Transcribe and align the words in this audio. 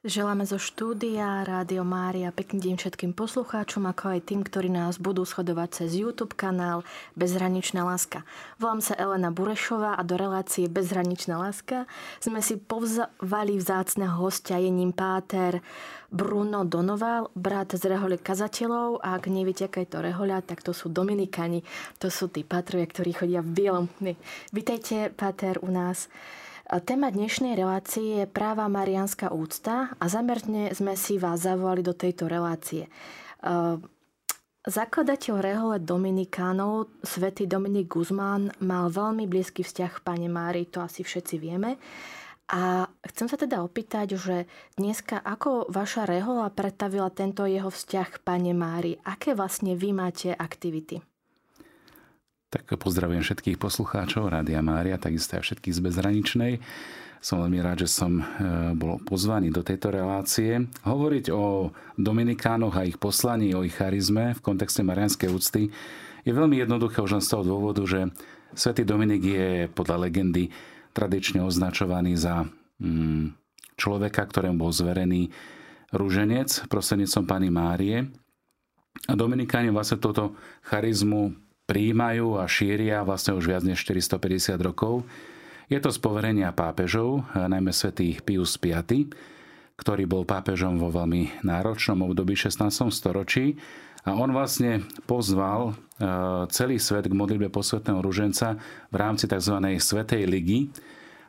Želáme 0.00 0.48
zo 0.48 0.56
štúdia 0.56 1.44
Rádio 1.44 1.84
Mária 1.84 2.32
pekný 2.32 2.72
deň 2.72 2.74
všetkým 2.80 3.12
poslucháčom, 3.12 3.84
ako 3.84 4.16
aj 4.16 4.32
tým, 4.32 4.40
ktorí 4.40 4.72
nás 4.72 4.96
budú 4.96 5.28
sledovať 5.28 5.84
cez 5.84 5.92
YouTube 5.92 6.32
kanál 6.32 6.88
Bezhraničná 7.20 7.84
láska. 7.84 8.24
Volám 8.56 8.80
sa 8.80 8.96
Elena 8.96 9.28
Burešová 9.28 10.00
a 10.00 10.00
do 10.00 10.16
relácie 10.16 10.72
Bezhraničná 10.72 11.36
láska 11.36 11.84
sme 12.16 12.40
si 12.40 12.56
povzvali 12.56 13.60
vzácného 13.60 14.16
hostia, 14.16 14.56
je 14.56 14.72
ním 14.72 14.96
páter 14.96 15.60
Bruno 16.08 16.64
Donoval, 16.64 17.28
brat 17.36 17.76
z 17.76 17.84
rehole 17.84 18.16
kazateľov. 18.16 19.04
A 19.04 19.20
ak 19.20 19.28
neviete, 19.28 19.68
aká 19.68 19.84
je 19.84 19.92
to 19.92 20.00
rehoľa, 20.00 20.48
tak 20.48 20.64
to 20.64 20.72
sú 20.72 20.88
Dominikani. 20.88 21.60
To 22.00 22.08
sú 22.08 22.32
tí 22.32 22.40
patrovia, 22.40 22.88
ktorí 22.88 23.12
chodia 23.12 23.44
v 23.44 23.52
bielom. 23.52 23.84
Vítajte, 24.48 25.12
páter, 25.12 25.60
u 25.60 25.68
nás. 25.68 26.08
Téma 26.70 27.10
dnešnej 27.10 27.58
relácie 27.58 28.22
je 28.22 28.30
práva 28.30 28.70
marianská 28.70 29.34
úcta 29.34 29.90
a 29.98 30.04
zamerne 30.06 30.70
sme 30.70 30.94
si 30.94 31.18
vás 31.18 31.42
zavolali 31.42 31.82
do 31.82 31.98
tejto 31.98 32.30
relácie. 32.30 32.86
Zakladateľ 34.62 35.34
rehole 35.42 35.82
Dominikánov, 35.82 36.94
svätý 37.02 37.50
Dominik 37.50 37.90
Guzmán, 37.90 38.54
mal 38.62 38.86
veľmi 38.86 39.26
blízky 39.26 39.66
vzťah 39.66 39.98
k 39.98 40.04
Pane 40.06 40.30
Mári, 40.30 40.70
to 40.70 40.78
asi 40.78 41.02
všetci 41.02 41.42
vieme. 41.42 41.74
A 42.54 42.86
chcem 43.02 43.26
sa 43.26 43.34
teda 43.34 43.66
opýtať, 43.66 44.14
že 44.14 44.46
dneska 44.78 45.18
ako 45.18 45.74
vaša 45.74 46.06
rehola 46.06 46.54
predstavila 46.54 47.10
tento 47.10 47.50
jeho 47.50 47.74
vzťah 47.74 48.08
k 48.14 48.22
Pane 48.22 48.54
Mári? 48.54 48.94
Aké 49.02 49.34
vlastne 49.34 49.74
vy 49.74 49.90
máte 49.90 50.30
aktivity? 50.30 51.02
Tak 52.50 52.66
pozdravujem 52.82 53.22
všetkých 53.22 53.62
poslucháčov 53.62 54.26
Rádia 54.26 54.58
Mária, 54.58 54.98
takisto 54.98 55.38
aj 55.38 55.46
všetkých 55.46 55.76
z 55.76 55.80
Bezhraničnej. 55.86 56.52
Som 57.22 57.46
veľmi 57.46 57.62
rád, 57.62 57.86
že 57.86 57.88
som 57.94 58.18
e, 58.18 58.24
bol 58.74 58.98
pozvaný 59.06 59.54
do 59.54 59.62
tejto 59.62 59.94
relácie. 59.94 60.66
Hovoriť 60.82 61.30
o 61.30 61.70
Dominikánoch 61.94 62.74
a 62.74 62.82
ich 62.82 62.98
poslaní, 62.98 63.54
o 63.54 63.62
ich 63.62 63.78
charizme 63.78 64.34
v 64.34 64.40
kontexte 64.42 64.82
marianskej 64.82 65.30
úcty 65.30 65.70
je 66.24 66.32
veľmi 66.32 66.60
jednoduché 66.60 67.00
už 67.00 67.20
len 67.20 67.24
z 67.24 67.30
toho 67.32 67.44
dôvodu, 67.46 67.82
že 67.86 68.12
svätý 68.52 68.84
Dominik 68.84 69.22
je 69.24 69.48
podľa 69.72 70.08
legendy 70.08 70.52
tradične 70.92 71.40
označovaný 71.40 72.18
za 72.18 72.44
mm, 72.82 73.32
človeka, 73.78 74.26
ktorému 74.26 74.60
bol 74.60 74.72
zverený 74.74 75.32
rúženec 75.94 76.68
prostredníctvom 76.68 77.24
Pany 77.24 77.48
Márie. 77.48 77.98
A 79.08 79.14
Dominikáni 79.16 79.72
vlastne 79.72 80.02
toto 80.02 80.36
charizmu 80.66 81.32
príjmajú 81.70 82.42
a 82.42 82.50
šíria 82.50 83.06
vlastne 83.06 83.38
už 83.38 83.46
viac 83.46 83.62
než 83.62 83.86
450 83.86 84.58
rokov. 84.58 85.06
Je 85.70 85.78
to 85.78 85.94
z 85.94 86.02
poverenia 86.02 86.50
pápežov, 86.50 87.22
najmä 87.30 87.70
svätý 87.70 88.18
Pius 88.18 88.58
V, 88.58 88.74
ktorý 89.78 90.02
bol 90.10 90.26
pápežom 90.26 90.82
vo 90.82 90.90
veľmi 90.90 91.46
náročnom 91.46 92.02
období 92.02 92.34
16. 92.34 92.90
storočí 92.90 93.54
a 94.02 94.18
on 94.18 94.34
vlastne 94.34 94.82
pozval 95.06 95.70
e, 95.70 95.72
celý 96.50 96.82
svet 96.82 97.06
k 97.06 97.14
modlitbe 97.14 97.52
posvetného 97.54 98.02
ruženca 98.02 98.58
v 98.90 98.96
rámci 98.98 99.30
tzv. 99.30 99.60
Svetej 99.78 100.26
ligy. 100.26 100.74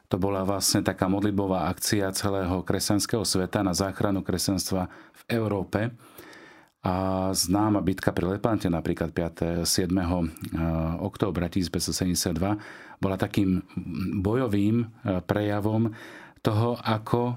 To 0.09 0.19
bola 0.19 0.44
vlastne 0.44 0.84
taká 0.84 1.08
modlitbová 1.08 1.72
akcia 1.72 2.12
celého 2.12 2.66
kresťanského 2.66 3.23
sveta 3.23 3.64
na 3.64 3.78
záchranu 3.78 4.25
kresťanstva 4.25 4.89
v 4.89 5.22
Európe. 5.31 5.94
A 6.82 7.30
známa 7.30 7.78
bitka 7.86 8.10
pri 8.10 8.38
Lepante 8.38 8.66
napríklad 8.66 9.14
5. 9.14 9.70
7. 9.70 9.94
októbra 10.98 11.46
1572 11.46 12.34
bola 12.98 13.16
takým 13.22 13.62
bojovým 14.18 14.86
e, 14.86 14.86
prejavom 15.22 15.94
toho, 16.42 16.82
ako 16.82 17.22
e, 17.22 17.34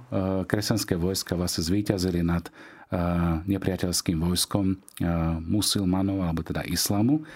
kresťanské 0.48 0.96
vojska 0.96 1.36
vlastne 1.36 1.60
zvíťazili 1.60 2.24
nad 2.24 2.48
nepriateľským 3.48 4.22
vojskom 4.22 4.78
musilmanov, 5.42 6.22
alebo 6.22 6.46
teda 6.46 6.62
islamu. 6.62 7.26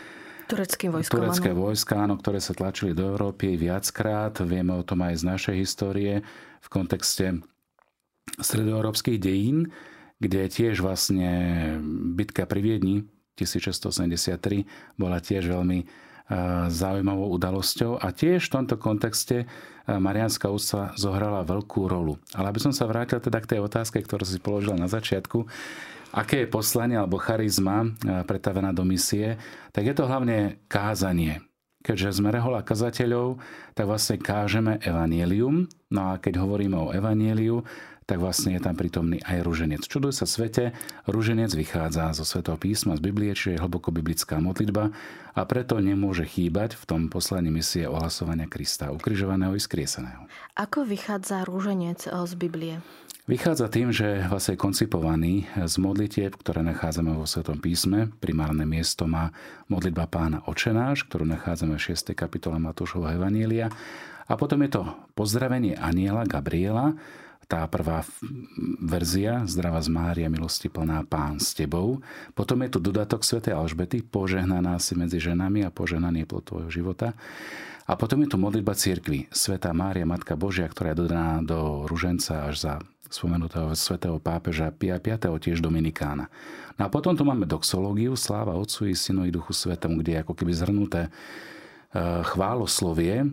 Tureckým 0.47 0.95
vojskom, 0.95 1.19
Turecké 1.19 1.51
vojska, 1.53 1.95
áno, 2.09 2.17
ktoré 2.17 2.39
sa 2.41 2.57
tlačili 2.57 2.97
do 2.97 3.05
Európy 3.05 3.61
viackrát. 3.61 4.33
Vieme 4.41 4.73
o 4.79 4.87
tom 4.87 5.05
aj 5.05 5.21
z 5.21 5.25
našej 5.29 5.57
histórie 5.59 6.25
v 6.63 6.69
kontexte 6.73 7.45
stredoeurópskych 8.41 9.21
dejín 9.21 9.69
kde 10.19 10.51
tiež 10.51 10.83
vlastne 10.83 11.31
bitka 12.15 12.47
pri 12.47 12.61
Viedni 12.63 13.07
1673 13.39 14.67
bola 14.99 15.23
tiež 15.23 15.47
veľmi 15.47 15.87
zaujímavou 16.69 17.33
udalosťou 17.41 17.97
a 18.05 18.13
tiež 18.13 18.51
v 18.51 18.55
tomto 18.61 18.77
kontexte 18.77 19.49
Marianská 19.89 20.53
úcta 20.53 20.93
zohrala 21.01 21.41
veľkú 21.41 21.89
rolu. 21.89 22.21
Ale 22.37 22.53
aby 22.53 22.61
som 22.61 22.77
sa 22.77 22.85
vrátil 22.85 23.17
teda 23.17 23.41
k 23.41 23.57
tej 23.57 23.61
otázke, 23.65 23.97
ktorú 24.05 24.29
si 24.29 24.37
položil 24.37 24.77
na 24.77 24.93
začiatku, 24.93 25.49
aké 26.13 26.45
je 26.45 26.53
poslanie 26.53 27.01
alebo 27.01 27.17
charizma 27.17 27.89
pretavená 28.29 28.77
do 28.77 28.85
misie, 28.85 29.41
tak 29.73 29.89
je 29.89 29.95
to 29.97 30.05
hlavne 30.05 30.61
kázanie. 30.69 31.41
Keďže 31.81 32.21
sme 32.21 32.29
rehola 32.29 32.61
kazateľov, 32.61 33.41
tak 33.73 33.89
vlastne 33.89 34.21
kážeme 34.21 34.77
evanielium. 34.85 35.65
No 35.89 36.13
a 36.13 36.21
keď 36.21 36.45
hovoríme 36.45 36.77
o 36.77 36.93
evanieliu, 36.93 37.65
tak 38.09 38.25
vlastne 38.25 38.57
je 38.57 38.65
tam 38.65 38.73
prítomný 38.73 39.21
aj 39.21 39.45
ruženec. 39.45 39.85
Čuduj 39.85 40.17
sa 40.17 40.25
svete, 40.25 40.73
ruženec 41.05 41.53
vychádza 41.53 42.17
zo 42.17 42.25
svetého 42.25 42.57
písma, 42.57 42.97
z 42.97 43.05
Biblie, 43.05 43.37
čiže 43.37 43.61
je 43.61 43.63
hlboko 43.63 43.93
biblická 43.93 44.41
modlitba 44.41 44.97
a 45.37 45.41
preto 45.45 45.77
nemôže 45.77 46.25
chýbať 46.25 46.81
v 46.81 46.85
tom 46.89 47.01
poslaní 47.13 47.53
misie 47.53 47.85
ohlasovania 47.85 48.49
Krista, 48.49 48.89
ukrižovaného 48.97 49.53
i 49.53 49.61
skrieseného. 49.61 50.25
Ako 50.57 50.89
vychádza 50.89 51.45
ruženec 51.45 52.09
eh, 52.09 52.17
z 52.25 52.33
Biblie? 52.33 52.77
Vychádza 53.29 53.69
tým, 53.69 53.93
že 53.93 54.25
vlastne 54.25 54.57
je 54.57 54.65
koncipovaný 54.65 55.45
z 55.53 55.77
modlitieb, 55.77 56.33
ktoré 56.33 56.65
nachádzame 56.65 57.13
vo 57.13 57.29
Svetom 57.29 57.61
písme. 57.61 58.09
Primárne 58.25 58.65
miesto 58.65 59.05
má 59.05 59.37
modlitba 59.69 60.09
pána 60.09 60.41
Očenáš, 60.49 61.05
ktorú 61.05 61.29
nachádzame 61.29 61.77
v 61.77 61.93
6. 61.93 62.17
kapitole 62.17 62.57
Matúšovho 62.57 63.13
Evanielia. 63.13 63.69
A 64.25 64.33
potom 64.41 64.65
je 64.65 64.81
to 64.81 64.83
pozdravenie 65.13 65.77
aniela 65.77 66.25
Gabriela, 66.25 66.97
tá 67.49 67.65
prvá 67.65 68.05
verzia, 68.85 69.41
zdravá 69.49 69.81
z 69.81 69.89
Mária, 69.89 70.29
milosti 70.29 70.69
plná 70.69 71.09
Pán 71.09 71.41
s 71.41 71.57
tebou. 71.57 72.05
Potom 72.37 72.61
je 72.61 72.77
tu 72.77 72.79
dodatok 72.79 73.25
svätej 73.25 73.57
Alžbety, 73.57 74.05
požehnaná 74.05 74.77
si 74.77 74.93
medzi 74.93 75.17
ženami 75.17 75.65
a 75.65 75.73
požehnaný 75.73 76.23
je 76.23 76.29
plod 76.29 76.45
tvojho 76.45 76.69
života. 76.69 77.17
A 77.89 77.97
potom 77.97 78.21
je 78.21 78.29
tu 78.29 78.37
modlitba 78.37 78.77
cirkvi, 78.77 79.33
Sveta 79.33 79.73
Mária, 79.73 80.05
Matka 80.05 80.37
Božia, 80.37 80.69
ktorá 80.69 80.93
je 80.93 81.09
dodaná 81.09 81.41
do 81.41 81.89
ruženca 81.89 82.53
až 82.53 82.55
za 82.61 82.75
spomenutého 83.09 83.73
svätého 83.73 84.21
pápeža 84.21 84.69
Pia 84.69 85.01
V. 85.01 85.17
tiež 85.17 85.65
Dominikána. 85.65 86.29
No 86.77 86.85
a 86.85 86.93
potom 86.93 87.17
tu 87.17 87.25
máme 87.25 87.49
doxológiu, 87.49 88.13
sláva 88.13 88.61
Otcu 88.61 88.93
i 88.93 88.95
Synu 88.95 89.25
i 89.25 89.33
Duchu 89.33 89.57
Svetom, 89.57 89.97
kde 89.97 90.21
je 90.21 90.23
ako 90.23 90.37
keby 90.37 90.53
zhrnuté 90.53 91.09
eh, 91.09 92.21
chváloslovie, 92.29 93.33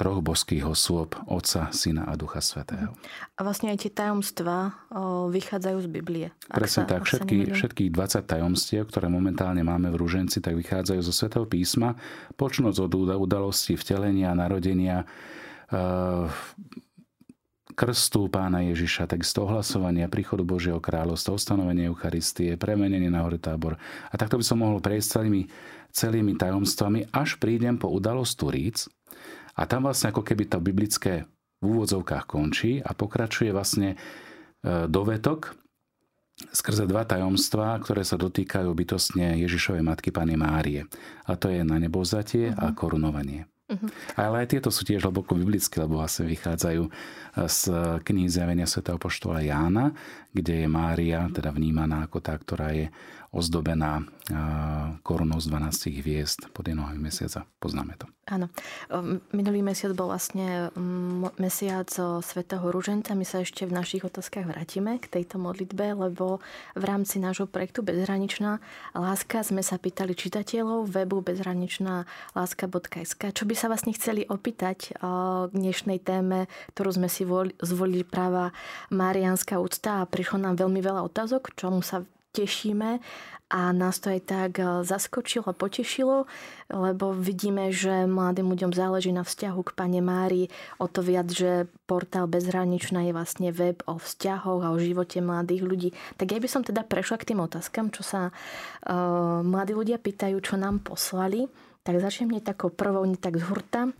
troch 0.00 0.24
božských 0.24 0.64
osôb, 0.66 1.14
Otca, 1.28 1.68
Syna 1.70 2.08
a 2.08 2.16
Ducha 2.18 2.40
Svetého. 2.42 2.96
A 3.36 3.40
vlastne 3.44 3.70
aj 3.70 3.86
tie 3.86 3.92
tajomstvá 3.92 4.88
vychádzajú 5.30 5.78
z 5.84 5.88
Biblie. 5.92 6.26
Presne 6.48 6.88
tak. 6.88 7.06
Všetky, 7.06 7.52
všetkých 7.54 7.90
20 7.92 8.24
tajomstiev, 8.26 8.88
ktoré 8.88 9.06
momentálne 9.12 9.60
máme 9.62 9.92
v 9.92 10.00
Rúženci, 10.00 10.42
tak 10.42 10.58
vychádzajú 10.58 11.00
zo 11.06 11.12
Svetého 11.14 11.44
písma, 11.46 11.94
počnúť 12.34 12.88
od 12.88 12.92
udalostí 13.20 13.78
vtelenia, 13.78 14.34
narodenia, 14.34 15.06
krstu 17.72 18.28
pána 18.28 18.60
Ježiša, 18.68 19.08
takisto 19.08 19.48
ohlasovania 19.48 20.04
príchodu 20.04 20.44
Božieho 20.44 20.76
kráľovstva, 20.76 21.36
ustanovenie 21.36 21.88
Eucharistie, 21.88 22.60
premenenie 22.60 23.08
na 23.08 23.24
hore 23.24 23.40
tábor. 23.40 23.80
A 24.12 24.14
takto 24.20 24.36
by 24.36 24.44
som 24.44 24.60
mohol 24.60 24.84
prejsť 24.84 25.20
celými, 25.20 25.48
celými 25.88 26.36
tajomstvami, 26.36 27.08
až 27.16 27.40
prídem 27.40 27.80
po 27.80 27.88
udalosť 27.88 28.32
Turíc, 28.36 28.88
a 29.52 29.62
tam 29.68 29.88
vlastne 29.88 30.10
ako 30.10 30.24
keby 30.24 30.48
to 30.48 30.58
biblické 30.58 31.28
v 31.62 31.64
úvodzovkách 31.64 32.24
končí 32.26 32.82
a 32.82 32.90
pokračuje 32.96 33.54
vlastne 33.54 33.94
e, 33.94 33.96
dovetok 34.90 35.54
skrze 36.50 36.88
dva 36.90 37.06
tajomstvá, 37.06 37.78
ktoré 37.84 38.02
sa 38.02 38.18
dotýkajú 38.18 38.66
bytostne 38.72 39.38
Ježišovej 39.46 39.84
matky 39.84 40.10
Pany 40.10 40.34
Márie. 40.34 40.88
A 41.28 41.38
to 41.38 41.52
je 41.52 41.62
na 41.62 41.78
nebovzatie 41.78 42.50
uh-huh. 42.50 42.58
a 42.58 42.66
mhm. 42.72 42.74
korunovanie. 42.74 43.42
Uh-huh. 43.70 43.88
Ale 44.18 44.42
aj 44.44 44.58
tieto 44.58 44.68
sú 44.74 44.82
tiež 44.82 45.06
hlboko 45.06 45.38
biblické, 45.38 45.80
lebo 45.80 46.02
vlastne 46.02 46.26
vychádzajú 46.28 46.82
z 47.46 47.60
knihy 48.04 48.28
zjavenia 48.28 48.66
svätého 48.68 48.98
poštola 49.00 49.40
Jána, 49.40 49.94
kde 50.34 50.66
je 50.66 50.68
Mária 50.68 51.24
teda 51.32 51.54
vnímaná 51.54 52.04
ako 52.04 52.18
tá, 52.20 52.34
ktorá 52.36 52.74
je 52.74 52.92
ozdobená 53.32 54.04
korunou 55.02 55.40
z 55.40 55.48
12 55.48 55.98
hviezd 56.04 56.52
pod 56.52 56.68
jednoho 56.68 56.92
mesiaca. 57.00 57.48
Poznáme 57.58 57.96
to. 57.96 58.06
Áno. 58.30 58.46
Minulý 59.34 59.66
mesiac 59.66 59.90
bol 59.98 60.14
vlastne 60.14 60.70
mesiac 61.42 61.90
Svetého 62.22 62.62
Rúženca. 62.70 63.18
My 63.18 63.26
sa 63.26 63.42
ešte 63.42 63.66
v 63.66 63.74
našich 63.74 64.06
otázkach 64.06 64.46
vrátime 64.46 65.02
k 65.02 65.10
tejto 65.10 65.42
modlitbe, 65.42 65.96
lebo 65.96 66.38
v 66.78 66.84
rámci 66.86 67.18
nášho 67.18 67.50
projektu 67.50 67.82
Bezhraničná 67.82 68.62
láska 68.94 69.42
sme 69.42 69.64
sa 69.64 69.80
pýtali 69.80 70.14
čitateľov 70.14 70.86
webu 70.86 71.24
bezhraničná 71.24 72.06
čo 73.32 73.44
by 73.48 73.54
sa 73.56 73.66
vlastne 73.66 73.96
chceli 73.96 74.22
opýtať 74.28 74.94
k 74.94 75.50
dnešnej 75.50 75.98
téme, 76.04 76.46
ktorú 76.76 77.00
sme 77.00 77.08
si 77.10 77.26
zvolili 77.64 78.04
práva 78.06 78.54
Marianská 78.92 79.58
úcta 79.58 80.04
a 80.04 80.08
prišlo 80.08 80.38
nám 80.38 80.60
veľmi 80.60 80.78
veľa 80.78 81.02
otázok, 81.08 81.56
čomu 81.58 81.82
sa 81.82 82.04
tešíme 82.32 82.98
a 83.52 83.68
nás 83.76 84.00
to 84.00 84.08
aj 84.08 84.20
tak 84.24 84.52
e, 84.56 84.64
zaskočilo 84.80 85.44
a 85.44 85.52
potešilo, 85.52 86.24
lebo 86.72 87.12
vidíme, 87.12 87.68
že 87.68 88.08
mladým 88.08 88.48
ľuďom 88.48 88.72
záleží 88.72 89.12
na 89.12 89.28
vzťahu 89.28 89.60
k 89.60 89.76
Pane 89.76 90.00
Mári, 90.00 90.48
o 90.80 90.88
to 90.88 91.04
viac, 91.04 91.28
že 91.28 91.68
portál 91.84 92.24
Bezhraničná 92.32 93.04
je 93.04 93.12
vlastne 93.12 93.52
web 93.52 93.84
o 93.84 94.00
vzťahoch 94.00 94.64
a 94.64 94.72
o 94.72 94.80
živote 94.80 95.20
mladých 95.20 95.62
ľudí. 95.68 95.88
Tak 96.16 96.32
ja 96.32 96.40
by 96.40 96.48
som 96.48 96.64
teda 96.64 96.80
prešla 96.88 97.20
k 97.20 97.28
tým 97.28 97.44
otázkam, 97.44 97.92
čo 97.92 98.00
sa 98.00 98.32
uh, 98.32 99.44
mladí 99.44 99.76
ľudia 99.76 100.00
pýtajú, 100.00 100.40
čo 100.40 100.56
nám 100.56 100.80
poslali. 100.80 101.44
Tak 101.84 101.98
začnem 102.00 102.32
nie 102.32 102.40
takou 102.40 102.72
prvou, 102.72 103.04
nie 103.04 103.20
tak 103.20 103.36
z 103.36 103.44
hurta. 103.44 103.92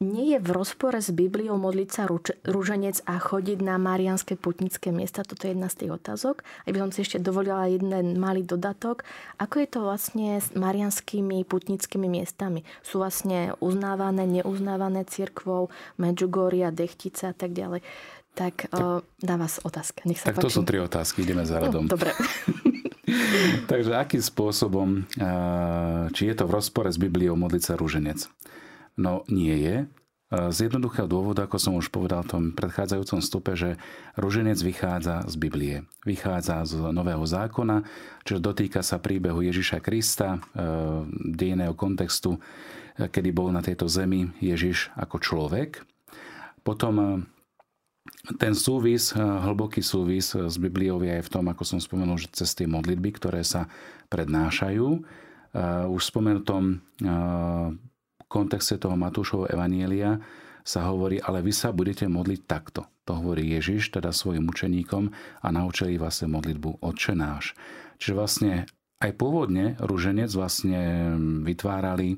Nie 0.00 0.26
je 0.32 0.38
v 0.40 0.48
rozpore 0.48 0.96
s 0.96 1.12
Bibliou 1.12 1.60
modliť 1.60 1.88
sa 1.92 2.08
rúženec 2.48 3.04
a 3.04 3.20
chodiť 3.20 3.60
na 3.60 3.76
marianské 3.76 4.32
putnické 4.32 4.88
miesta? 4.88 5.28
Toto 5.28 5.44
je 5.44 5.52
jedna 5.52 5.68
z 5.68 5.84
tých 5.84 5.92
otázok. 5.92 6.40
Aby 6.64 6.80
som 6.80 6.88
si 6.88 7.04
ešte 7.04 7.20
dovolila 7.20 7.68
jeden 7.68 8.16
malý 8.16 8.48
dodatok. 8.48 9.04
Ako 9.36 9.60
je 9.60 9.68
to 9.68 9.84
vlastne 9.84 10.40
s 10.40 10.56
marianskými 10.56 11.44
putnickými 11.44 12.08
miestami? 12.08 12.64
Sú 12.80 13.04
vlastne 13.04 13.52
uznávané, 13.60 14.24
neuznávané 14.40 15.04
cirkvou, 15.04 15.68
Medjugorje, 16.00 16.72
Dechtica 16.72 17.30
a 17.30 17.36
tak 17.36 17.52
ďalej. 17.52 17.84
Tak, 18.32 18.72
tak 18.72 19.04
na 19.04 19.36
vás 19.36 19.60
otázka. 19.60 20.08
Nech 20.08 20.24
sa 20.24 20.32
tak 20.32 20.40
páči. 20.40 20.48
to 20.48 20.56
sú 20.56 20.60
tri 20.64 20.80
otázky, 20.80 21.28
ideme 21.28 21.44
za 21.44 21.60
radom. 21.60 21.84
No, 21.84 21.92
dobre. 21.92 22.16
Takže 23.70 23.92
akým 24.00 24.24
spôsobom, 24.24 25.04
či 26.16 26.22
je 26.32 26.34
to 26.40 26.48
v 26.48 26.52
rozpore 26.56 26.88
s 26.88 26.96
Bibliou 26.96 27.36
modliť 27.36 27.62
sa 27.68 27.76
rúženec? 27.76 28.24
No 28.96 29.24
nie 29.28 29.56
je. 29.56 29.76
Z 30.32 30.64
jednoduchého 30.64 31.04
dôvodu, 31.04 31.44
ako 31.44 31.60
som 31.60 31.76
už 31.76 31.92
povedal 31.92 32.24
v 32.24 32.32
tom 32.32 32.42
predchádzajúcom 32.56 33.20
stupe, 33.20 33.52
že 33.52 33.76
ruženec 34.16 34.56
vychádza 34.64 35.28
z 35.28 35.34
Biblie. 35.36 35.84
Vychádza 36.08 36.64
z 36.64 36.88
Nového 36.88 37.20
zákona, 37.20 37.84
čiže 38.24 38.40
dotýka 38.40 38.80
sa 38.80 38.96
príbehu 38.96 39.44
Ježiša 39.44 39.84
Krista, 39.84 40.40
e, 40.56 40.64
dejného 41.36 41.76
kontextu, 41.76 42.40
e, 42.40 43.12
kedy 43.12 43.28
bol 43.28 43.52
na 43.52 43.60
tejto 43.60 43.92
zemi 43.92 44.32
Ježiš 44.40 44.88
ako 44.96 45.20
človek. 45.20 45.84
Potom 46.64 46.94
e, 46.96 47.08
ten 48.40 48.56
súvis, 48.56 49.12
hlboký 49.12 49.84
súvis 49.84 50.32
s 50.32 50.56
Bibliou 50.56 51.04
je 51.04 51.20
v 51.20 51.28
tom, 51.28 51.44
ako 51.52 51.60
som 51.68 51.76
spomenul, 51.76 52.16
že 52.16 52.32
cez 52.32 52.56
tie 52.56 52.64
modlitby, 52.64 53.20
ktoré 53.20 53.44
sa 53.44 53.68
prednášajú. 54.08 55.04
Už 55.92 56.00
spomenutom 56.00 56.80
kontexte 58.32 58.80
toho 58.80 58.96
Matúšovho 58.96 59.52
evanielia 59.52 60.16
sa 60.64 60.88
hovorí, 60.88 61.20
ale 61.20 61.44
vy 61.44 61.52
sa 61.52 61.74
budete 61.74 62.08
modliť 62.08 62.40
takto. 62.48 62.88
To 63.04 63.18
hovorí 63.18 63.52
Ježiš, 63.52 63.92
teda 63.92 64.14
svojim 64.14 64.48
učeníkom 64.48 65.12
a 65.44 65.46
naučili 65.52 66.00
vás 66.00 66.24
modlitbu 66.24 66.80
Otče 66.80 67.12
náš. 67.12 67.52
Čiže 68.00 68.14
vlastne 68.16 68.52
aj 69.02 69.12
pôvodne 69.18 69.74
rúženec 69.82 70.30
vlastne 70.32 71.12
vytvárali 71.42 72.16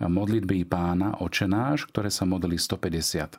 modlitby 0.00 0.64
pána 0.64 1.20
Oče 1.20 1.44
náš, 1.44 1.84
ktoré 1.92 2.08
sa 2.08 2.24
modlili 2.24 2.56
150. 2.56 3.36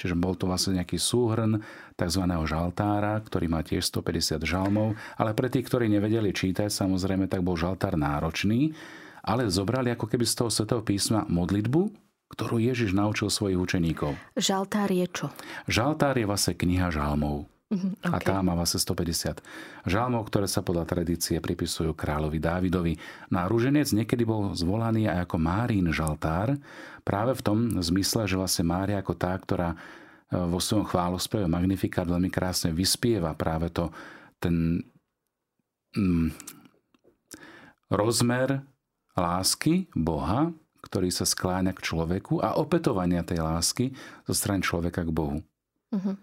Čiže 0.00 0.16
bol 0.16 0.32
to 0.32 0.48
vlastne 0.48 0.80
nejaký 0.80 0.96
súhrn 0.96 1.60
tzv. 1.94 2.24
žaltára, 2.24 3.20
ktorý 3.20 3.46
má 3.52 3.60
tiež 3.60 3.84
150 3.84 4.40
žalmov, 4.42 4.96
ale 5.20 5.36
pre 5.36 5.52
tých, 5.52 5.68
ktorí 5.68 5.92
nevedeli 5.92 6.32
čítať, 6.32 6.72
samozrejme, 6.72 7.28
tak 7.28 7.44
bol 7.44 7.54
žaltár 7.54 8.00
náročný, 8.00 8.72
ale 9.24 9.48
zobrali 9.48 9.92
ako 9.92 10.08
keby 10.08 10.24
z 10.24 10.34
toho 10.44 10.50
svetého 10.52 10.82
písma 10.84 11.28
modlitbu, 11.28 11.90
ktorú 12.30 12.62
Ježiš 12.62 12.94
naučil 12.94 13.26
svojich 13.26 13.58
učeníkov. 13.58 14.14
Žaltár 14.38 14.88
je 14.90 15.06
čo? 15.10 15.26
Žaltár 15.66 16.14
je 16.14 16.26
vlastne 16.26 16.54
kniha 16.54 16.94
žalmov. 16.94 17.50
Uh-huh, 17.70 17.94
okay. 18.02 18.10
A 18.10 18.18
tá 18.18 18.34
má 18.42 18.58
vlastne 18.58 18.82
150 18.82 19.38
žalmov, 19.86 20.26
ktoré 20.26 20.50
sa 20.50 20.58
podľa 20.58 20.90
tradície 20.90 21.38
pripisujú 21.38 21.94
kráľovi 21.94 22.42
Dávidovi. 22.42 22.98
Na 23.30 23.46
no 23.46 23.54
rúženec 23.54 23.94
niekedy 23.94 24.26
bol 24.26 24.50
zvolaný 24.58 25.06
aj 25.06 25.30
ako 25.30 25.36
Márín 25.38 25.86
žaltár, 25.94 26.58
práve 27.06 27.38
v 27.38 27.42
tom 27.46 27.58
zmysle, 27.78 28.26
že 28.26 28.34
vlastne 28.34 28.66
Mária 28.66 28.98
ako 28.98 29.14
tá, 29.14 29.38
ktorá 29.38 29.74
e, 29.74 29.76
vo 30.34 30.58
svojom 30.58 30.82
chválospeve 30.90 31.46
Magnificat 31.46 32.10
veľmi 32.10 32.26
krásne 32.26 32.74
vyspieva 32.74 33.38
práve 33.38 33.70
to, 33.70 33.94
ten 34.42 34.82
mm, 35.94 36.34
rozmer 37.86 38.66
lásky 39.20 39.86
Boha, 39.92 40.50
ktorý 40.80 41.12
sa 41.12 41.28
skláňa 41.28 41.76
k 41.76 41.84
človeku 41.84 42.40
a 42.40 42.56
opetovania 42.56 43.20
tej 43.20 43.44
lásky 43.44 43.92
zo 44.24 44.34
strany 44.34 44.64
človeka 44.64 45.04
k 45.04 45.12
Bohu. 45.12 45.38
Uh-huh. 45.92 46.16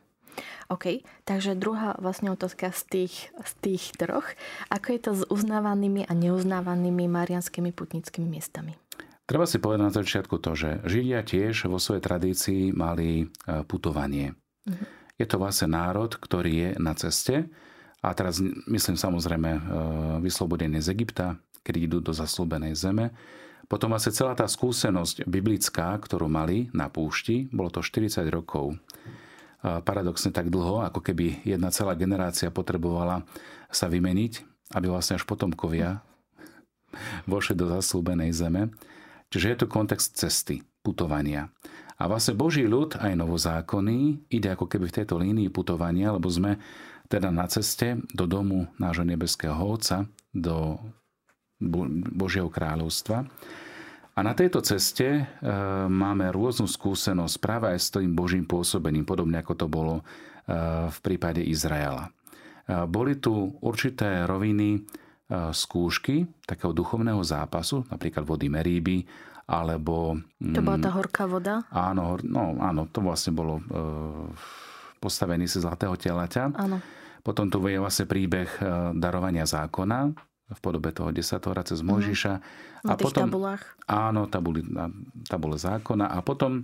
OK, 0.70 1.02
takže 1.26 1.58
druhá 1.58 1.98
vlastne 1.98 2.30
otázka 2.30 2.70
z 2.76 2.82
tých, 2.90 3.16
z 3.34 3.52
tých 3.64 3.84
troch. 3.96 4.28
Ako 4.70 4.88
je 4.94 5.00
to 5.00 5.12
s 5.16 5.24
uznávanými 5.30 6.06
a 6.06 6.14
neuznávanými 6.14 7.08
marianskými 7.10 7.72
putnickými 7.74 8.28
miestami? 8.28 8.76
Treba 9.28 9.44
si 9.44 9.60
povedať 9.60 9.82
na 9.84 9.92
začiatku 9.92 10.40
to, 10.40 10.56
že 10.56 10.70
Židia 10.88 11.20
tiež 11.24 11.68
vo 11.68 11.80
svojej 11.84 12.04
tradícii 12.04 12.72
mali 12.72 13.24
e, 13.24 13.26
putovanie. 13.68 14.36
Uh-huh. 14.68 14.86
Je 15.20 15.26
to 15.28 15.42
vlastne 15.42 15.74
národ, 15.74 16.12
ktorý 16.16 16.52
je 16.54 16.70
na 16.80 16.94
ceste 16.96 17.52
a 18.00 18.14
teraz 18.14 18.40
myslím 18.70 18.96
samozrejme 18.96 19.50
e, 19.52 19.62
vyslobodený 20.24 20.80
z 20.80 20.94
Egypta, 20.96 21.36
kedy 21.68 21.92
idú 21.92 21.98
do 22.00 22.16
zaslúbenej 22.16 22.80
zeme. 22.80 23.12
Potom 23.68 23.92
vlastne 23.92 24.16
celá 24.16 24.32
tá 24.32 24.48
skúsenosť 24.48 25.28
biblická, 25.28 25.92
ktorú 26.00 26.32
mali 26.32 26.72
na 26.72 26.88
púšti, 26.88 27.52
bolo 27.52 27.68
to 27.68 27.84
40 27.84 28.24
rokov. 28.32 28.80
Paradoxne 29.60 30.32
tak 30.32 30.48
dlho, 30.48 30.88
ako 30.88 31.04
keby 31.04 31.44
jedna 31.44 31.68
celá 31.76 31.92
generácia 32.00 32.48
potrebovala 32.48 33.28
sa 33.68 33.92
vymeniť, 33.92 34.48
aby 34.80 34.88
vlastne 34.88 35.20
až 35.20 35.28
potomkovia 35.28 36.00
vošli 37.32 37.60
do 37.60 37.68
zaslúbenej 37.68 38.32
zeme. 38.32 38.72
Čiže 39.28 39.48
je 39.52 39.58
to 39.60 39.68
kontext 39.68 40.16
cesty, 40.16 40.64
putovania. 40.80 41.52
A 42.00 42.08
vlastne 42.08 42.38
Boží 42.38 42.64
ľud, 42.64 42.96
aj 42.96 43.18
novozákonný, 43.18 44.30
ide 44.32 44.54
ako 44.54 44.70
keby 44.70 44.88
v 44.88 44.96
tejto 45.02 45.20
línii 45.20 45.52
putovania, 45.52 46.14
lebo 46.16 46.30
sme 46.32 46.62
teda 47.10 47.34
na 47.34 47.50
ceste 47.50 48.00
do 48.14 48.30
domu 48.30 48.70
nášho 48.78 49.04
nebeského 49.04 49.58
Otca, 49.58 50.06
do 50.32 50.78
Božieho 52.14 52.50
kráľovstva. 52.54 53.26
A 54.18 54.20
na 54.26 54.34
tejto 54.34 54.66
ceste 54.66 55.06
e, 55.06 55.24
máme 55.86 56.34
rôznu 56.34 56.66
skúsenosť 56.66 57.36
práve 57.38 57.70
aj 57.70 57.78
s 57.78 57.94
tým 57.94 58.18
Božím 58.18 58.50
pôsobením, 58.50 59.06
podobne 59.06 59.38
ako 59.38 59.54
to 59.54 59.68
bolo 59.70 60.02
e, 60.02 60.04
v 60.90 60.98
prípade 61.06 61.46
Izraela. 61.46 62.10
E, 62.10 62.12
boli 62.90 63.22
tu 63.22 63.54
určité 63.62 64.26
roviny 64.26 64.82
skúšky 65.28 66.24
takého 66.48 66.72
duchovného 66.72 67.20
zápasu, 67.20 67.84
napríklad 67.92 68.24
vody 68.24 68.48
Meríby, 68.48 69.04
alebo... 69.44 70.16
To 70.40 70.64
bola 70.64 70.80
tá 70.80 70.88
horká 70.96 71.28
voda? 71.28 71.68
Áno, 71.68 72.16
no, 72.24 72.56
áno 72.64 72.88
to 72.88 73.04
vlastne 73.04 73.36
bolo 73.36 73.60
postavený 75.04 75.52
si 75.52 75.60
zlatého 75.60 76.00
telaťa. 76.00 76.56
Áno. 76.56 76.80
Potom 77.28 77.52
tu 77.52 77.60
je 77.68 77.76
vlastne 77.76 78.08
príbeh 78.08 78.48
darovania 78.96 79.44
zákona, 79.44 80.16
v 80.48 80.60
podobe 80.64 80.96
toho 80.96 81.12
desatora 81.12 81.64
cez 81.68 81.84
mhm. 81.84 81.88
Mojžiša. 81.92 82.34
Mm. 82.40 82.88
A 82.88 82.94
potom, 82.96 83.28
tabulách. 83.28 83.64
Áno, 83.88 84.32
tabuli, 84.32 84.64
tabule 85.28 85.60
zákona. 85.60 86.08
A 86.08 86.24
potom 86.24 86.64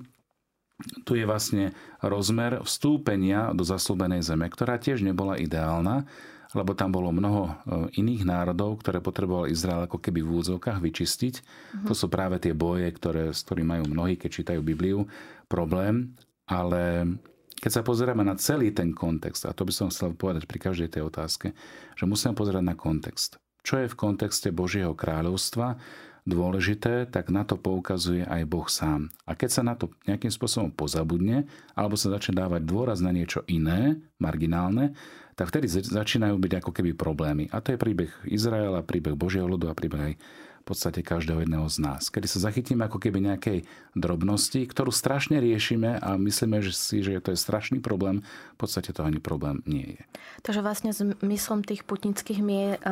tu 1.03 1.15
je 1.15 1.23
vlastne 1.27 1.75
rozmer 1.99 2.63
vstúpenia 2.63 3.51
do 3.51 3.63
zaslúbenej 3.63 4.23
zeme, 4.25 4.47
ktorá 4.49 4.79
tiež 4.79 5.05
nebola 5.05 5.37
ideálna, 5.37 6.07
lebo 6.53 6.77
tam 6.77 6.93
bolo 6.93 7.09
mnoho 7.09 7.49
e, 7.49 7.53
iných 7.97 8.29
národov, 8.29 8.81
ktoré 8.81 9.01
potreboval 9.01 9.49
Izrael 9.49 9.89
ako 9.89 9.97
keby 9.97 10.21
v 10.21 10.31
úvodzovkách 10.37 10.79
vyčistiť. 10.81 11.35
Mm. 11.81 11.85
To 11.89 11.93
sú 11.97 12.07
práve 12.13 12.37
tie 12.37 12.53
boje, 12.53 12.89
ktoré, 12.93 13.33
s 13.33 13.41
ktorými 13.41 13.79
majú 13.79 13.83
mnohí, 13.89 14.13
keď 14.17 14.29
čítajú 14.29 14.61
Bibliu, 14.61 15.09
problém. 15.49 16.13
Ale 16.45 17.09
keď 17.57 17.71
sa 17.79 17.81
pozeráme 17.81 18.21
na 18.21 18.37
celý 18.37 18.69
ten 18.69 18.93
kontext, 18.93 19.49
a 19.49 19.55
to 19.55 19.65
by 19.65 19.73
som 19.73 19.87
chcel 19.89 20.13
povedať 20.13 20.45
pri 20.45 20.59
každej 20.61 20.89
tej 20.93 21.03
otázke, 21.09 21.57
že 21.97 22.05
musíme 22.05 22.37
pozerať 22.37 22.61
na 22.61 22.77
kontext 22.77 23.42
čo 23.63 23.79
je 23.79 23.87
v 23.87 23.97
kontexte 23.97 24.51
Božieho 24.51 24.91
kráľovstva 24.93 25.79
dôležité, 26.23 27.07
tak 27.11 27.27
na 27.31 27.43
to 27.43 27.59
poukazuje 27.59 28.23
aj 28.23 28.47
Boh 28.47 28.67
sám. 28.67 29.11
A 29.27 29.35
keď 29.35 29.49
sa 29.51 29.63
na 29.63 29.75
to 29.75 29.91
nejakým 30.07 30.31
spôsobom 30.31 30.71
pozabudne, 30.71 31.47
alebo 31.75 31.99
sa 31.99 32.15
začne 32.15 32.39
dávať 32.39 32.63
dôraz 32.63 33.03
na 33.03 33.11
niečo 33.11 33.43
iné, 33.47 33.99
marginálne, 34.23 34.95
tak 35.35 35.49
vtedy 35.51 35.67
začínajú 35.67 36.37
byť 36.37 36.53
ako 36.63 36.71
keby 36.71 36.95
problémy. 36.95 37.49
A 37.51 37.59
to 37.59 37.73
je 37.73 37.81
príbeh 37.81 38.11
Izraela, 38.29 38.85
príbeh 38.85 39.17
Božieho 39.17 39.49
ľudu 39.49 39.67
a 39.67 39.75
príbeh 39.75 40.13
aj 40.13 40.13
v 40.63 40.71
podstate 40.71 41.03
každého 41.03 41.43
jedného 41.43 41.67
z 41.67 41.77
nás. 41.83 42.07
Kedy 42.07 42.23
sa 42.23 42.47
zachytíme 42.47 42.87
ako 42.87 42.95
keby 42.95 43.19
nejakej 43.19 43.67
drobnosti, 43.99 44.63
ktorú 44.63 44.95
strašne 44.95 45.43
riešime 45.43 45.99
a 45.99 46.15
myslíme 46.15 46.63
že 46.63 46.71
si, 46.71 47.03
že 47.03 47.19
to 47.19 47.35
je 47.35 47.43
strašný 47.43 47.83
problém, 47.83 48.23
v 48.55 48.57
podstate 48.57 48.95
to 48.95 49.03
ani 49.03 49.19
problém 49.19 49.59
nie 49.67 49.99
je. 49.99 50.03
Takže 50.47 50.63
vlastne 50.63 50.95
zmyslom 50.95 51.67
tých 51.67 51.83
putnických 51.83 52.39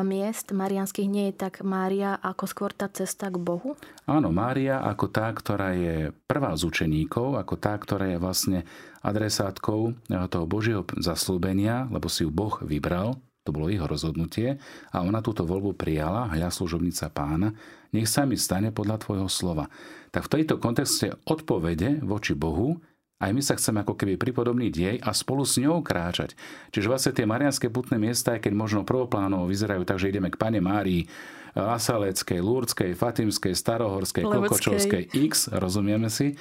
miest 0.03 0.51
marianských 0.51 1.07
nie 1.07 1.31
je 1.31 1.47
tak 1.47 1.63
Mária 1.63 2.19
ako 2.19 2.43
skôr 2.43 2.75
tá 2.75 2.91
cesta 2.91 3.31
k 3.31 3.39
Bohu? 3.39 3.79
Áno, 4.03 4.35
Mária 4.35 4.83
ako 4.83 5.07
tá, 5.07 5.31
ktorá 5.31 5.71
je 5.71 6.11
prvá 6.27 6.51
z 6.59 6.67
učeníkov, 6.67 7.39
ako 7.39 7.55
tá, 7.55 7.71
ktorá 7.79 8.11
je 8.11 8.19
vlastne 8.19 8.59
adresátkou 8.99 9.95
toho 10.27 10.45
Božieho 10.45 10.83
zaslúbenia, 10.99 11.87
lebo 11.87 12.11
si 12.11 12.27
ju 12.27 12.29
Boh 12.29 12.59
vybral, 12.61 13.15
to 13.41 13.49
bolo 13.49 13.73
jeho 13.73 13.89
rozhodnutie 13.89 14.61
a 14.93 15.01
ona 15.01 15.19
túto 15.25 15.41
voľbu 15.41 15.73
prijala, 15.73 16.29
hľa 16.29 16.53
služobnica 16.53 17.09
pána, 17.09 17.57
nech 17.89 18.05
sa 18.05 18.29
mi 18.29 18.37
stane 18.37 18.69
podľa 18.69 19.01
tvojho 19.01 19.29
slova. 19.29 19.65
Tak 20.13 20.29
v 20.29 20.33
tejto 20.39 20.61
kontexte 20.61 21.17
odpovede 21.25 22.05
voči 22.05 22.37
Bohu 22.37 22.77
aj 23.21 23.31
my 23.37 23.41
sa 23.45 23.53
chceme 23.53 23.85
ako 23.85 23.93
keby 23.93 24.17
pripodobniť 24.17 24.73
jej 24.73 24.97
a 24.97 25.13
spolu 25.13 25.45
s 25.45 25.61
ňou 25.61 25.85
kráčať. 25.85 26.33
Čiže 26.73 26.89
vlastne 26.89 27.13
tie 27.13 27.29
marianské 27.29 27.69
putné 27.69 28.01
miesta, 28.01 28.41
keď 28.41 28.49
možno 28.57 28.81
prvoplánovo 28.81 29.45
vyzerajú 29.45 29.85
tak, 29.85 30.01
že 30.01 30.09
ideme 30.09 30.33
k 30.33 30.41
Pane 30.41 30.57
Márii, 30.57 31.05
Asaleckej, 31.53 32.41
Lúrdskej, 32.41 32.97
Fatimskej, 32.97 33.53
Starohorskej, 33.53 34.25
Leveckej. 34.25 34.41
Kokočovskej, 34.49 35.03
X, 35.29 35.53
rozumieme 35.53 36.09
si, 36.09 36.33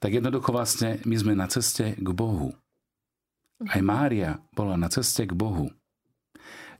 tak 0.00 0.16
jednoducho 0.16 0.56
vlastne 0.56 1.04
my 1.04 1.16
sme 1.20 1.32
na 1.36 1.52
ceste 1.52 2.00
k 2.00 2.08
Bohu. 2.16 2.56
Aj 3.68 3.82
Mária 3.84 4.40
bola 4.56 4.80
na 4.80 4.88
ceste 4.88 5.28
k 5.28 5.36
Bohu. 5.36 5.68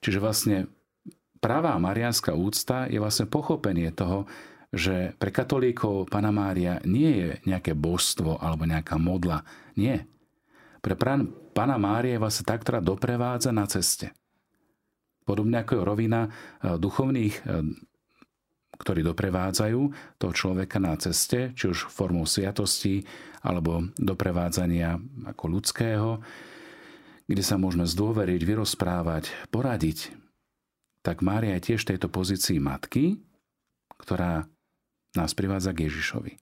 Čiže 0.03 0.19
vlastne 0.19 0.57
pravá 1.39 1.79
marianská 1.79 2.35
úcta 2.35 2.91
je 2.91 2.99
vlastne 2.99 3.31
pochopenie 3.31 3.95
toho, 3.95 4.27
že 4.73 5.13
pre 5.21 5.29
katolíkov 5.29 6.09
Pana 6.09 6.33
Mária 6.33 6.81
nie 6.89 7.13
je 7.13 7.31
nejaké 7.45 7.77
božstvo 7.77 8.41
alebo 8.41 8.65
nejaká 8.65 8.97
modla. 8.97 9.45
Nie. 9.79 10.09
Pre 10.81 10.97
Pana 11.53 11.77
Mária 11.77 12.17
je 12.17 12.23
vlastne 12.23 12.45
tá, 12.49 12.57
ktorá 12.57 12.81
doprevádza 12.81 13.53
na 13.53 13.69
ceste. 13.69 14.11
Podobne 15.23 15.63
ako 15.63 15.73
je 15.79 15.87
rovina 15.87 16.21
e, 16.27 16.31
duchovných, 16.81 17.35
e, 17.37 17.43
ktorí 18.75 19.07
doprevádzajú 19.07 19.81
toho 20.19 20.33
človeka 20.35 20.83
na 20.83 20.99
ceste, 20.99 21.55
či 21.55 21.71
už 21.71 21.87
formou 21.87 22.27
sviatosti 22.27 23.07
alebo 23.47 23.87
doprevádzania 23.95 24.99
ako 25.31 25.45
ľudského, 25.47 26.09
kde 27.33 27.41
sa 27.41 27.57
môžeme 27.57 27.89
zdôveriť, 27.89 28.41
vyrozprávať, 28.45 29.33
poradiť, 29.49 30.13
tak 31.01 31.25
Mária 31.25 31.57
je 31.59 31.73
tiež 31.73 31.83
v 31.83 31.97
tejto 31.97 32.13
pozícii 32.13 32.61
matky, 32.61 33.19
ktorá 33.97 34.45
nás 35.17 35.33
privádza 35.33 35.73
k 35.73 35.89
Ježišovi. 35.89 36.37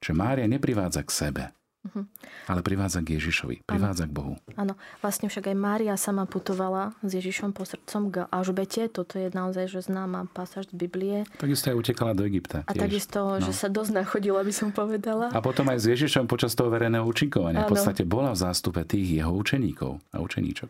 Čiže 0.00 0.14
Mária 0.16 0.48
neprivádza 0.48 1.04
k 1.04 1.10
sebe, 1.12 1.44
Uh-huh. 1.80 2.04
Ale 2.44 2.60
privádza 2.60 3.00
k 3.00 3.16
Ježišovi, 3.16 3.64
privádza 3.64 4.04
ano. 4.04 4.10
k 4.12 4.12
Bohu. 4.12 4.34
Áno, 4.52 4.76
vlastne 5.00 5.32
však 5.32 5.48
aj 5.48 5.56
Mária 5.56 5.96
sama 5.96 6.28
putovala 6.28 6.92
s 7.00 7.16
Ježišom 7.16 7.56
po 7.56 7.64
srdcom 7.64 8.02
k 8.12 8.16
Alžbete. 8.28 8.92
Toto 8.92 9.16
je 9.16 9.32
naozaj 9.32 9.72
že 9.72 9.88
známa 9.88 10.28
pasáž 10.28 10.68
z 10.68 10.76
Biblie. 10.76 11.24
Takisto 11.40 11.72
aj 11.72 11.80
utekala 11.80 12.12
do 12.12 12.28
Egypta. 12.28 12.68
A 12.68 12.72
takisto, 12.76 13.40
no. 13.40 13.40
že 13.40 13.56
sa 13.56 13.72
dosť 13.72 13.96
nachodila, 13.96 14.44
by 14.44 14.52
som 14.52 14.68
povedala. 14.76 15.32
A 15.32 15.40
potom 15.40 15.64
aj 15.72 15.80
s 15.80 15.86
Ježišom 15.88 16.28
počas 16.28 16.52
toho 16.52 16.68
verejného 16.68 17.00
účinkovania. 17.00 17.64
V 17.64 17.72
podstate 17.72 18.04
bola 18.04 18.36
v 18.36 18.44
zástupe 18.44 18.84
tých 18.84 19.24
jeho 19.24 19.32
učeníkov 19.32 20.04
a 20.12 20.20
učeníčok. 20.20 20.68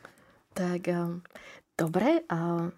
Tak, 0.55 0.81
um, 0.95 1.26
dobre. 1.75 2.23
A 2.31 2.71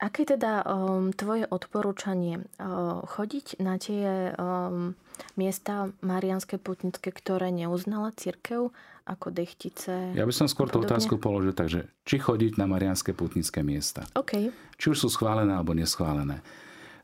Aké 0.00 0.24
teda 0.24 0.64
um, 0.64 1.12
tvoje 1.12 1.44
odporúčanie 1.44 2.40
uh, 2.40 3.04
chodiť 3.04 3.60
na 3.60 3.76
tie 3.76 4.32
um, 4.32 4.96
miesta 5.36 5.92
Marianské 6.00 6.56
putnické, 6.56 7.12
ktoré 7.12 7.52
neuznala 7.52 8.08
církev, 8.16 8.72
ako 9.04 9.28
dechtice? 9.28 10.16
Ja 10.16 10.24
by 10.24 10.32
som 10.32 10.48
skôr 10.48 10.72
tú 10.72 10.80
otázku 10.80 11.20
položil 11.20 11.52
takže 11.52 11.84
či 12.08 12.16
chodiť 12.16 12.56
na 12.56 12.64
Marianské 12.64 13.12
putnické 13.12 13.60
miesta. 13.60 14.08
Okay. 14.16 14.48
Či 14.80 14.96
už 14.96 15.04
sú 15.04 15.08
schválené 15.12 15.52
alebo 15.52 15.76
neschválené. 15.76 16.40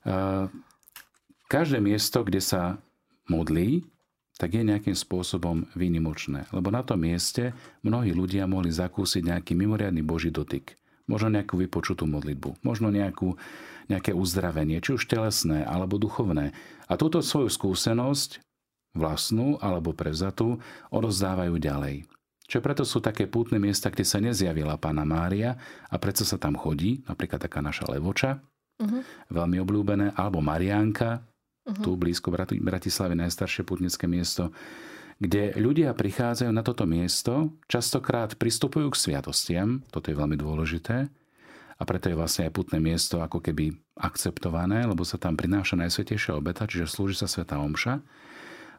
Uh, 0.01 0.49
každé 1.53 1.85
miesto, 1.85 2.25
kde 2.25 2.41
sa 2.41 2.81
modlí, 3.29 3.85
tak 4.41 4.57
je 4.57 4.65
nejakým 4.65 4.97
spôsobom 4.97 5.69
výnimočné. 5.77 6.49
Lebo 6.49 6.73
na 6.73 6.81
tom 6.81 7.05
mieste 7.05 7.53
mnohí 7.85 8.17
ľudia 8.17 8.49
mohli 8.49 8.73
zakúsiť 8.73 9.21
nejaký 9.37 9.53
mimoriadný 9.53 10.01
Boží 10.01 10.33
dotyk 10.33 10.81
možno 11.07 11.31
nejakú 11.31 11.59
vypočutú 11.59 12.05
modlitbu, 12.07 12.63
možno 12.67 12.91
nejakú, 12.91 13.39
nejaké 13.87 14.11
uzdravenie, 14.15 14.83
či 14.83 14.99
už 14.99 15.07
telesné 15.07 15.63
alebo 15.63 15.99
duchovné. 15.99 16.51
A 16.87 16.93
túto 16.99 17.23
svoju 17.23 17.51
skúsenosť, 17.51 18.43
vlastnú 18.95 19.59
alebo 19.63 19.95
prevzatú, 19.95 20.59
odozdávajú 20.91 21.55
ďalej. 21.59 22.07
Čo 22.47 22.63
preto 22.63 22.87
sú 22.87 23.03
také 23.03 23.27
pútne 23.27 23.59
miesta, 23.59 23.91
kde 23.91 24.07
sa 24.07 24.23
nezjavila 24.23 24.79
pána 24.79 25.03
Mária 25.03 25.59
a 25.91 25.99
predsa 25.99 26.23
sa 26.23 26.39
tam 26.39 26.55
chodí, 26.55 27.03
napríklad 27.11 27.43
taká 27.43 27.59
naša 27.59 27.91
Levoča, 27.91 28.39
uh-huh. 28.79 29.03
veľmi 29.35 29.59
obľúbené, 29.67 30.15
alebo 30.15 30.39
Mariánka, 30.39 31.27
uh-huh. 31.67 31.83
tu 31.83 31.99
blízko 31.99 32.31
Bratislavy, 32.63 33.19
najstaršie 33.19 33.67
putnické 33.67 34.07
miesto, 34.07 34.55
kde 35.17 35.57
ľudia 35.57 35.97
prichádzajú 35.97 36.53
na 36.53 36.61
toto 36.61 36.85
miesto, 36.85 37.57
častokrát 37.73 38.37
pristupujú 38.37 38.93
k 38.93 39.01
sviatostiam, 39.01 39.81
toto 39.89 40.13
je 40.13 40.17
veľmi 40.17 40.37
dôležité, 40.37 41.09
a 41.77 41.83
preto 41.85 42.09
je 42.09 42.17
vlastne 42.17 42.49
aj 42.49 42.57
putné 42.57 42.81
miesto 42.81 43.21
ako 43.21 43.45
keby 43.45 43.77
akceptované, 44.01 44.89
lebo 44.89 45.05
sa 45.05 45.21
tam 45.21 45.37
prináša 45.37 45.77
najsvetejšia 45.77 46.33
obeta, 46.33 46.65
čiže 46.65 46.89
slúži 46.89 47.21
sa 47.21 47.29
Sveta 47.29 47.61
Omša. 47.61 48.01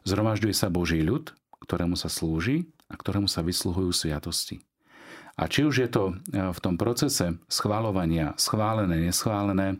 Zhromažďuje 0.02 0.54
sa 0.54 0.66
Boží 0.66 0.98
ľud, 1.06 1.30
ktorému 1.62 1.94
sa 1.94 2.10
slúži 2.10 2.66
a 2.90 2.98
ktorému 2.98 3.30
sa 3.30 3.46
vysluhujú 3.46 3.94
sviatosti. 3.94 4.58
A 5.38 5.46
či 5.46 5.62
už 5.62 5.86
je 5.86 5.90
to 5.90 6.10
e, 6.10 6.50
v 6.50 6.58
tom 6.58 6.74
procese 6.74 7.38
schváľovania 7.46 8.34
schválené, 8.34 8.98
neschválené, 9.06 9.78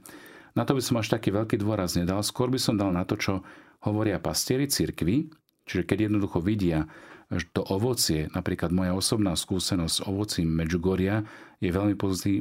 na 0.54 0.62
to 0.66 0.74
by 0.74 0.82
som 0.82 0.98
až 0.98 1.14
taký 1.14 1.30
veľký 1.30 1.58
dôraz 1.58 1.94
nedal. 1.94 2.18
Skôr 2.22 2.50
by 2.50 2.58
som 2.58 2.74
dal 2.74 2.90
na 2.90 3.06
to, 3.06 3.14
čo 3.14 3.46
hovoria 3.82 4.18
pastieri 4.18 4.66
cirkvi, 4.66 5.30
Čiže 5.68 5.84
keď 5.84 5.98
jednoducho 6.08 6.40
vidia, 6.40 6.88
že 7.28 7.44
to 7.52 7.60
ovocie, 7.60 8.32
napríklad 8.32 8.72
moja 8.72 8.96
osobná 8.96 9.36
skúsenosť 9.36 9.94
s 10.00 10.04
ovocím 10.08 10.48
Medžugoria 10.48 11.28
je 11.60 11.68
veľmi 11.68 11.92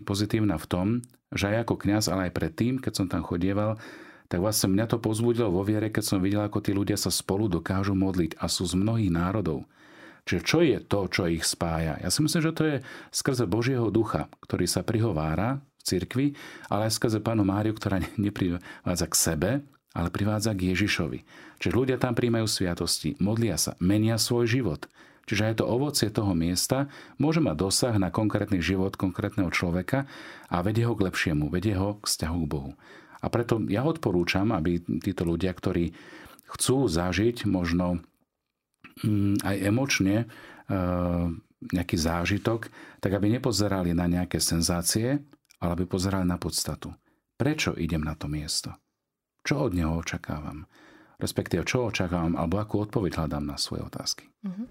pozitívna 0.01 0.55
v 0.55 0.69
tom, 0.71 0.87
že 1.35 1.51
aj 1.51 1.67
ako 1.67 1.75
kňaz, 1.83 2.07
ale 2.07 2.31
aj 2.31 2.37
predtým, 2.39 2.79
keď 2.79 2.93
som 2.95 3.07
tam 3.11 3.27
chodieval, 3.27 3.75
tak 4.31 4.39
vlastne 4.39 4.71
mňa 4.71 4.85
to 4.87 4.97
pozbudilo 5.03 5.51
vo 5.51 5.63
viere, 5.67 5.91
keď 5.91 6.03
som 6.03 6.23
videl, 6.23 6.43
ako 6.43 6.63
tí 6.63 6.71
ľudia 6.71 6.95
sa 6.95 7.11
spolu 7.11 7.51
dokážu 7.51 7.95
modliť 7.95 8.39
a 8.39 8.47
sú 8.47 8.63
z 8.63 8.79
mnohých 8.79 9.11
národov. 9.11 9.67
Čiže 10.27 10.41
čo 10.43 10.59
je 10.59 10.77
to, 10.83 11.07
čo 11.07 11.31
ich 11.31 11.43
spája? 11.47 11.99
Ja 12.03 12.11
si 12.11 12.19
myslím, 12.19 12.43
že 12.43 12.55
to 12.55 12.63
je 12.67 12.75
skrze 13.15 13.47
Božieho 13.47 13.87
ducha, 13.87 14.27
ktorý 14.43 14.67
sa 14.67 14.83
prihovára 14.83 15.63
v 15.79 15.81
cirkvi, 15.83 16.25
ale 16.67 16.91
aj 16.91 16.99
skrze 16.99 17.19
Pánu 17.23 17.47
Máriu, 17.47 17.71
ktorá 17.71 18.03
neprivádza 18.19 19.07
k 19.07 19.15
sebe, 19.15 19.51
ale 19.95 20.11
privádza 20.11 20.51
k 20.51 20.75
Ježišovi. 20.75 21.23
Čiže 21.57 21.73
ľudia 21.73 21.97
tam 21.97 22.13
príjmajú 22.13 22.45
sviatosti, 22.45 23.17
modlia 23.17 23.57
sa, 23.57 23.73
menia 23.81 24.21
svoj 24.21 24.45
život. 24.45 24.85
Čiže 25.27 25.43
aj 25.43 25.55
to 25.59 25.65
ovocie 25.67 26.07
toho 26.07 26.31
miesta 26.31 26.87
môže 27.19 27.43
mať 27.43 27.55
dosah 27.59 27.95
na 27.99 28.07
konkrétny 28.07 28.63
život 28.63 28.95
konkrétneho 28.95 29.51
človeka 29.51 30.07
a 30.47 30.63
vedie 30.63 30.87
ho 30.87 30.95
k 30.95 31.03
lepšiemu, 31.11 31.51
vedie 31.51 31.75
ho 31.75 31.99
k 31.99 32.07
vzťahu 32.07 32.37
k 32.47 32.47
Bohu. 32.47 32.71
A 33.19 33.27
preto 33.27 33.59
ja 33.67 33.83
odporúčam, 33.83 34.55
aby 34.55 34.79
títo 35.03 35.27
ľudia, 35.27 35.51
ktorí 35.51 35.91
chcú 36.47 36.87
zažiť 36.87 37.43
možno 37.43 37.99
mm, 39.03 39.43
aj 39.43 39.55
emočne 39.67 40.15
e, 40.23 40.25
nejaký 41.75 41.97
zážitok, 41.99 42.71
tak 43.03 43.11
aby 43.11 43.27
nepozerali 43.35 43.91
na 43.91 44.07
nejaké 44.07 44.39
senzácie, 44.39 45.19
ale 45.59 45.71
aby 45.75 45.85
pozerali 45.89 46.23
na 46.23 46.39
podstatu. 46.39 46.93
Prečo 47.35 47.75
idem 47.75 48.05
na 48.05 48.15
to 48.15 48.31
miesto? 48.31 48.79
Čo 49.43 49.67
od 49.67 49.73
neho 49.75 49.99
očakávam? 49.99 50.69
Respektíve, 51.17 51.65
čo 51.65 51.89
očakávam, 51.89 52.37
alebo 52.37 52.61
akú 52.61 52.85
odpoveď 52.85 53.25
hľadám 53.25 53.45
na 53.45 53.57
svoje 53.57 53.81
otázky. 53.85 54.29
Mm-hmm. 54.45 54.67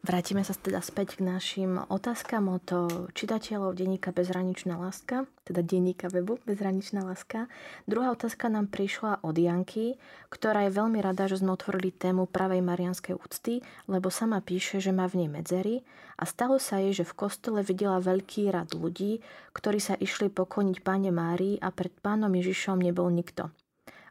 Vrátime 0.00 0.40
sa 0.40 0.56
teda 0.56 0.80
späť 0.80 1.20
k 1.20 1.28
našim 1.28 1.76
otázkam 1.76 2.48
od 2.48 2.64
čitateľov 3.12 3.76
denníka 3.76 4.16
Bezhraničná 4.16 4.80
láska, 4.80 5.28
teda 5.44 5.60
denníka 5.60 6.08
webu 6.08 6.40
Bezhraničná 6.48 7.04
láska. 7.04 7.52
Druhá 7.84 8.08
otázka 8.16 8.48
nám 8.48 8.72
prišla 8.72 9.20
od 9.20 9.36
Janky, 9.36 10.00
ktorá 10.32 10.64
je 10.64 10.72
veľmi 10.72 11.04
rada, 11.04 11.28
že 11.28 11.44
sme 11.44 11.52
otvorili 11.52 11.92
tému 11.92 12.32
pravej 12.32 12.64
marianskej 12.64 13.12
úcty, 13.12 13.60
lebo 13.92 14.08
sama 14.08 14.40
píše, 14.40 14.80
že 14.80 14.88
má 14.88 15.04
v 15.04 15.20
nej 15.20 15.28
medzery 15.36 15.84
a 16.16 16.24
stalo 16.24 16.56
sa 16.56 16.80
jej, 16.80 16.96
že 16.96 17.04
v 17.04 17.20
kostole 17.20 17.60
videla 17.60 18.00
veľký 18.00 18.48
rad 18.56 18.72
ľudí, 18.72 19.20
ktorí 19.52 19.84
sa 19.84 20.00
išli 20.00 20.32
pokloniť 20.32 20.80
páne 20.80 21.12
Márii 21.12 21.60
a 21.60 21.68
pred 21.76 21.92
pánom 22.00 22.32
Ježišom 22.32 22.80
nebol 22.80 23.12
nikto. 23.12 23.52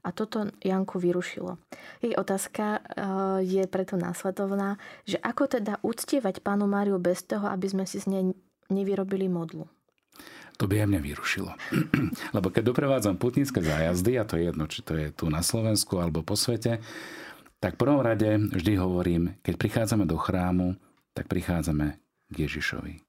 A 0.03 0.15
toto 0.15 0.47
Janku 0.63 0.99
vyrušilo. 0.99 1.59
Jej 1.99 2.15
otázka 2.15 2.79
eh, 2.79 2.83
je 3.43 3.63
preto 3.67 3.99
následovná, 3.99 4.79
že 5.03 5.19
ako 5.19 5.59
teda 5.59 5.79
uctievať 5.83 6.39
pánu 6.39 6.65
Máriu 6.67 6.97
bez 6.97 7.23
toho, 7.23 7.47
aby 7.51 7.67
sme 7.67 7.83
si 7.83 7.99
z 7.99 8.07
nej 8.09 8.23
nevyrobili 8.69 9.27
modlu? 9.27 9.67
to 10.59 10.67
by 10.67 10.83
aj 10.83 10.91
mňa 10.91 11.01
vyrušilo. 11.01 11.51
Lebo 12.35 12.51
keď 12.51 12.63
doprevádzam 12.67 13.15
putnícke 13.15 13.63
zájazdy, 13.63 14.19
a 14.19 14.27
to 14.27 14.35
je 14.35 14.51
jedno, 14.51 14.67
či 14.67 14.83
to 14.83 14.91
je 14.99 15.07
tu 15.15 15.31
na 15.31 15.39
Slovensku 15.39 15.95
alebo 16.03 16.19
po 16.19 16.35
svete, 16.35 16.83
tak 17.63 17.79
v 17.79 17.81
prvom 17.87 18.03
rade 18.03 18.27
vždy 18.51 18.75
hovorím, 18.75 19.39
keď 19.39 19.55
prichádzame 19.55 20.03
do 20.03 20.19
chrámu, 20.19 20.75
tak 21.15 21.31
prichádzame 21.31 21.95
k 22.31 22.35
Ježišovi. 22.35 22.99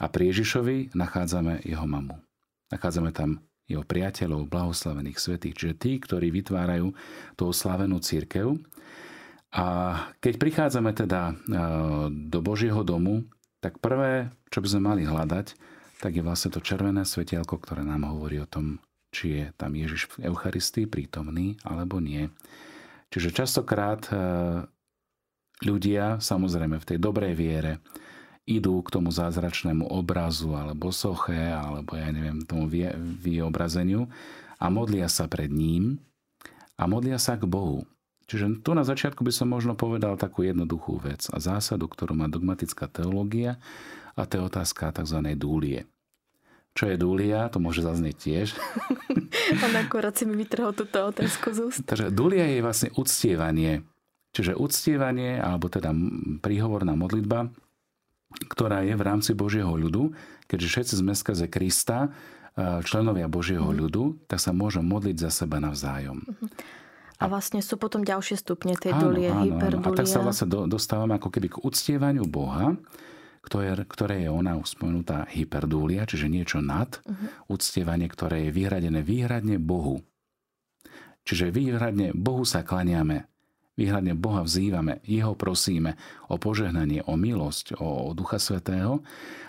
A 0.00 0.04
pri 0.08 0.32
Ježišovi 0.32 0.92
nachádzame 0.92 1.64
jeho 1.64 1.84
mamu. 1.88 2.20
Nachádzame 2.68 3.12
tam 3.16 3.40
jeho 3.70 3.86
priateľov, 3.86 4.50
blahoslavených 4.50 5.22
svetých, 5.22 5.54
čiže 5.54 5.74
tí, 5.78 5.92
ktorí 6.02 6.34
vytvárajú 6.34 6.90
tú 7.38 7.42
oslavenú 7.46 8.02
církev. 8.02 8.58
A 9.54 9.66
keď 10.18 10.34
prichádzame 10.38 10.90
teda 10.94 11.30
e, 11.30 11.34
do 12.10 12.38
Božieho 12.42 12.82
domu, 12.82 13.26
tak 13.62 13.78
prvé, 13.78 14.34
čo 14.50 14.58
by 14.58 14.68
sme 14.70 14.82
mali 14.82 15.02
hľadať, 15.06 15.46
tak 16.00 16.16
je 16.16 16.24
vlastne 16.24 16.50
to 16.50 16.64
červené 16.64 17.06
svetielko, 17.06 17.60
ktoré 17.60 17.86
nám 17.86 18.08
hovorí 18.08 18.40
o 18.40 18.48
tom, 18.48 18.80
či 19.12 19.42
je 19.42 19.44
tam 19.54 19.76
Ježiš 19.76 20.10
v 20.16 20.32
Eucharistii 20.32 20.86
prítomný 20.88 21.60
alebo 21.66 22.00
nie. 22.00 22.30
Čiže 23.10 23.34
častokrát 23.34 24.06
e, 24.08 24.14
ľudia, 25.66 26.22
samozrejme 26.22 26.78
v 26.78 26.88
tej 26.88 26.98
dobrej 27.02 27.34
viere, 27.36 27.72
idú 28.48 28.80
k 28.82 28.92
tomu 28.92 29.12
zázračnému 29.12 29.88
obrazu 29.88 30.56
alebo 30.56 30.90
soche, 30.90 31.38
alebo 31.38 31.94
ja 31.94 32.10
neviem, 32.10 32.42
tomu 32.44 32.66
vyobrazeniu 33.20 34.08
a 34.60 34.66
modlia 34.68 35.08
sa 35.08 35.30
pred 35.30 35.48
ním 35.48 36.00
a 36.80 36.88
modlia 36.88 37.20
sa 37.20 37.36
k 37.36 37.44
Bohu. 37.44 37.84
Čiže 38.30 38.62
tu 38.62 38.78
na 38.78 38.86
začiatku 38.86 39.26
by 39.26 39.32
som 39.34 39.50
možno 39.50 39.74
povedal 39.74 40.14
takú 40.14 40.46
jednoduchú 40.46 41.02
vec 41.02 41.26
a 41.34 41.42
zásadu, 41.42 41.90
ktorú 41.90 42.14
má 42.14 42.30
dogmatická 42.30 42.86
teológia 42.86 43.58
a 44.14 44.22
to 44.22 44.38
je 44.38 44.42
otázka 44.46 44.94
tzv. 44.94 45.18
dúlie. 45.34 45.90
Čo 46.70 46.86
je 46.86 46.96
dúlia, 46.96 47.50
to 47.50 47.58
môže 47.58 47.82
zaznieť 47.82 48.16
tiež. 48.16 48.48
On 49.66 49.74
akurát 49.74 50.14
si 50.14 50.22
mi 50.22 50.38
vytrhol 50.38 50.70
túto 50.70 51.02
otázku 51.10 51.50
z 51.50 51.58
úst. 51.66 51.82
Takže 51.82 52.14
dúlia 52.14 52.46
je 52.46 52.62
vlastne 52.62 52.94
uctievanie. 52.94 53.82
Čiže 54.30 54.54
uctievanie, 54.54 55.42
alebo 55.42 55.66
teda 55.66 55.90
príhovorná 56.38 56.94
modlitba, 56.94 57.50
ktorá 58.30 58.86
je 58.86 58.94
v 58.94 59.02
rámci 59.02 59.34
Božieho 59.34 59.70
ľudu, 59.70 60.14
keďže 60.46 60.68
všetci 60.68 60.94
sme 61.02 61.12
skrze 61.14 61.46
Krista, 61.50 62.08
e, 62.54 62.80
členovia 62.86 63.26
Božieho 63.26 63.66
mm. 63.66 63.76
ľudu, 63.76 64.04
tak 64.30 64.38
sa 64.38 64.54
môžem 64.54 64.86
modliť 64.86 65.16
za 65.18 65.30
seba 65.30 65.58
navzájom. 65.58 66.22
A 67.20 67.28
vlastne 67.28 67.60
sú 67.60 67.76
potom 67.76 68.00
ďalšie 68.00 68.40
stupne 68.40 68.72
tej 68.80 68.96
áno, 68.96 69.12
dulie, 69.12 69.28
áno, 69.28 69.44
hyperdulia. 69.44 69.92
A 69.92 69.98
tak 69.98 70.08
sa 70.08 70.24
vlastne 70.24 70.48
dostávame 70.48 71.20
ako 71.20 71.28
keby 71.28 71.52
k 71.52 71.60
uctievaniu 71.60 72.24
Boha, 72.24 72.80
ktoré, 73.44 73.76
ktoré 73.84 74.24
je 74.24 74.30
ona 74.32 74.56
spomenutá 74.64 75.28
hyperdúlia, 75.28 76.08
čiže 76.08 76.32
niečo 76.32 76.64
nad, 76.64 77.00
uh-huh. 77.04 77.52
uctievanie, 77.52 78.08
ktoré 78.08 78.48
je 78.48 78.56
vyhradené 78.56 79.00
výhradne 79.04 79.60
Bohu. 79.60 80.00
Čiže 81.28 81.52
výhradne 81.52 82.16
Bohu 82.16 82.48
sa 82.48 82.64
klaniame, 82.64 83.28
výhradne 83.80 84.12
Boha 84.12 84.44
vzývame, 84.44 85.00
Jeho 85.08 85.32
prosíme 85.32 85.96
o 86.28 86.36
požehnanie, 86.36 87.00
o 87.08 87.16
milosť, 87.16 87.80
o, 87.80 88.12
Ducha 88.12 88.36
Svetého. 88.36 89.00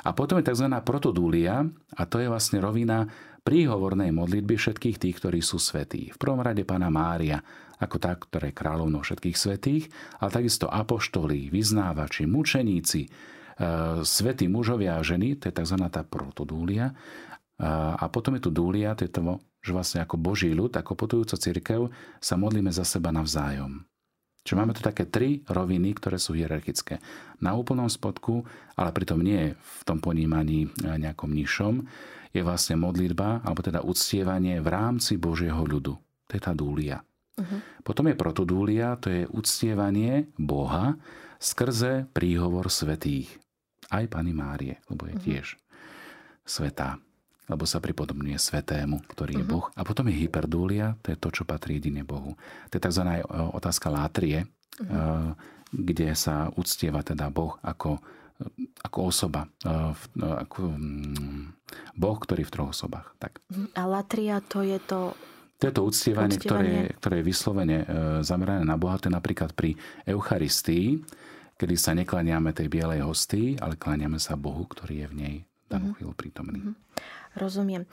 A 0.07 0.15
potom 0.15 0.39
je 0.39 0.47
tzv. 0.47 0.71
protodúlia, 0.81 1.67
a 1.99 2.03
to 2.07 2.23
je 2.23 2.31
vlastne 2.31 2.63
rovina 2.63 3.11
príhovornej 3.43 4.15
modlitby 4.15 4.55
všetkých 4.55 4.97
tých, 4.97 5.15
ktorí 5.19 5.43
sú 5.43 5.59
svetí. 5.59 6.15
V 6.15 6.17
prvom 6.17 6.39
rade 6.39 6.63
Pána 6.63 6.87
Mária, 6.87 7.43
ako 7.81 7.97
tá, 7.99 8.15
ktorá 8.15 8.47
je 8.47 8.55
kráľovnou 8.55 9.03
všetkých 9.03 9.37
svetých, 9.37 9.83
ale 10.23 10.31
takisto 10.31 10.71
apoštolí, 10.71 11.51
vyznávači, 11.51 12.23
mučeníci, 12.29 13.09
E, 13.61 14.01
svetí 14.01 14.49
mužovia 14.49 14.97
a 14.97 15.05
ženy, 15.05 15.37
to 15.37 15.51
je 15.51 15.53
tzv. 15.53 15.77
tá 15.91 16.01
protodúlia. 16.01 16.93
A 17.61 18.09
potom 18.09 18.33
je 18.33 18.41
tu 18.41 18.49
dúlia, 18.49 18.97
to 18.97 19.05
je 19.05 19.13
to, 19.13 19.37
že 19.61 19.69
vlastne 19.69 19.99
ako 20.01 20.17
Boží 20.17 20.49
ľud, 20.49 20.73
ako 20.73 20.97
potujúca 20.97 21.37
církev, 21.37 21.93
sa 22.17 22.33
modlíme 22.33 22.73
za 22.73 22.81
seba 22.81 23.13
navzájom. 23.13 23.85
Čiže 24.41 24.57
máme 24.57 24.73
tu 24.73 24.81
také 24.81 25.05
tri 25.05 25.45
roviny, 25.45 25.93
ktoré 25.93 26.17
sú 26.17 26.33
hierarchické. 26.33 26.97
Na 27.45 27.53
úplnom 27.53 27.85
spodku, 27.85 28.41
ale 28.73 28.89
pritom 28.89 29.21
nie 29.21 29.53
v 29.53 29.81
tom 29.85 30.01
ponímaní 30.01 30.65
e, 30.65 30.69
nejakom 30.97 31.29
nižšom, 31.29 31.85
je 32.33 32.41
vlastne 32.41 32.79
modlitba, 32.79 33.45
alebo 33.45 33.61
teda 33.61 33.85
uctievanie 33.85 34.57
v 34.63 34.67
rámci 34.71 35.21
Božieho 35.21 35.61
ľudu. 35.61 35.93
To 35.99 36.31
je 36.31 36.41
tá 36.41 36.55
dúlia. 36.55 37.03
Uh-huh. 37.37 37.59
Potom 37.83 38.09
je 38.09 38.15
protodúlia, 38.17 38.97
to 38.97 39.11
je 39.11 39.29
uctievanie 39.29 40.31
Boha 40.39 40.97
skrze 41.37 42.07
príhovor 42.09 42.71
svetých 42.71 43.29
aj 43.91 44.07
Pani 44.07 44.31
Márie, 44.31 44.79
lebo 44.87 45.05
je 45.05 45.15
mhm. 45.19 45.23
tiež 45.27 45.45
uh-huh. 45.53 45.61
svetá, 46.47 46.97
lebo 47.51 47.67
sa 47.67 47.83
pripodobňuje 47.83 48.39
svetému, 48.39 49.03
ktorý 49.11 49.43
je 49.43 49.45
uh-huh. 49.45 49.59
Boh. 49.59 49.67
A 49.75 49.83
potom 49.83 50.07
je 50.07 50.15
hyperdúlia, 50.23 50.95
to 51.03 51.11
je 51.11 51.17
to, 51.19 51.29
čo 51.35 51.43
patrí 51.43 51.83
jedine 51.83 52.07
Bohu. 52.07 52.39
To 52.71 52.73
je 52.79 52.79
tzv. 52.79 53.03
E, 53.03 53.21
otázka 53.27 53.91
látrie, 53.91 54.47
uh-huh. 54.79 55.35
kde 55.75 56.15
sa 56.15 56.47
uctieva 56.55 57.03
teda 57.03 57.27
Boh 57.27 57.59
ako, 57.59 57.99
ako 58.87 58.99
osoba, 59.03 59.51
e, 59.67 59.91
ako 60.23 60.71
mm, 60.71 61.43
Boh, 61.99 62.15
ktorý 62.15 62.47
v 62.47 62.53
troch 62.55 62.71
osobách. 62.71 63.11
Tak. 63.19 63.43
A 63.75 63.83
latria 63.83 64.39
to 64.39 64.63
je 64.63 64.79
to 64.79 65.11
to 65.61 65.69
je 65.69 65.77
to 65.77 65.85
uctievanie, 65.85 66.41
uctievanie. 66.41 66.89
Ktoré, 66.89 66.97
ktoré 66.97 67.15
je 67.21 67.27
vyslovene 67.29 67.77
zamerané 68.25 68.65
na 68.65 68.81
Boha. 68.81 68.97
To 68.97 69.05
je 69.05 69.13
napríklad 69.13 69.53
pri 69.53 69.77
Eucharistii, 70.09 70.97
kedy 71.53 71.75
sa 71.77 71.93
neklaniame 71.93 72.49
tej 72.49 72.65
bielej 72.65 73.05
hosty, 73.05 73.53
ale 73.61 73.77
klaniame 73.77 74.17
sa 74.17 74.33
Bohu, 74.33 74.65
ktorý 74.65 75.05
je 75.05 75.07
v 75.13 75.15
nej 75.21 75.35
danú 75.69 75.93
mm-hmm. 75.93 75.97
chvíľu 76.01 76.13
prítomný. 76.17 76.59
Mm-hmm. 76.65 76.75
Rozumiem. 77.35 77.87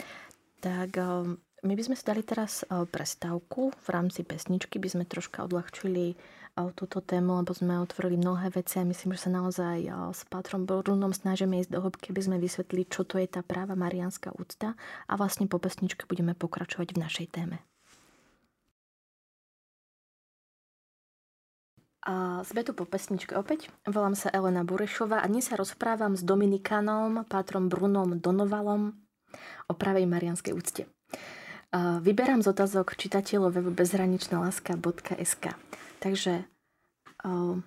Tak 0.58 0.98
um, 0.98 1.38
my 1.62 1.72
by 1.78 1.82
sme 1.86 1.94
si 1.94 2.02
dali 2.02 2.26
teraz 2.26 2.66
uh, 2.66 2.82
prestávku. 2.88 3.70
V 3.70 3.88
rámci 3.88 4.26
pesničky 4.26 4.82
by 4.82 4.88
sme 4.90 5.04
troška 5.06 5.46
odľahčili 5.46 6.14
uh, 6.14 6.18
túto 6.74 6.98
tému, 6.98 7.38
lebo 7.38 7.54
sme 7.54 7.78
otvorili 7.78 8.18
mnohé 8.18 8.50
veci 8.50 8.82
a 8.82 8.88
myslím, 8.88 9.14
že 9.14 9.26
sa 9.26 9.30
naozaj 9.30 9.86
s 10.10 10.26
Pátrom 10.26 10.66
Brunom 10.66 11.14
snažíme 11.14 11.62
ísť 11.62 11.70
do 11.70 11.78
hĺbky, 11.86 12.10
by 12.10 12.22
sme 12.26 12.42
vysvetlili, 12.42 12.90
čo 12.90 13.06
to 13.06 13.22
je 13.22 13.30
tá 13.30 13.46
práva 13.46 13.78
marianská 13.78 14.34
úcta 14.34 14.74
a 15.06 15.12
vlastne 15.14 15.46
po 15.46 15.62
pesničke 15.62 16.10
budeme 16.10 16.34
pokračovať 16.34 16.98
v 16.98 16.98
našej 16.98 17.26
téme. 17.30 17.62
A 22.08 22.40
sme 22.40 22.64
tu 22.64 22.72
po 22.72 22.88
pesničke 22.88 23.36
opäť. 23.36 23.68
Volám 23.84 24.16
sa 24.16 24.32
Elena 24.32 24.64
Burešová 24.64 25.20
a 25.20 25.28
dnes 25.28 25.44
sa 25.44 25.60
rozprávam 25.60 26.16
s 26.16 26.24
Dominikánom, 26.24 27.28
pátrom 27.28 27.68
Brunom 27.68 28.16
Donovalom 28.16 28.96
o 29.68 29.72
pravej 29.76 30.08
marianskej 30.08 30.52
úcte. 30.56 30.82
Vyberám 31.76 32.40
z 32.40 32.48
otázok 32.48 32.96
čitateľov 32.96 33.60
webu 33.60 33.72
bezhraničnaláska.sk. 33.76 35.44
Takže 36.00 36.48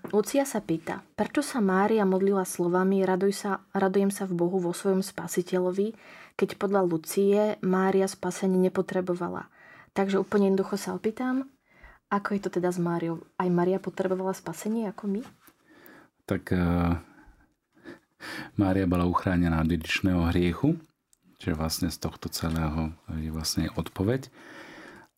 Lucia 0.10 0.48
sa 0.48 0.64
pýta, 0.64 1.04
prečo 1.20 1.44
sa 1.44 1.60
Mária 1.60 2.08
modlila 2.08 2.48
slovami 2.48 3.04
raduj 3.04 3.36
sa, 3.36 3.52
radujem 3.76 4.08
sa 4.08 4.24
v 4.24 4.40
Bohu 4.40 4.58
vo 4.64 4.72
svojom 4.72 5.04
spasiteľovi, 5.04 5.94
keď 6.40 6.56
podľa 6.56 6.82
Lucie 6.88 7.60
Mária 7.60 8.08
spasenie 8.08 8.58
nepotrebovala. 8.72 9.52
Takže 9.92 10.24
úplne 10.24 10.48
jednoducho 10.48 10.80
sa 10.80 10.96
opýtam, 10.96 11.52
ako 12.08 12.40
je 12.40 12.42
to 12.48 12.50
teda 12.58 12.72
s 12.72 12.80
Máriou? 12.80 13.28
Aj 13.36 13.52
Maria 13.52 13.78
potrebovala 13.78 14.32
spasenie 14.32 14.88
ako 14.88 15.20
my? 15.20 15.22
Tak 16.24 16.56
uh, 16.56 16.96
Mária 18.56 18.88
bola 18.88 19.04
uchránená 19.04 19.60
od 19.60 19.68
dedičného 19.68 20.32
hriechu, 20.32 20.80
čiže 21.42 21.58
vlastne 21.58 21.90
z 21.90 21.98
tohto 21.98 22.30
celého 22.30 22.94
je 23.18 23.34
vlastne 23.34 23.74
odpoveď. 23.74 24.30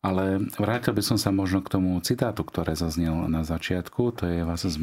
Ale 0.00 0.48
vrátil 0.56 0.96
by 0.96 1.00
som 1.04 1.16
sa 1.20 1.28
možno 1.32 1.60
k 1.60 1.72
tomu 1.76 1.96
citátu, 2.00 2.44
ktoré 2.44 2.76
zaznel 2.76 3.28
na 3.28 3.44
začiatku. 3.44 4.12
To 4.20 4.24
je 4.24 4.44
vlastne 4.44 4.72
z 4.72 4.78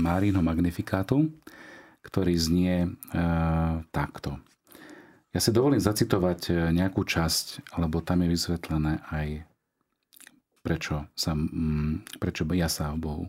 Márínho 0.00 0.40
Magnifikátu, 0.40 1.32
ktorý 2.00 2.32
znie 2.36 2.74
e, 2.84 2.88
takto. 3.92 4.40
Ja 5.36 5.40
si 5.44 5.52
dovolím 5.52 5.84
zacitovať 5.84 6.40
e, 6.48 6.52
nejakú 6.72 7.04
časť, 7.04 7.76
lebo 7.76 8.00
tam 8.00 8.24
je 8.24 8.32
vysvetlené 8.32 9.04
aj 9.12 9.44
prečo, 10.64 11.04
sa, 11.12 11.36
prečo 12.16 12.48
ja 12.56 12.72
sa 12.72 12.96
o 12.96 12.96
Bohu 12.96 13.28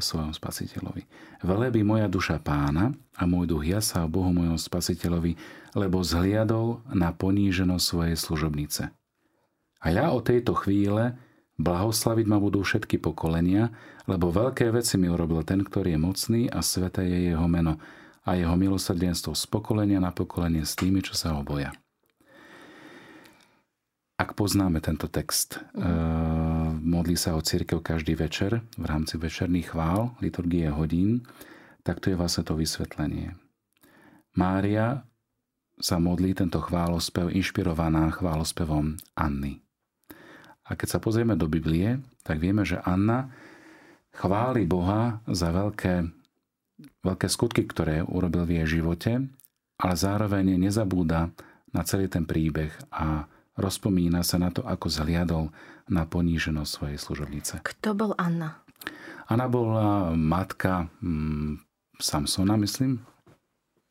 svojom 0.00 0.32
spasiteľovi. 0.32 1.02
Velebí 1.44 1.80
moja 1.82 2.08
duša 2.08 2.40
pána 2.40 2.92
a 3.16 3.22
môj 3.24 3.50
duch 3.50 3.64
sa 3.80 4.04
o 4.04 4.12
Bohu 4.12 4.32
mojom 4.32 4.60
spasiteľovi, 4.60 5.36
lebo 5.76 6.04
zhliadol 6.04 6.84
na 6.92 7.12
poníženosť 7.12 7.84
svojej 7.84 8.16
služobnice. 8.16 8.82
A 9.82 9.86
ja 9.92 10.10
o 10.10 10.24
tejto 10.24 10.56
chvíle 10.56 11.16
blahoslaviť 11.56 12.26
ma 12.28 12.36
budú 12.40 12.60
všetky 12.64 13.00
pokolenia, 13.00 13.72
lebo 14.04 14.28
veľké 14.32 14.68
veci 14.72 15.00
mi 15.00 15.08
urobil 15.08 15.44
ten, 15.44 15.64
ktorý 15.64 15.96
je 15.96 16.00
mocný 16.00 16.42
a 16.52 16.60
sveté 16.60 17.04
je 17.08 17.32
jeho 17.32 17.46
meno 17.48 17.80
a 18.26 18.34
jeho 18.34 18.58
milosrdenstvo 18.58 19.32
z 19.38 19.44
pokolenia 19.46 20.02
na 20.02 20.10
pokolenie 20.10 20.66
s 20.66 20.74
tými, 20.74 21.00
čo 21.00 21.14
sa 21.14 21.38
ho 21.38 21.46
boja. 21.46 21.70
Ak 24.16 24.32
poznáme 24.32 24.80
tento 24.80 25.12
text, 25.12 25.60
mm. 25.76 26.80
modlí 26.80 27.20
sa 27.20 27.36
o 27.36 27.44
církev 27.44 27.84
každý 27.84 28.16
večer 28.16 28.64
v 28.80 28.84
rámci 28.88 29.20
večerných 29.20 29.76
chvál, 29.76 30.16
liturgie 30.24 30.72
hodín, 30.72 31.28
tak 31.84 32.00
to 32.00 32.08
je 32.08 32.16
vlastne 32.16 32.40
to 32.48 32.56
vysvetlenie. 32.56 33.36
Mária 34.32 35.04
sa 35.76 36.00
modlí 36.00 36.32
tento 36.32 36.64
chválospev 36.64 37.28
inšpirovaná 37.28 38.08
chválospevom 38.16 38.96
Anny. 39.12 39.60
A 40.64 40.72
keď 40.74 40.96
sa 40.96 40.98
pozrieme 40.98 41.36
do 41.36 41.44
Biblie, 41.44 42.00
tak 42.24 42.40
vieme, 42.40 42.64
že 42.64 42.80
Anna 42.88 43.28
chváli 44.16 44.64
Boha 44.64 45.20
za 45.28 45.52
veľké, 45.52 46.08
veľké 47.04 47.26
skutky, 47.28 47.68
ktoré 47.68 48.00
urobil 48.00 48.48
v 48.48 48.64
jej 48.64 48.80
živote, 48.80 49.28
ale 49.76 49.94
zároveň 49.94 50.56
nezabúda 50.56 51.28
na 51.70 51.84
celý 51.84 52.08
ten 52.08 52.24
príbeh 52.24 52.72
a 52.88 53.28
rozpomína 53.56 54.22
sa 54.22 54.36
na 54.36 54.52
to, 54.52 54.62
ako 54.64 54.86
zhliadol 54.88 55.50
na 55.88 56.04
poníženosť 56.04 56.70
svojej 56.70 56.98
služobnice. 57.00 57.54
Kto 57.64 57.96
bol 57.96 58.12
Anna? 58.20 58.62
Anna 59.26 59.50
bola 59.50 60.14
matka 60.14 60.86
mm, 61.02 61.58
Samsona, 61.98 62.54
myslím. 62.60 63.02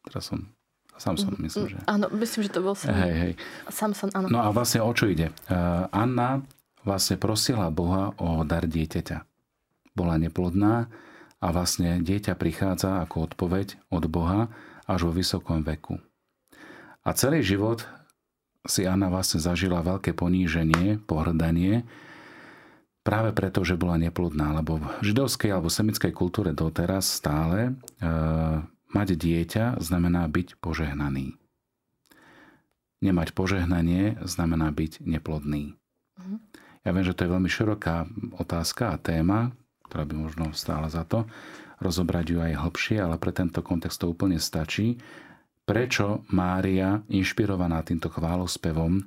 Teraz 0.06 0.32
som 0.32 0.56
Samson, 0.96 1.36
myslím, 1.44 1.76
že. 1.76 1.78
Áno, 1.92 2.08
myslím, 2.16 2.48
že 2.48 2.52
to 2.56 2.64
bol 2.64 2.72
Samson. 2.72 2.96
Hej, 3.04 3.14
hej. 3.20 3.34
Samson, 3.68 4.10
áno. 4.16 4.32
No 4.32 4.40
a 4.40 4.48
vlastne 4.56 4.80
o 4.80 4.92
čo 4.96 5.12
ide? 5.12 5.28
Uh, 5.52 5.92
Anna 5.92 6.40
vlastne 6.88 7.20
prosila 7.20 7.68
Boha 7.68 8.16
o 8.16 8.48
dar 8.48 8.64
dieťaťa. 8.64 9.18
Bola 9.92 10.16
neplodná 10.16 10.88
a 11.44 11.48
vlastne 11.52 12.00
dieťa 12.00 12.40
prichádza 12.40 13.04
ako 13.04 13.28
odpoveď 13.28 13.76
od 13.92 14.08
Boha 14.08 14.48
až 14.88 15.10
vo 15.10 15.12
vysokom 15.12 15.68
veku. 15.68 16.00
A 17.04 17.12
celý 17.12 17.44
život 17.44 17.84
si 18.66 18.86
Anna 18.86 19.10
vlastne 19.10 19.42
zažila 19.42 19.86
veľké 19.86 20.14
poníženie, 20.18 21.02
pohrdanie, 21.06 21.86
práve 23.06 23.32
preto, 23.38 23.62
že 23.62 23.78
bola 23.78 24.02
neplodná, 24.02 24.58
lebo 24.58 24.82
v 24.82 24.86
židovskej 25.06 25.54
alebo 25.54 25.70
semickej 25.70 26.12
kultúre 26.12 26.52
doteraz 26.52 27.06
stále 27.06 27.72
e, 27.72 27.72
mať 28.92 29.08
dieťa 29.14 29.78
znamená 29.78 30.26
byť 30.26 30.58
požehnaný. 30.58 31.38
Nemať 33.06 33.38
požehnanie 33.38 34.18
znamená 34.26 34.74
byť 34.74 35.06
neplodný. 35.06 35.78
Mm-hmm. 36.18 36.40
Ja 36.86 36.90
viem, 36.94 37.06
že 37.06 37.14
to 37.14 37.26
je 37.26 37.34
veľmi 37.34 37.50
široká 37.50 38.10
otázka 38.42 38.94
a 38.94 39.02
téma, 39.02 39.54
ktorá 39.86 40.06
by 40.10 40.14
možno 40.18 40.46
stála 40.58 40.90
za 40.90 41.06
to 41.06 41.30
rozobrať 41.80 42.26
ju 42.32 42.40
aj 42.40 42.62
hlbšie, 42.62 42.98
ale 43.04 43.20
pre 43.20 43.36
tento 43.36 43.60
kontext 43.60 44.00
to 44.00 44.12
úplne 44.12 44.40
stačí. 44.40 45.00
Prečo 45.66 46.22
Mária, 46.30 47.02
inšpirovaná 47.10 47.82
týmto 47.82 48.14
chválospevom 48.14 49.02
e, 49.02 49.04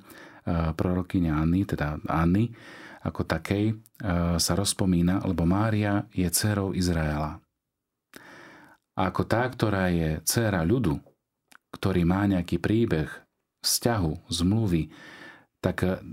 prorokyne 0.75 1.31
Anny, 1.31 1.63
teda 1.63 1.95
Anny, 2.03 2.51
ako 2.99 3.23
takej, 3.23 3.71
e, 3.71 3.75
sa 4.35 4.53
rozpomína, 4.59 5.23
lebo 5.23 5.47
Mária 5.47 6.03
je 6.11 6.27
dcerou 6.27 6.75
Izraela. 6.75 7.39
Ako 8.99 9.23
tá, 9.23 9.47
ktorá 9.47 9.87
je 9.87 10.19
dcera 10.27 10.67
ľudu, 10.67 10.99
ktorý 11.71 12.03
má 12.03 12.27
nejaký 12.27 12.59
príbeh, 12.59 13.07
vzťahu, 13.63 14.27
zmluvy, 14.27 14.91
tak 15.63 16.03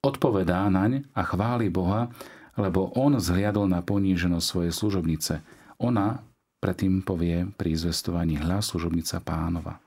odpovedá 0.00 0.64
naň 0.72 1.04
a 1.12 1.20
chváli 1.28 1.68
Boha, 1.68 2.08
lebo 2.56 2.88
on 2.96 3.20
zhliadol 3.20 3.68
na 3.68 3.84
poníženosť 3.84 4.46
svojej 4.48 4.72
služobnice. 4.72 5.44
Ona 5.84 6.24
predtým 6.60 7.04
povie 7.04 7.48
pri 7.56 7.76
zvestovaní 7.76 8.40
hľa 8.40 8.64
služobnica 8.64 9.20
pánova. 9.20 9.80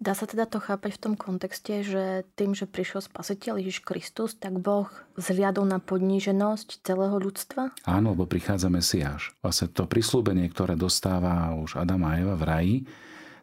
Dá 0.00 0.16
sa 0.16 0.24
teda 0.24 0.48
to 0.48 0.64
chápať 0.64 0.96
v 0.96 1.02
tom 1.04 1.14
kontexte, 1.14 1.84
že 1.84 2.24
tým, 2.32 2.56
že 2.56 2.64
prišiel 2.64 3.04
spasiteľ 3.04 3.60
Ježiš 3.60 3.84
Kristus, 3.84 4.32
tak 4.32 4.56
Boh 4.56 4.88
zliadol 5.20 5.68
na 5.68 5.76
podníženosť 5.76 6.80
celého 6.80 7.20
ľudstva? 7.20 7.76
Áno, 7.84 8.16
lebo 8.16 8.24
prichádza 8.24 8.72
Mesiáš. 8.72 9.36
Vlastne 9.44 9.68
to 9.68 9.84
prislúbenie, 9.84 10.48
ktoré 10.48 10.72
dostáva 10.72 11.52
už 11.52 11.76
Adam 11.76 12.00
a 12.08 12.16
Eva 12.16 12.32
v 12.32 12.44
raji, 12.48 12.76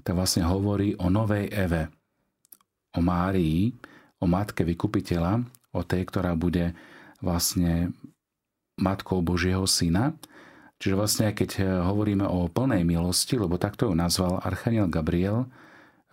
tak 0.02 0.18
vlastne 0.18 0.50
hovorí 0.50 0.98
o 0.98 1.14
novej 1.14 1.46
Eve, 1.54 1.94
o 2.98 3.06
Márii, 3.06 3.78
o 4.18 4.26
matke 4.26 4.66
vykupiteľa, 4.66 5.46
o 5.78 5.86
tej, 5.86 6.10
ktorá 6.10 6.34
bude 6.34 6.74
vlastne 7.22 7.94
matkou 8.82 9.22
Božieho 9.22 9.70
syna. 9.70 10.18
Čiže 10.82 10.98
vlastne 10.98 11.38
keď 11.38 11.50
eh, 11.62 11.66
hovoríme 11.86 12.26
o 12.26 12.50
plnej 12.50 12.82
milosti, 12.82 13.38
lebo 13.38 13.62
takto 13.62 13.86
ju 13.86 13.94
nazval 13.94 14.42
Archaniel 14.42 14.90
Gabriel, 14.90 15.46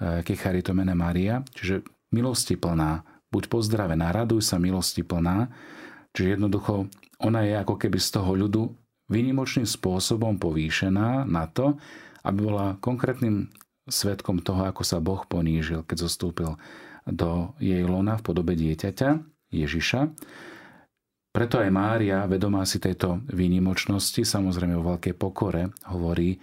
eh, 0.00 0.20
Kecharitomene 0.26 0.94
Maria, 0.96 1.42
čiže 1.54 1.84
milosti 2.14 2.54
plná, 2.54 3.02
buď 3.30 3.50
pozdravená, 3.50 4.14
raduj 4.14 4.46
sa 4.46 4.62
milosti 4.62 5.02
plná, 5.02 5.50
čiže 6.14 6.38
jednoducho 6.38 6.86
ona 7.18 7.42
je 7.42 7.54
ako 7.58 7.74
keby 7.78 7.98
z 7.98 8.08
toho 8.14 8.30
ľudu 8.34 8.62
výnimočným 9.10 9.66
spôsobom 9.68 10.38
povýšená 10.38 11.26
na 11.26 11.44
to, 11.50 11.76
aby 12.24 12.38
bola 12.40 12.66
konkrétnym 12.80 13.52
svetkom 13.84 14.40
toho, 14.40 14.64
ako 14.64 14.82
sa 14.86 15.02
Boh 15.02 15.20
ponížil, 15.28 15.84
keď 15.84 16.08
zostúpil 16.08 16.56
do 17.04 17.52
jej 17.60 17.84
lona 17.84 18.16
v 18.16 18.24
podobe 18.24 18.56
dieťaťa 18.56 19.20
Ježiša. 19.52 20.00
Preto 21.34 21.60
aj 21.60 21.68
Mária, 21.68 22.24
vedomá 22.30 22.64
si 22.64 22.80
tejto 22.80 23.20
výnimočnosti, 23.28 24.22
samozrejme 24.22 24.78
vo 24.78 24.96
veľkej 24.96 25.14
pokore, 25.18 25.74
hovorí, 25.90 26.38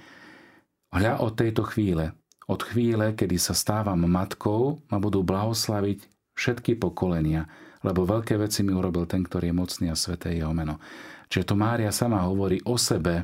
hľa 0.92 1.24
od 1.24 1.34
tejto 1.34 1.64
chvíle, 1.66 2.14
od 2.52 2.60
chvíle, 2.68 3.16
kedy 3.16 3.40
sa 3.40 3.56
stávam 3.56 4.04
matkou, 4.04 4.84
ma 4.92 5.00
budú 5.00 5.24
blahoslaviť 5.24 6.04
všetky 6.36 6.76
pokolenia, 6.76 7.48
lebo 7.88 8.04
veľké 8.04 8.36
veci 8.36 8.60
mi 8.68 8.76
urobil 8.76 9.08
ten, 9.08 9.24
ktorý 9.24 9.50
je 9.52 9.56
mocný 9.56 9.86
a 9.88 9.96
sveté 9.96 10.36
jeho 10.36 10.52
meno. 10.52 10.84
Čiže 11.32 11.48
to 11.48 11.56
Mária 11.56 11.96
sama 11.96 12.28
hovorí 12.28 12.60
o 12.68 12.76
sebe, 12.76 13.24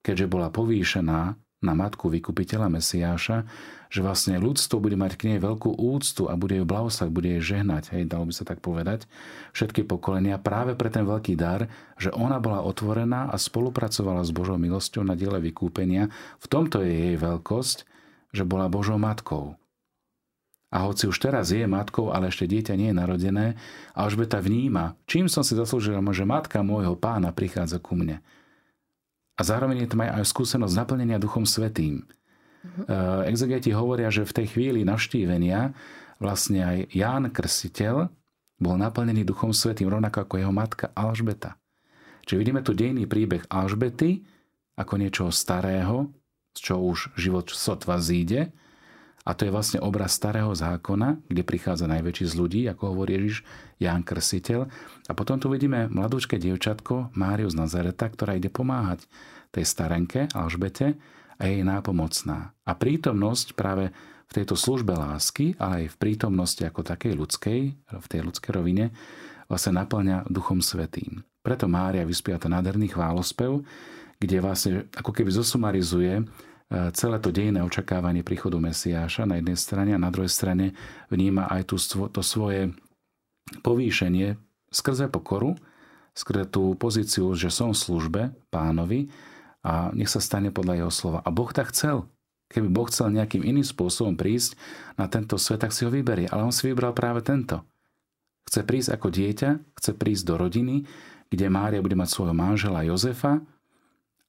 keďže 0.00 0.32
bola 0.32 0.48
povýšená 0.48 1.20
na 1.62 1.78
matku 1.78 2.10
vykupiteľa 2.10 2.66
Mesiáša, 2.72 3.46
že 3.86 4.02
vlastne 4.02 4.40
ľudstvo 4.40 4.82
bude 4.82 4.98
mať 4.98 5.14
k 5.14 5.30
nej 5.30 5.38
veľkú 5.38 5.78
úctu 5.78 6.26
a 6.26 6.34
bude 6.34 6.58
ju 6.58 6.64
blahoslaviť, 6.66 7.12
bude 7.12 7.28
jej 7.38 7.54
žehnať, 7.54 7.94
hej, 7.94 8.10
dalo 8.10 8.26
by 8.26 8.34
sa 8.34 8.42
tak 8.42 8.58
povedať, 8.58 9.06
všetky 9.54 9.86
pokolenia 9.86 10.42
práve 10.42 10.74
pre 10.74 10.90
ten 10.90 11.06
veľký 11.06 11.38
dar, 11.38 11.70
že 12.00 12.10
ona 12.10 12.42
bola 12.42 12.66
otvorená 12.66 13.30
a 13.30 13.38
spolupracovala 13.38 14.26
s 14.26 14.34
Božou 14.34 14.58
milosťou 14.58 15.06
na 15.06 15.14
diele 15.14 15.38
vykúpenia. 15.38 16.10
V 16.42 16.46
tomto 16.50 16.82
je 16.82 16.90
jej 16.90 17.16
veľkosť, 17.20 17.91
že 18.32 18.48
bola 18.48 18.72
Božou 18.72 18.96
matkou. 18.96 19.54
A 20.72 20.88
hoci 20.88 21.04
už 21.04 21.20
teraz 21.20 21.52
je 21.52 21.68
matkou, 21.68 22.16
ale 22.16 22.32
ešte 22.32 22.48
dieťa 22.48 22.74
nie 22.80 22.88
je 22.90 22.96
narodené, 22.96 23.46
a 23.92 24.08
už 24.08 24.24
ta 24.24 24.40
vníma, 24.40 24.96
čím 25.04 25.28
som 25.28 25.44
si 25.44 25.52
zaslúžil, 25.52 26.00
že 26.16 26.24
matka 26.24 26.64
môjho 26.64 26.96
pána 26.96 27.28
prichádza 27.28 27.76
ku 27.76 27.92
mne. 27.92 28.24
A 29.36 29.40
zároveň 29.44 29.84
je 29.84 29.92
tam 29.92 30.00
aj 30.00 30.24
skúsenosť 30.24 30.72
naplnenia 30.72 31.20
Duchom 31.20 31.44
Svetým. 31.44 32.08
Uh-huh. 32.62 33.28
Exegeti 33.28 33.68
hovoria, 33.72 34.08
že 34.08 34.24
v 34.24 34.32
tej 34.32 34.46
chvíli 34.56 34.80
navštívenia 34.88 35.76
vlastne 36.16 36.64
aj 36.64 36.78
Ján 36.96 37.28
Krstiteľ 37.28 38.08
bol 38.56 38.76
naplnený 38.80 39.28
Duchom 39.28 39.52
Svetým, 39.52 39.92
rovnako 39.92 40.24
ako 40.24 40.34
jeho 40.40 40.54
matka 40.54 40.88
Alžbeta. 40.96 41.60
Čiže 42.24 42.38
vidíme 42.38 42.62
tu 42.62 42.72
dejný 42.72 43.04
príbeh 43.10 43.44
Alžbety 43.50 44.24
ako 44.78 44.94
niečoho 44.96 45.28
starého, 45.34 46.08
z 46.56 46.72
čo 46.72 46.74
už 46.80 47.12
život 47.16 47.48
sotva 47.52 48.00
zíde. 48.00 48.52
A 49.22 49.38
to 49.38 49.46
je 49.46 49.54
vlastne 49.54 49.78
obraz 49.78 50.18
starého 50.18 50.50
zákona, 50.50 51.22
kde 51.30 51.46
prichádza 51.46 51.86
najväčší 51.86 52.26
z 52.26 52.34
ľudí, 52.34 52.60
ako 52.66 52.90
hovorí 52.90 53.14
Ježiš, 53.14 53.46
Ján 53.78 54.02
Krsiteľ. 54.02 54.66
A 55.06 55.12
potom 55.14 55.38
tu 55.38 55.46
vidíme 55.46 55.86
mladúčke 55.86 56.42
dievčatko 56.42 57.14
Máriu 57.14 57.46
z 57.46 57.54
Nazareta, 57.54 58.10
ktorá 58.10 58.34
ide 58.34 58.50
pomáhať 58.50 59.06
tej 59.54 59.62
starenke 59.62 60.26
Alžbete 60.34 60.98
a 61.38 61.42
jej 61.46 61.62
nápomocná. 61.62 62.50
A 62.66 62.72
prítomnosť 62.74 63.54
práve 63.54 63.94
v 64.26 64.32
tejto 64.42 64.58
službe 64.58 64.96
lásky, 64.96 65.54
ale 65.60 65.86
aj 65.86 65.94
v 65.94 66.00
prítomnosti 66.02 66.62
ako 66.64 66.82
takej 66.82 67.14
ľudskej, 67.14 67.60
v 67.94 68.06
tej 68.10 68.20
ľudskej 68.26 68.50
rovine, 68.58 68.90
vlastne 69.46 69.78
naplňa 69.78 70.26
Duchom 70.32 70.64
Svetým. 70.64 71.22
Preto 71.44 71.68
Mária 71.68 72.08
vyspieva 72.08 72.40
ten 72.40 72.50
nádherný 72.50 72.90
chválospev, 72.90 73.60
kde 74.22 74.38
vlastne 74.38 74.86
ako 74.94 75.10
keby 75.10 75.34
zosumarizuje 75.34 76.22
celé 76.94 77.16
to 77.18 77.34
dejné 77.34 77.60
očakávanie 77.66 78.22
príchodu 78.22 78.56
Mesiáša 78.62 79.26
na 79.26 79.42
jednej 79.42 79.58
strane 79.58 79.90
a 79.92 80.00
na 80.00 80.14
druhej 80.14 80.30
strane 80.30 80.78
vníma 81.10 81.50
aj 81.50 81.62
tú, 81.68 81.76
to 82.08 82.22
svoje 82.22 82.70
povýšenie 83.66 84.38
skrze 84.70 85.10
pokoru, 85.10 85.58
skrze 86.14 86.48
tú 86.48 86.72
pozíciu, 86.78 87.34
že 87.34 87.52
som 87.52 87.74
v 87.74 87.82
službe 87.82 88.22
pánovi 88.48 89.12
a 89.66 89.92
nech 89.92 90.08
sa 90.08 90.22
stane 90.22 90.48
podľa 90.54 90.86
jeho 90.86 90.92
slova. 90.94 91.20
A 91.26 91.28
Boh 91.34 91.50
tak 91.52 91.74
chcel. 91.74 92.08
Keby 92.48 92.68
Boh 92.72 92.88
chcel 92.88 93.12
nejakým 93.12 93.44
iným 93.44 93.64
spôsobom 93.64 94.16
prísť 94.16 94.56
na 94.96 95.08
tento 95.08 95.36
svet, 95.36 95.60
tak 95.60 95.74
si 95.74 95.84
ho 95.84 95.90
vyberie. 95.92 96.28
Ale 96.28 96.44
on 96.46 96.54
si 96.54 96.68
vybral 96.68 96.96
práve 96.96 97.24
tento. 97.24 97.64
Chce 98.48 98.64
prísť 98.64 98.96
ako 98.96 99.08
dieťa, 99.08 99.50
chce 99.76 99.92
prísť 99.96 100.24
do 100.28 100.34
rodiny, 100.36 100.84
kde 101.32 101.46
Mária 101.48 101.80
bude 101.80 101.96
mať 101.96 102.12
svojho 102.12 102.36
manžela 102.36 102.84
Jozefa, 102.84 103.40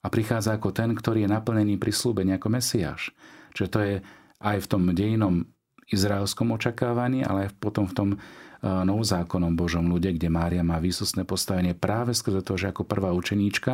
a 0.04 0.08
prichádza 0.12 0.60
ako 0.60 0.76
ten, 0.76 0.92
ktorý 0.92 1.26
je 1.26 1.34
naplnený 1.34 1.80
prislúbenia 1.80 2.36
ako 2.36 2.48
Mesiáš. 2.52 3.16
Čiže 3.56 3.70
to 3.72 3.80
je 3.80 3.96
aj 4.44 4.58
v 4.60 4.70
tom 4.70 4.84
dejinom 4.92 5.48
izraelskom 5.88 6.52
očakávaní, 6.52 7.24
ale 7.24 7.48
aj 7.48 7.56
potom 7.58 7.88
v 7.88 7.96
tom 7.96 8.10
e, 8.12 8.18
novozákonom 8.64 9.56
Božom 9.56 9.88
ľude, 9.88 10.12
kde 10.12 10.28
Mária 10.28 10.64
má 10.66 10.84
výsostné 10.84 11.24
postavenie 11.24 11.72
práve 11.72 12.12
skrze 12.12 12.44
to, 12.44 12.60
že 12.60 12.76
ako 12.76 12.84
prvá 12.84 13.16
učeníčka 13.16 13.74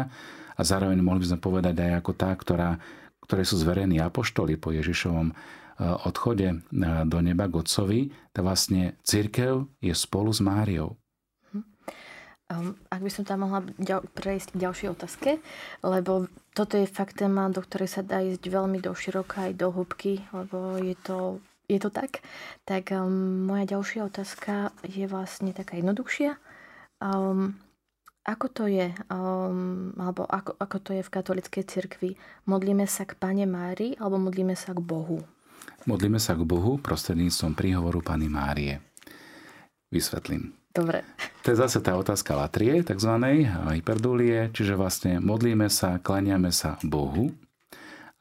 a 0.54 0.62
zároveň 0.62 1.02
mohli 1.02 1.26
by 1.26 1.28
sme 1.34 1.40
povedať 1.42 1.76
aj 1.82 1.92
ako 2.06 2.12
tá, 2.14 2.32
ktorá, 2.36 2.70
ktoré 3.26 3.44
sú 3.48 3.58
zverení 3.58 3.98
apoštoli 3.98 4.60
po 4.60 4.70
Ježišovom 4.76 5.34
odchode 5.80 6.60
do 7.08 7.20
neba 7.24 7.48
k 7.48 7.56
tak 8.36 8.44
vlastne 8.44 9.00
církev 9.08 9.64
je 9.80 9.96
spolu 9.96 10.36
s 10.36 10.44
Máriou. 10.44 11.00
Um, 12.50 12.74
ak 12.90 13.06
by 13.06 13.12
som 13.14 13.30
tam 13.30 13.46
mohla 13.46 13.62
ďal, 13.78 14.02
prejsť 14.18 14.58
k 14.58 14.62
ďalšej 14.66 14.88
otázke, 14.98 15.30
lebo 15.86 16.26
toto 16.58 16.82
je 16.82 16.90
fakt 16.90 17.22
téma, 17.22 17.46
do 17.54 17.62
ktorej 17.62 17.94
sa 17.94 18.02
dá 18.02 18.26
ísť 18.26 18.42
veľmi 18.42 18.82
do 18.82 18.90
široka 18.98 19.46
aj 19.46 19.54
do 19.54 19.70
hĺbky, 19.70 20.26
lebo 20.34 20.82
je 20.82 20.98
to, 20.98 21.38
je 21.70 21.78
to 21.78 21.94
tak. 21.94 22.26
Tak 22.66 22.90
um, 22.90 23.46
moja 23.46 23.70
ďalšia 23.70 24.02
otázka 24.10 24.74
je 24.82 25.06
vlastne 25.06 25.54
taká 25.54 25.78
jednoduchšia. 25.78 26.42
Um, 26.98 27.54
ako 28.26 28.46
to 28.50 28.64
je, 28.66 28.98
um, 29.14 29.94
alebo 30.02 30.26
ako, 30.26 30.58
ako 30.58 30.78
to 30.82 30.92
je 30.98 31.06
v 31.06 31.14
katolickej 31.14 31.64
cirkvi? 31.70 32.12
Modlíme 32.50 32.90
sa 32.90 33.06
k 33.06 33.14
Pane 33.14 33.46
Mári 33.46 33.94
alebo 34.02 34.18
modlíme 34.18 34.58
sa 34.58 34.74
k 34.74 34.82
Bohu? 34.82 35.22
Modlíme 35.88 36.20
sa 36.20 36.36
k 36.36 36.44
Bohu 36.44 36.82
prostredníctvom 36.82 37.56
príhovoru 37.56 38.04
Pany 38.04 38.28
Márie. 38.28 38.84
Vysvetlím. 39.90 40.59
Dobre. 40.80 41.04
To 41.44 41.52
je 41.52 41.60
zase 41.60 41.84
tá 41.84 42.00
otázka 42.00 42.40
latrie, 42.40 42.80
tzv. 42.88 43.20
hyperdulie, 43.76 44.48
čiže 44.56 44.80
vlastne 44.80 45.20
modlíme 45.20 45.68
sa, 45.68 46.00
klaniame 46.00 46.56
sa 46.56 46.80
Bohu 46.88 47.36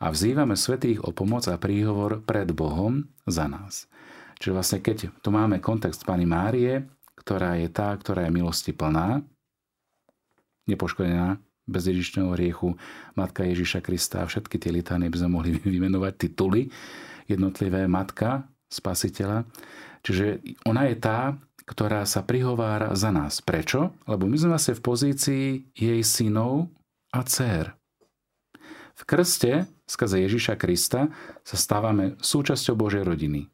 a 0.03 0.11
vzývame 0.11 0.59
svetých 0.59 1.07
o 1.07 1.14
pomoc 1.14 1.47
a 1.47 1.55
príhovor 1.55 2.18
pred 2.27 2.51
Bohom 2.51 3.07
za 3.31 3.47
nás. 3.47 3.87
Čiže 4.42 4.55
vlastne 4.55 4.79
keď 4.83 5.14
tu 5.23 5.31
máme 5.31 5.62
kontext 5.62 6.03
Pany 6.03 6.27
Márie, 6.27 6.83
ktorá 7.14 7.55
je 7.62 7.71
tá, 7.71 7.94
ktorá 7.94 8.27
je 8.27 8.35
milosti 8.35 8.75
plná, 8.75 9.23
nepoškodená, 10.66 11.38
bez 11.68 11.85
Ježišného 11.87 12.35
riechu, 12.35 12.75
Matka 13.14 13.47
Ježiša 13.47 13.85
Krista 13.87 14.25
a 14.25 14.29
všetky 14.29 14.59
tie 14.59 14.75
litány 14.75 15.07
by 15.12 15.16
sme 15.21 15.31
mohli 15.31 15.55
vymenovať 15.79 16.27
tituly, 16.27 16.75
jednotlivé 17.31 17.87
Matka 17.87 18.51
Spasiteľa. 18.66 19.47
Čiže 20.03 20.42
ona 20.66 20.88
je 20.90 20.97
tá, 20.99 21.38
ktorá 21.68 22.09
sa 22.09 22.24
prihovára 22.24 22.96
za 22.96 23.12
nás. 23.12 23.44
Prečo? 23.44 23.92
Lebo 24.09 24.24
my 24.24 24.37
sme 24.40 24.57
vlastne 24.57 24.74
v 24.81 24.85
pozícii 24.85 25.46
jej 25.76 26.00
synov 26.00 26.72
a 27.12 27.20
dcer. 27.20 27.76
V 28.96 29.02
krste, 29.07 29.68
skrze 29.85 30.24
Ježiša 30.24 30.59
Krista, 30.59 31.12
sa 31.44 31.57
stávame 31.61 32.16
súčasťou 32.18 32.74
Božej 32.74 33.04
rodiny. 33.04 33.46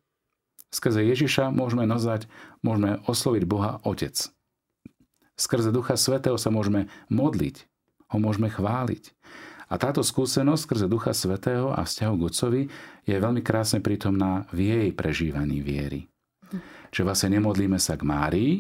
Skrze 0.73 1.05
Ježiša 1.05 1.53
môžeme 1.53 1.85
nazvať, 1.85 2.31
môžeme 2.65 3.03
osloviť 3.05 3.43
Boha 3.45 3.83
Otec. 3.85 4.17
Skrze 5.35 5.75
Ducha 5.75 5.99
Svetého 5.99 6.39
sa 6.39 6.49
môžeme 6.55 6.87
modliť, 7.11 7.67
ho 8.15 8.17
môžeme 8.23 8.47
chváliť. 8.49 9.11
A 9.69 9.75
táto 9.77 10.07
skúsenosť 10.07 10.63
skrze 10.71 10.87
Ducha 10.87 11.11
Svetého 11.11 11.75
a 11.75 11.83
vzťahu 11.83 12.15
k 12.15 12.27
Otcovi 12.31 12.63
je 13.05 13.17
veľmi 13.19 13.43
krásne 13.43 13.83
prítomná 13.83 14.47
v 14.55 14.71
jej 14.71 14.89
prežívaní 14.95 15.61
viery. 15.61 16.14
Čiže 16.91 17.07
vlastne 17.07 17.39
nemodlíme 17.39 17.79
sa 17.79 17.99
k 17.99 18.07
Márii, 18.07 18.53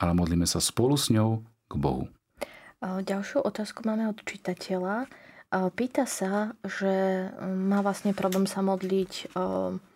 ale 0.00 0.12
modlíme 0.16 0.48
sa 0.48 0.58
spolu 0.58 0.96
s 0.96 1.12
ňou 1.12 1.44
k 1.68 1.74
Bohu. 1.76 2.08
Ďalšiu 2.84 3.40
otázku 3.44 3.84
máme 3.88 4.12
od 4.12 4.20
čitateľa. 4.20 5.08
Pýta 5.78 6.04
sa, 6.04 6.52
že 6.66 7.28
má 7.40 7.80
vlastne 7.80 8.12
problém 8.12 8.44
sa 8.44 8.60
modliť 8.60 9.12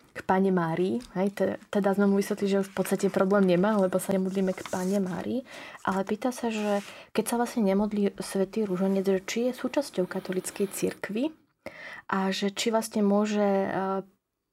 k 0.09 0.19
Pane 0.25 0.51
Márii. 0.51 1.03
Teda 1.69 1.93
sme 1.93 2.09
mu 2.09 2.17
že 2.23 2.65
v 2.65 2.71
podstate 2.73 3.11
problém 3.13 3.45
nemá, 3.45 3.77
lebo 3.77 4.01
sa 4.01 4.15
nemodlíme 4.15 4.57
k 4.57 4.65
Pane 4.71 4.97
Márii. 5.03 5.45
Ale 5.85 6.01
pýta 6.07 6.33
sa, 6.33 6.49
že 6.49 6.81
keď 7.13 7.25
sa 7.29 7.35
vlastne 7.37 7.61
nemodlí 7.67 8.17
Svetý 8.23 8.65
Rúženec, 8.65 9.05
že 9.05 9.19
či 9.27 9.39
je 9.51 9.59
súčasťou 9.59 10.09
katolickej 10.09 10.67
cirkvi 10.71 11.29
a 12.09 12.33
že 12.33 12.49
či 12.55 12.73
vlastne 12.73 13.05
môže 13.05 13.69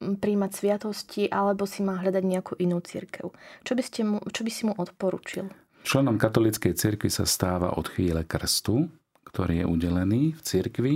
príjmať 0.00 0.50
sviatosti 0.52 1.22
alebo 1.32 1.64
si 1.64 1.80
má 1.80 1.96
hľadať 1.96 2.24
nejakú 2.24 2.52
inú 2.60 2.84
církev. 2.84 3.32
Čo 3.64 3.72
by, 3.72 3.82
ste 3.82 4.00
mu, 4.04 4.18
čo 4.28 4.44
by 4.44 4.50
si 4.52 4.62
mu 4.68 4.74
odporučil? 4.76 5.48
Členom 5.86 6.18
katolíckej 6.20 6.74
cirkvi 6.76 7.08
sa 7.08 7.24
stáva 7.24 7.78
od 7.78 7.86
chvíle 7.88 8.26
krstu, 8.26 8.90
ktorý 9.30 9.62
je 9.62 9.66
udelený 9.66 10.22
v 10.34 10.40
cirkvi 10.42 10.94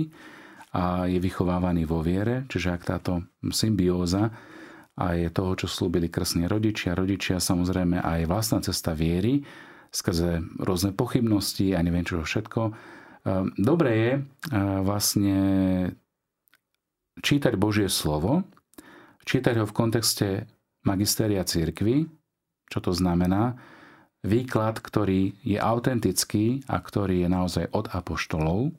a 0.75 1.07
je 1.07 1.17
vychovávaný 1.17 1.87
vo 1.87 2.03
viere, 2.03 2.45
čiže 2.47 2.75
ak 2.75 2.83
táto 2.87 3.23
symbióza 3.49 4.31
a 4.95 5.05
je 5.15 5.31
toho, 5.31 5.55
čo 5.55 5.67
slúbili 5.71 6.11
krstní 6.11 6.45
rodičia, 6.45 6.93
rodičia 6.93 7.39
samozrejme 7.39 8.03
aj 8.03 8.27
vlastná 8.27 8.59
cesta 8.61 8.91
viery, 8.91 9.41
skrze 9.91 10.43
rôzne 10.59 10.95
pochybnosti 10.95 11.75
a 11.75 11.79
neviem 11.83 12.03
čo 12.03 12.23
všetko. 12.23 12.61
Ehm, 13.25 13.51
dobre 13.59 13.91
je 13.91 14.11
ehm, 14.15 14.23
vlastne 14.83 15.39
čítať 17.19 17.59
Božie 17.59 17.91
slovo, 17.91 18.47
čítať 19.25 19.61
ho 19.61 19.65
v 19.67 19.75
kontexte 19.75 20.27
magistéria 20.85 21.45
církvy, 21.45 22.09
čo 22.71 22.79
to 22.79 22.91
znamená, 22.95 23.59
výklad, 24.21 24.79
ktorý 24.79 25.37
je 25.41 25.57
autentický 25.57 26.61
a 26.69 26.77
ktorý 26.77 27.25
je 27.25 27.29
naozaj 27.29 27.65
od 27.73 27.89
apoštolov, 27.91 28.73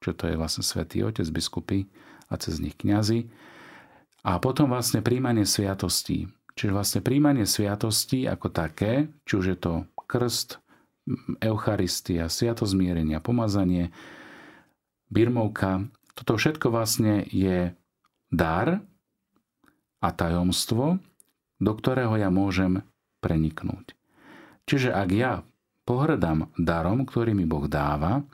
čo 0.00 0.10
to 0.16 0.30
je 0.30 0.38
vlastne 0.38 0.64
svätý 0.64 1.04
Otec, 1.04 1.28
biskupy 1.28 1.90
a 2.30 2.38
cez 2.40 2.62
nich 2.62 2.78
kňazi. 2.78 3.28
A 4.24 4.40
potom 4.40 4.72
vlastne 4.72 5.04
príjmanie 5.04 5.44
sviatostí. 5.44 6.28
Čiže 6.56 6.76
vlastne 6.76 7.00
príjmanie 7.00 7.44
sviatostí 7.44 8.28
ako 8.28 8.52
také, 8.52 9.08
či 9.24 9.32
už 9.36 9.46
je 9.54 9.58
to 9.58 9.72
krst, 10.08 10.60
Eucharistia, 11.42 12.30
sviatozmierenia, 12.30 13.18
pomazanie, 13.18 13.90
birmovka, 15.10 15.90
toto 16.14 16.36
všetko 16.36 16.70
vlastne 16.70 17.24
je 17.26 17.74
dar, 18.30 18.84
a 20.00 20.08
tajomstvo, 20.10 20.98
do 21.60 21.72
ktorého 21.76 22.16
ja 22.16 22.32
môžem 22.32 22.80
preniknúť. 23.20 23.92
Čiže 24.64 24.96
ak 24.96 25.08
ja 25.12 25.32
pohrdám 25.84 26.48
darom, 26.56 27.04
ktorý 27.04 27.36
mi 27.36 27.44
Boh 27.44 27.68
dáva, 27.68 28.24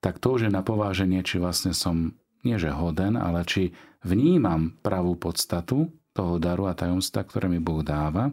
tak 0.00 0.20
to 0.20 0.36
už 0.36 0.48
je 0.48 0.52
na 0.52 0.64
pováženie, 0.64 1.20
či 1.20 1.36
vlastne 1.36 1.76
som 1.76 2.16
nie 2.46 2.56
že 2.56 2.72
hoden, 2.72 3.18
ale 3.18 3.44
či 3.44 3.74
vnímam 4.06 4.78
pravú 4.80 5.18
podstatu 5.18 5.90
toho 6.16 6.40
daru 6.40 6.70
a 6.70 6.78
tajomstva, 6.78 7.26
ktoré 7.26 7.50
mi 7.50 7.60
Boh 7.60 7.84
dáva. 7.84 8.32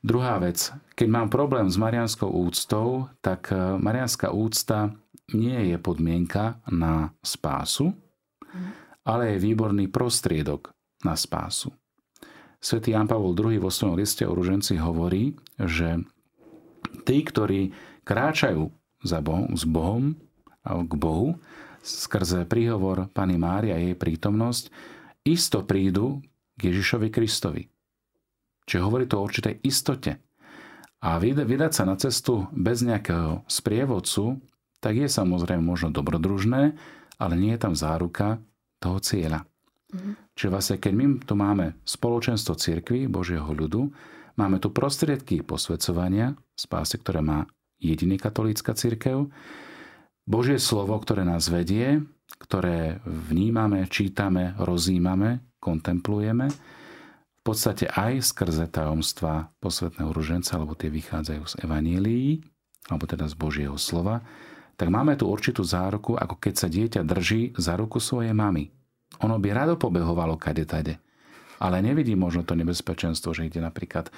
Druhá 0.00 0.40
vec, 0.40 0.72
keď 0.96 1.08
mám 1.08 1.28
problém 1.28 1.68
s 1.68 1.76
marianskou 1.76 2.28
úctou, 2.28 3.10
tak 3.20 3.52
eh, 3.52 3.58
marianská 3.80 4.30
úcta 4.32 4.94
nie 5.34 5.74
je 5.74 5.76
podmienka 5.80 6.62
na 6.70 7.14
spásu, 7.24 7.94
ale 9.06 9.36
je 9.36 9.44
výborný 9.44 9.88
prostriedok 9.88 10.74
na 11.04 11.16
spásu. 11.16 11.72
Svetý 12.60 12.92
Jan 12.92 13.08
Pavol 13.08 13.32
II 13.32 13.56
vo 13.56 13.72
svojom 13.72 13.96
liste 13.96 14.28
o 14.28 14.36
ruženci 14.36 14.76
hovorí, 14.76 15.32
že 15.56 16.04
tí, 17.08 17.24
ktorí 17.24 17.72
kráčajú 18.04 18.68
za 19.00 19.24
Bohom, 19.24 19.56
s 19.56 19.64
Bohom 19.64 20.12
k 20.64 20.92
Bohu, 20.92 21.40
skrze 21.80 22.44
príhovor 22.44 23.08
Pany 23.16 23.40
Mária 23.40 23.76
a 23.76 23.80
jej 23.80 23.96
prítomnosť, 23.96 24.68
isto 25.24 25.64
prídu 25.64 26.20
k 26.60 26.68
Ježišovi 26.68 27.08
Kristovi. 27.08 27.64
Čiže 28.68 28.84
hovorí 28.84 29.08
to 29.08 29.16
o 29.16 29.24
určitej 29.24 29.64
istote. 29.64 30.20
A 31.00 31.16
vydať 31.16 31.72
sa 31.72 31.88
na 31.88 31.96
cestu 31.96 32.44
bez 32.52 32.84
nejakého 32.84 33.48
sprievodcu, 33.48 34.36
tak 34.84 35.00
je 35.00 35.08
samozrejme 35.08 35.64
možno 35.64 35.96
dobrodružné, 35.96 36.76
ale 37.16 37.34
nie 37.40 37.56
je 37.56 37.60
tam 37.64 37.72
záruka 37.72 38.44
toho 38.84 39.00
cieľa. 39.00 39.48
Mm-hmm. 39.96 40.14
Čiže 40.40 40.56
vlastne, 40.56 40.80
keď 40.80 40.92
my 40.96 41.06
tu 41.20 41.36
máme 41.36 41.76
spoločenstvo 41.84 42.56
cirkvy, 42.56 43.12
Božieho 43.12 43.44
ľudu, 43.44 43.92
máme 44.40 44.56
tu 44.56 44.72
prostriedky 44.72 45.44
posvedcovania, 45.44 46.32
spásy, 46.56 46.96
ktoré 46.96 47.20
má 47.20 47.44
jediný 47.76 48.16
katolícka 48.16 48.72
cirkev, 48.72 49.28
Božie 50.24 50.56
slovo, 50.56 50.96
ktoré 50.96 51.28
nás 51.28 51.52
vedie, 51.52 52.00
ktoré 52.40 53.04
vnímame, 53.04 53.84
čítame, 53.92 54.56
rozímame, 54.56 55.44
kontemplujeme, 55.60 56.48
v 56.48 57.42
podstate 57.44 57.92
aj 57.92 58.32
skrze 58.32 58.64
tajomstva 58.72 59.52
posvetného 59.60 60.08
ruženca, 60.08 60.56
alebo 60.56 60.72
tie 60.72 60.88
vychádzajú 60.88 61.42
z 61.44 61.54
evanílií, 61.68 62.40
alebo 62.88 63.04
teda 63.04 63.28
z 63.28 63.36
Božieho 63.36 63.76
slova, 63.76 64.24
tak 64.80 64.88
máme 64.88 65.20
tu 65.20 65.28
určitú 65.28 65.60
záruku, 65.60 66.16
ako 66.16 66.40
keď 66.40 66.54
sa 66.56 66.72
dieťa 66.72 67.04
drží 67.04 67.52
za 67.60 67.76
ruku 67.76 68.00
svojej 68.00 68.32
mamy. 68.32 68.79
Ono 69.18 69.36
by 69.36 69.48
rado 69.50 69.74
pobehovalo 69.74 70.38
kade 70.38 70.64
tade. 70.64 70.94
Ale 71.60 71.84
nevidí 71.84 72.16
možno 72.16 72.46
to 72.46 72.56
nebezpečenstvo, 72.56 73.36
že 73.36 73.50
ide 73.50 73.60
napríklad 73.60 74.08
e, 74.08 74.12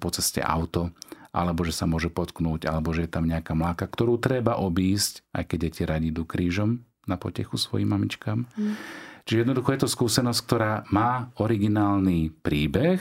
po 0.00 0.10
ceste 0.10 0.42
auto, 0.42 0.90
alebo 1.30 1.62
že 1.62 1.72
sa 1.72 1.86
môže 1.86 2.10
potknúť, 2.10 2.66
alebo 2.66 2.90
že 2.90 3.06
je 3.06 3.10
tam 3.12 3.24
nejaká 3.24 3.54
mláka, 3.54 3.86
ktorú 3.86 4.18
treba 4.18 4.58
obísť, 4.58 5.22
aj 5.30 5.44
keď 5.46 5.58
deti 5.62 5.82
radi 5.86 6.06
idú 6.10 6.26
krížom 6.26 6.82
na 7.06 7.16
potechu 7.16 7.54
svojim 7.54 7.86
mamičkám. 7.86 8.44
Mm. 8.44 8.74
Čiže 9.22 9.46
jednoducho 9.46 9.70
je 9.72 9.80
to 9.86 9.88
skúsenosť, 9.88 10.40
ktorá 10.42 10.72
má 10.90 11.30
originálny 11.38 12.34
príbeh 12.42 12.98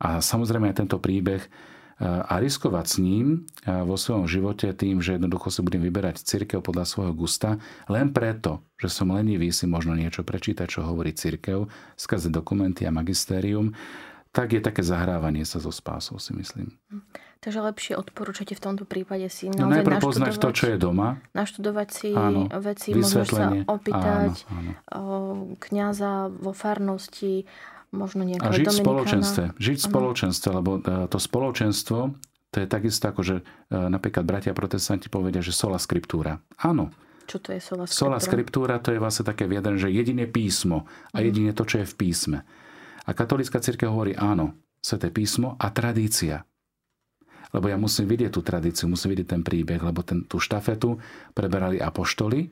a 0.00 0.24
samozrejme 0.24 0.72
aj 0.72 0.76
tento 0.80 0.96
príbeh 0.96 1.44
a 1.96 2.34
riskovať 2.36 2.86
s 2.86 2.96
ním 3.00 3.26
vo 3.64 3.96
svojom 3.96 4.28
živote 4.28 4.68
tým, 4.76 5.00
že 5.00 5.16
jednoducho 5.16 5.48
si 5.48 5.64
budem 5.64 5.80
vyberať 5.80 6.20
církev 6.20 6.60
podľa 6.60 6.84
svojho 6.84 7.16
gusta, 7.16 7.56
len 7.88 8.12
preto, 8.12 8.60
že 8.76 8.92
som 8.92 9.16
lenivý 9.16 9.48
si 9.48 9.64
možno 9.64 9.96
niečo 9.96 10.20
prečítať, 10.20 10.68
čo 10.68 10.84
hovorí 10.84 11.16
církev, 11.16 11.64
skrze 11.96 12.28
dokumenty 12.28 12.84
a 12.84 12.92
magistérium, 12.92 13.72
tak 14.28 14.52
je 14.52 14.60
také 14.60 14.84
zahrávanie 14.84 15.48
sa 15.48 15.56
so 15.56 15.72
spásou, 15.72 16.20
si 16.20 16.36
myslím. 16.36 16.76
Takže 17.40 17.64
lepšie 17.64 17.94
odporúčate 17.96 18.52
v 18.52 18.60
tomto 18.60 18.84
prípade 18.84 19.24
si 19.32 19.48
no, 19.48 19.72
najprv 19.72 19.96
poznať 19.96 20.36
to, 20.36 20.52
čo 20.52 20.64
je 20.72 20.76
doma. 20.76 21.24
Naštudovať 21.32 21.88
si 21.88 22.10
áno, 22.12 22.44
veci, 22.60 22.92
možno 22.92 23.24
sa 23.24 23.56
opýtať 23.64 24.44
áno, 24.52 24.72
áno. 24.92 25.56
kniaza 25.56 26.28
vo 26.28 26.52
farnosti, 26.52 27.48
možno 27.96 28.22
nejakého 28.22 28.52
A 28.52 28.56
žiť 28.56 28.66
v 28.68 28.78
spoločenstve. 28.84 29.44
Žiť 29.56 29.76
v 29.80 29.86
spoločenstve, 29.88 30.48
lebo 30.52 30.70
e, 30.78 31.10
to 31.10 31.18
spoločenstvo, 31.18 31.98
to 32.52 32.56
je 32.62 32.66
takisto 32.68 33.04
ako, 33.10 33.20
že 33.24 33.36
e, 33.40 33.42
napríklad 33.72 34.22
bratia 34.22 34.52
protestanti 34.52 35.10
povedia, 35.10 35.40
že 35.42 35.56
sola 35.56 35.80
scriptúra. 35.80 36.40
Áno. 36.60 36.92
Čo 37.26 37.42
to 37.42 37.50
je 37.50 37.60
sola 37.60 37.84
scriptúra? 37.88 38.00
Sola 38.06 38.18
scriptúra 38.22 38.74
to 38.78 38.94
je 38.94 39.02
vlastne 39.02 39.24
také 39.26 39.50
viedren, 39.50 39.80
že 39.80 39.90
jediné 39.90 40.30
písmo 40.30 40.86
a 41.10 41.18
mhm. 41.18 41.24
jedine 41.24 41.50
to, 41.56 41.64
čo 41.66 41.82
je 41.82 41.86
v 41.88 41.94
písme. 41.96 42.38
A 43.06 43.10
katolická 43.14 43.58
církev 43.58 43.90
hovorí 43.90 44.14
áno, 44.14 44.54
sveté 44.82 45.10
písmo 45.10 45.58
a 45.58 45.70
tradícia. 45.74 46.46
Lebo 47.54 47.70
ja 47.70 47.78
musím 47.78 48.10
vidieť 48.10 48.30
tú 48.34 48.42
tradíciu, 48.42 48.90
musím 48.90 49.14
vidieť 49.14 49.28
ten 49.38 49.42
príbeh, 49.46 49.78
lebo 49.78 50.02
ten, 50.02 50.26
tú 50.26 50.42
štafetu 50.42 50.98
preberali 51.32 51.78
apoštoli 51.78 52.50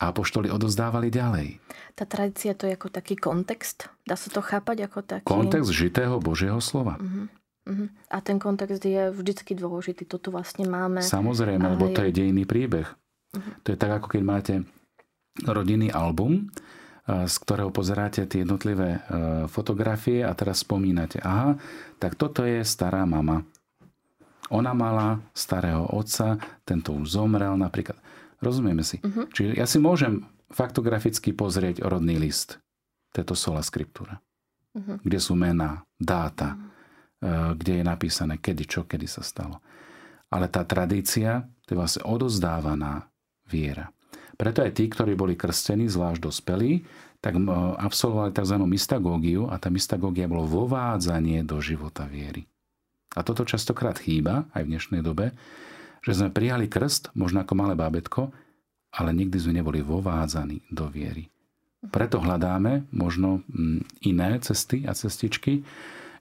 a 0.00 0.12
apoštoli 0.12 0.48
odozdávali 0.48 1.12
ďalej. 1.12 1.60
Tá 1.92 2.08
tradícia 2.08 2.56
to 2.56 2.64
je 2.68 2.76
ako 2.76 2.88
taký 2.88 3.18
kontext? 3.18 3.92
Dá 4.08 4.16
sa 4.16 4.32
to 4.32 4.40
chápať 4.40 4.88
ako 4.88 4.98
taký... 5.04 5.26
Kontext 5.28 5.70
žitého 5.72 6.16
Božieho 6.22 6.58
slova. 6.64 6.96
Uh-huh. 6.96 7.28
Uh-huh. 7.68 7.88
A 8.08 8.18
ten 8.24 8.40
kontext 8.40 8.82
je 8.82 9.12
vždycky 9.12 9.52
dôležitý. 9.52 10.08
To 10.08 10.16
tu 10.16 10.32
vlastne 10.32 10.64
máme. 10.66 11.04
Samozrejme, 11.04 11.76
lebo 11.76 11.92
to 11.92 12.02
je 12.02 12.12
dejný 12.12 12.48
príbeh. 12.48 12.88
Uh-huh. 12.88 13.52
To 13.62 13.74
je 13.74 13.78
tak, 13.78 14.02
ako 14.02 14.18
keď 14.18 14.22
máte 14.24 14.54
rodinný 15.44 15.88
album, 15.92 16.52
z 17.02 17.34
ktorého 17.42 17.74
pozeráte 17.74 18.22
tie 18.30 18.46
jednotlivé 18.46 18.94
e, 18.94 19.00
fotografie 19.50 20.22
a 20.22 20.30
teraz 20.38 20.62
spomínate, 20.62 21.18
aha, 21.18 21.58
tak 21.98 22.14
toto 22.14 22.46
je 22.46 22.62
stará 22.62 23.02
mama. 23.02 23.42
Ona 24.54 24.70
mala 24.70 25.18
starého 25.34 25.82
otca, 25.90 26.38
tento 26.62 26.94
už 26.94 27.18
zomrel 27.18 27.58
napríklad. 27.58 27.98
Rozumieme 28.42 28.82
si? 28.82 28.98
Uh-huh. 28.98 29.30
Čiže 29.30 29.54
ja 29.54 29.64
si 29.70 29.78
môžem 29.78 30.26
faktograficky 30.50 31.30
pozrieť 31.30 31.86
rodný 31.86 32.18
list. 32.18 32.58
To 33.14 33.22
je 33.22 33.26
to 33.30 33.36
sola 33.38 33.62
scriptura. 33.62 34.18
Uh-huh. 34.74 34.98
Kde 35.00 35.18
sú 35.22 35.38
mená, 35.38 35.86
dáta, 35.96 36.58
uh-huh. 36.58 37.54
kde 37.54 37.80
je 37.80 37.84
napísané, 37.86 38.42
kedy, 38.42 38.64
čo, 38.66 38.80
kedy 38.82 39.06
sa 39.06 39.22
stalo. 39.22 39.62
Ale 40.32 40.50
tá 40.50 40.66
tradícia, 40.66 41.46
to 41.64 41.76
je 41.76 41.78
vlastne 41.78 42.02
odozdávaná 42.02 43.06
viera. 43.46 43.94
Preto 44.34 44.64
aj 44.64 44.74
tí, 44.74 44.90
ktorí 44.90 45.14
boli 45.14 45.38
krstení, 45.38 45.86
zvlášť 45.86 46.24
dospelí, 46.24 46.82
tak 47.22 47.38
absolvovali 47.78 48.34
tzv. 48.34 48.56
mystagógiu 48.66 49.46
a 49.46 49.54
tá 49.60 49.70
mystagógia 49.70 50.26
bolo 50.26 50.42
vovádzanie 50.48 51.46
do 51.46 51.62
života 51.62 52.02
viery. 52.08 52.50
A 53.14 53.22
toto 53.22 53.46
častokrát 53.46 54.00
chýba 54.00 54.50
aj 54.56 54.66
v 54.66 54.70
dnešnej 54.74 55.02
dobe, 55.04 55.30
že 56.02 56.12
sme 56.18 56.34
prijali 56.34 56.66
krst, 56.66 57.14
možno 57.14 57.46
ako 57.46 57.54
malé 57.54 57.74
bábetko, 57.78 58.34
ale 58.92 59.10
nikdy 59.16 59.38
sme 59.38 59.62
neboli 59.62 59.80
vovádzaní 59.80 60.68
do 60.68 60.90
viery. 60.90 61.32
Preto 61.90 62.22
hľadáme 62.22 62.86
možno 62.94 63.42
mm, 63.50 64.06
iné 64.06 64.38
cesty 64.38 64.86
a 64.86 64.94
cestičky, 64.94 65.66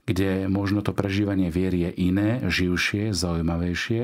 kde 0.10 0.50
možno 0.50 0.82
to 0.82 0.98
prežívanie 0.98 1.54
viery 1.54 1.86
je 1.86 1.91
iné, 2.10 2.41
živšie, 2.50 3.13
zaujímavejšie, 3.13 4.02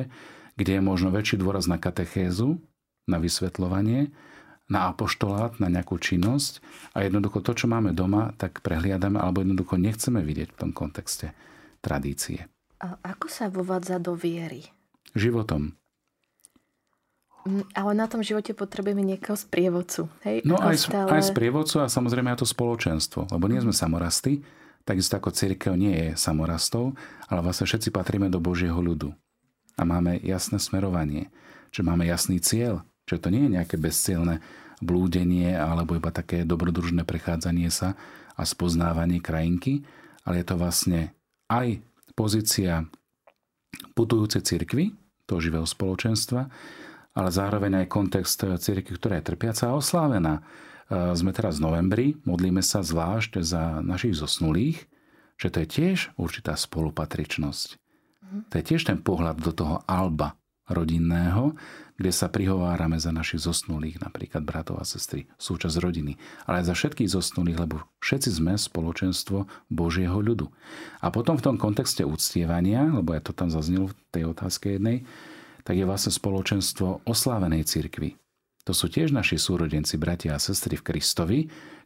kde 0.54 0.72
je 0.78 0.82
možno 0.82 1.10
väčší 1.10 1.42
dôraz 1.42 1.66
na 1.66 1.82
katechézu, 1.82 2.62
na 3.10 3.18
vysvetľovanie, 3.18 4.14
na 4.68 4.92
apoštolát, 4.92 5.58
na 5.58 5.72
nejakú 5.72 5.98
činnosť 5.98 6.60
a 6.94 7.08
jednoducho 7.08 7.40
to, 7.42 7.56
čo 7.56 7.66
máme 7.72 7.96
doma, 7.96 8.36
tak 8.36 8.62
prehliadame 8.62 9.18
alebo 9.18 9.42
jednoducho 9.42 9.80
nechceme 9.80 10.22
vidieť 10.22 10.54
v 10.54 10.60
tom 10.60 10.72
kontexte 10.76 11.34
tradície. 11.80 12.46
A 12.78 13.00
ako 13.02 13.26
sa 13.32 13.50
vovádza 13.50 13.98
do 13.98 14.14
viery? 14.14 14.77
Životom. 15.16 15.78
Mm, 17.48 17.64
ale 17.72 17.92
na 17.96 18.12
tom 18.12 18.20
živote 18.20 18.52
potrebujeme 18.52 19.00
niekoho 19.06 19.40
sprievodcu. 19.40 20.12
Hej? 20.28 20.44
No 20.44 20.60
aj, 20.60 20.92
stále... 20.92 21.08
aj 21.08 21.32
sprievodcu 21.32 21.80
a 21.80 21.88
samozrejme 21.88 22.36
aj 22.36 22.44
to 22.44 22.48
spoločenstvo. 22.48 23.32
Lebo 23.32 23.48
nie 23.48 23.64
sme 23.64 23.72
samorasty, 23.72 24.44
takisto 24.84 25.16
ako 25.16 25.32
církev 25.32 25.80
nie 25.80 25.96
je 25.96 26.10
samorastov, 26.20 26.96
ale 27.32 27.40
vlastne 27.40 27.64
všetci 27.64 27.96
patríme 27.96 28.28
do 28.28 28.44
Božieho 28.44 28.76
ľudu. 28.76 29.16
A 29.80 29.88
máme 29.88 30.20
jasné 30.26 30.60
smerovanie. 30.60 31.32
Čiže 31.72 31.88
máme 31.88 32.04
jasný 32.04 32.44
cieľ. 32.44 32.84
Čiže 33.08 33.24
to 33.24 33.32
nie 33.32 33.48
je 33.48 33.56
nejaké 33.56 33.76
bezcielne 33.80 34.44
blúdenie 34.84 35.58
alebo 35.58 35.98
iba 35.98 36.12
také 36.14 36.46
dobrodružné 36.46 37.08
prechádzanie 37.08 37.72
sa 37.74 37.98
a 38.38 38.44
spoznávanie 38.46 39.24
krajinky, 39.24 39.82
ale 40.22 40.44
je 40.44 40.46
to 40.46 40.56
vlastne 40.60 41.00
aj 41.50 41.82
pozícia 42.14 42.86
putujúcej 43.98 44.46
cirkvy, 44.46 44.94
toho 45.26 45.42
živého 45.42 45.66
spoločenstva, 45.66 46.46
ale 47.18 47.30
zároveň 47.34 47.84
aj 47.84 47.92
kontext 47.92 48.46
cirkvi, 48.46 48.94
ktorá 48.94 49.18
je 49.18 49.28
trpiaca 49.34 49.74
a 49.74 49.76
oslávená. 49.76 50.34
E, 50.38 50.42
sme 51.18 51.34
teraz 51.34 51.58
v 51.58 51.66
novembri, 51.66 52.06
modlíme 52.24 52.62
sa 52.62 52.86
zvlášť 52.86 53.42
za 53.42 53.82
našich 53.82 54.14
zosnulých, 54.14 54.86
že 55.42 55.50
to 55.50 55.66
je 55.66 55.68
tiež 55.68 55.98
určitá 56.16 56.54
spolupatričnosť. 56.54 57.68
To 58.52 58.54
je 58.60 58.64
tiež 58.64 58.86
ten 58.86 59.02
pohľad 59.02 59.42
do 59.42 59.52
toho 59.56 59.82
alba 59.90 60.38
rodinného, 60.70 61.56
kde 61.98 62.12
sa 62.14 62.30
prihovárame 62.30 63.02
za 63.02 63.10
našich 63.10 63.42
zosnulých, 63.42 63.98
napríklad 64.04 64.46
bratov 64.46 64.78
a 64.78 64.86
sestry, 64.86 65.26
súčasť 65.42 65.82
rodiny, 65.82 66.14
ale 66.46 66.62
aj 66.62 66.70
za 66.70 66.76
všetkých 66.78 67.10
zosnulých, 67.10 67.58
lebo 67.58 67.82
všetci 68.06 68.30
sme 68.38 68.54
spoločenstvo 68.54 69.50
Božieho 69.74 70.20
ľudu. 70.22 70.54
A 71.02 71.10
potom 71.10 71.42
v 71.42 71.46
tom 71.50 71.58
kontexte 71.58 72.06
uctievania, 72.06 72.86
lebo 72.86 73.18
ja 73.18 73.22
to 73.24 73.34
tam 73.34 73.50
zaznelo 73.50 73.90
v 73.90 73.98
tej 74.14 74.24
otázke 74.30 74.78
jednej, 74.78 75.10
tak 75.66 75.76
je 75.76 75.90
vlastne 75.90 76.14
spoločenstvo 76.14 77.04
oslávenej 77.04 77.66
cirkvi. 77.66 78.16
To 78.70 78.76
sú 78.76 78.92
tiež 78.92 79.16
naši 79.16 79.40
súrodenci, 79.40 79.96
bratia 79.96 80.36
a 80.36 80.44
sestry 80.44 80.78
v 80.78 80.86
Kristovi, 80.86 81.40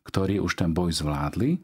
ktorí 0.03 0.41
už 0.41 0.57
ten 0.57 0.73
boj 0.73 0.91
zvládli 0.91 1.61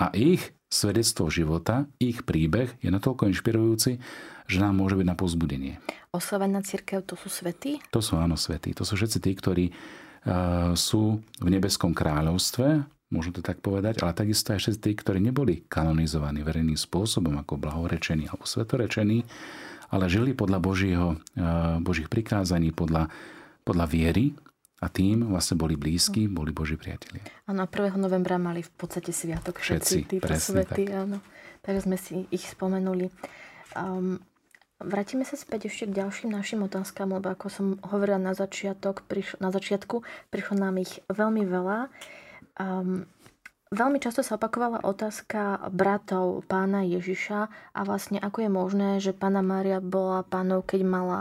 a 0.00 0.08
ich 0.16 0.56
svedectvo 0.68 1.32
života, 1.32 1.88
ich 2.00 2.24
príbeh 2.24 2.76
je 2.80 2.88
natoľko 2.92 3.28
inšpirujúci, 3.32 4.00
že 4.48 4.58
nám 4.64 4.80
môže 4.80 4.96
byť 4.96 5.06
na 5.06 5.14
pozbudenie. 5.14 5.74
Oslavená 6.08 6.64
církev, 6.64 7.04
to 7.04 7.20
sú 7.20 7.28
svety? 7.28 7.84
To 7.92 8.00
sú 8.00 8.16
áno 8.16 8.34
svety. 8.34 8.72
To 8.80 8.82
sú 8.82 8.96
všetci 8.96 9.18
tí, 9.20 9.30
ktorí 9.36 9.64
uh, 9.68 10.72
sú 10.72 11.20
v 11.20 11.48
nebeskom 11.52 11.92
kráľovstve, 11.92 12.88
môžem 13.12 13.32
to 13.36 13.44
tak 13.44 13.60
povedať, 13.60 14.00
ale 14.00 14.16
takisto 14.16 14.56
aj 14.56 14.60
všetci 14.64 14.80
tí, 14.80 14.92
ktorí 14.96 15.20
neboli 15.20 15.68
kanonizovaní 15.68 16.40
verejným 16.40 16.80
spôsobom 16.80 17.36
ako 17.40 17.60
blahorečení 17.60 18.24
alebo 18.28 18.48
svetorečení, 18.48 19.24
ale 19.92 20.04
žili 20.08 20.32
podľa 20.32 20.58
Božího, 20.64 21.06
uh, 21.12 21.76
Božích 21.84 22.08
prikázaní, 22.08 22.72
podľa, 22.72 23.12
podľa 23.68 23.84
viery 23.84 24.32
a 24.78 24.86
tým 24.86 25.26
vlastne 25.28 25.58
boli 25.58 25.74
blízki, 25.74 26.30
boli 26.30 26.54
Boží 26.54 26.80
priatelia. 26.80 27.20
Áno, 27.50 27.66
1. 27.66 27.98
novembra 27.98 28.38
mali 28.38 28.62
v 28.62 28.72
podstate 28.78 29.10
sviatok 29.10 29.58
všetci, 29.58 30.08
všetci 30.08 30.08
títo 30.08 30.34
svety. 30.38 30.82
Tak. 30.88 31.00
Áno. 31.04 31.18
Takže 31.66 31.80
sme 31.84 31.96
si 31.98 32.24
ich 32.30 32.46
spomenuli. 32.46 33.10
Um, 33.74 34.22
Vrátime 34.78 35.26
sa 35.26 35.34
späť 35.34 35.66
ešte 35.66 35.90
k 35.90 36.06
ďalším 36.06 36.30
našim 36.30 36.62
otázkam, 36.62 37.10
lebo 37.10 37.34
ako 37.34 37.46
som 37.50 37.66
hovorila 37.82 38.22
na, 38.22 38.30
začiatok, 38.30 39.02
priš- 39.10 39.34
na 39.42 39.50
začiatku, 39.50 40.06
prišlo 40.30 40.54
nám 40.54 40.78
ich 40.78 41.02
veľmi 41.10 41.42
veľa. 41.42 41.90
Um, 42.62 43.10
veľmi 43.74 43.98
často 43.98 44.22
sa 44.22 44.38
opakovala 44.38 44.86
otázka 44.86 45.66
bratov 45.74 46.46
pána 46.46 46.86
Ježiša 46.86 47.38
a 47.74 47.80
vlastne 47.82 48.22
ako 48.22 48.38
je 48.46 48.50
možné, 48.54 48.90
že 49.02 49.10
pána 49.10 49.42
Mária 49.42 49.82
bola 49.82 50.22
pánov, 50.22 50.62
keď 50.62 50.86
mala 50.86 51.20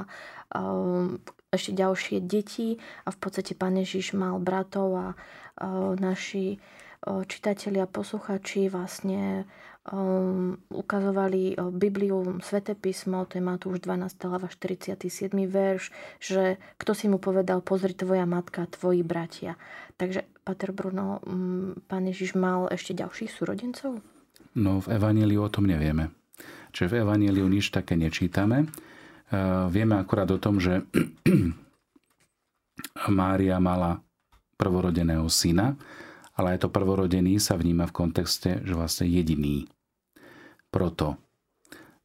um, 0.53 1.17
ešte 1.49 1.73
ďalšie 1.73 2.21
deti 2.21 2.77
a 3.05 3.09
v 3.09 3.17
podstate 3.17 3.57
pán 3.57 3.73
Ježiš 3.73 4.13
mal 4.13 4.37
bratov 4.37 4.89
a 4.93 5.07
uh, 5.17 5.97
naši 5.97 6.61
uh, 7.09 7.25
čitatelia, 7.25 7.89
posluchači 7.89 8.69
vlastne 8.69 9.49
um, 9.91 10.59
ukazovali 10.69 11.55
Bibliu, 11.71 12.39
Svete 12.43 12.75
písmo, 12.75 13.23
to 13.25 13.39
je 13.39 13.43
Matúš 13.43 13.79
12. 13.83 14.27
hlava 14.27 14.47
47. 14.51 15.31
verš, 15.47 15.91
že 16.19 16.59
kto 16.77 16.91
si 16.91 17.05
mu 17.07 17.17
povedal, 17.17 17.63
pozri 17.63 17.95
tvoja 17.95 18.27
matka, 18.27 18.67
tvoji 18.67 19.01
bratia. 19.03 19.55
Takže, 19.95 20.27
Pater 20.43 20.71
Bruno, 20.75 21.23
um, 21.23 21.73
pán 21.87 22.05
Ježiš 22.05 22.35
mal 22.35 22.67
ešte 22.69 22.93
ďalších 22.93 23.31
súrodencov? 23.31 24.03
No, 24.57 24.83
v 24.83 24.87
Evaníliu 24.91 25.43
o 25.43 25.51
tom 25.51 25.65
nevieme. 25.65 26.11
Čiže 26.75 26.91
v 26.91 26.97
Evaníliu 27.07 27.47
nič 27.47 27.71
také 27.71 27.95
nečítame. 27.95 28.67
Uh, 29.27 29.67
vieme 29.71 29.99
akurát 29.99 30.29
o 30.31 30.39
tom, 30.39 30.59
že 30.59 30.83
Mária 33.11 33.57
mala 33.59 33.99
prvorodeného 34.57 35.25
syna, 35.29 35.77
ale 36.37 36.57
aj 36.57 36.65
to 36.65 36.73
prvorodený 36.73 37.41
sa 37.41 37.57
vníma 37.57 37.89
v 37.89 37.95
kontexte, 37.97 38.61
že 38.61 38.73
vlastne 38.77 39.09
jediný 39.09 39.65
proto 40.69 41.17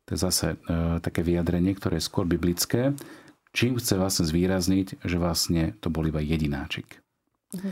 To 0.06 0.08
je 0.14 0.18
zase 0.18 0.46
e, 0.54 0.56
také 0.98 1.22
vyjadrenie, 1.22 1.78
ktoré 1.78 2.02
je 2.02 2.08
skôr 2.10 2.26
biblické, 2.26 2.94
čím 3.54 3.78
chce 3.78 3.94
vlastne 3.94 4.24
zvýrazniť, 4.26 5.04
že 5.04 5.16
vlastne 5.16 5.78
to 5.78 5.88
bol 5.92 6.02
iba 6.06 6.18
jedináčik. 6.18 6.98
Mhm. 7.54 7.70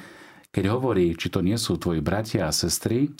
Keď 0.50 0.64
hovorí, 0.66 1.14
či 1.14 1.30
to 1.30 1.46
nie 1.46 1.54
sú 1.54 1.78
tvoji 1.78 2.02
bratia 2.02 2.50
a 2.50 2.54
sestry 2.54 3.06
e, 3.06 3.10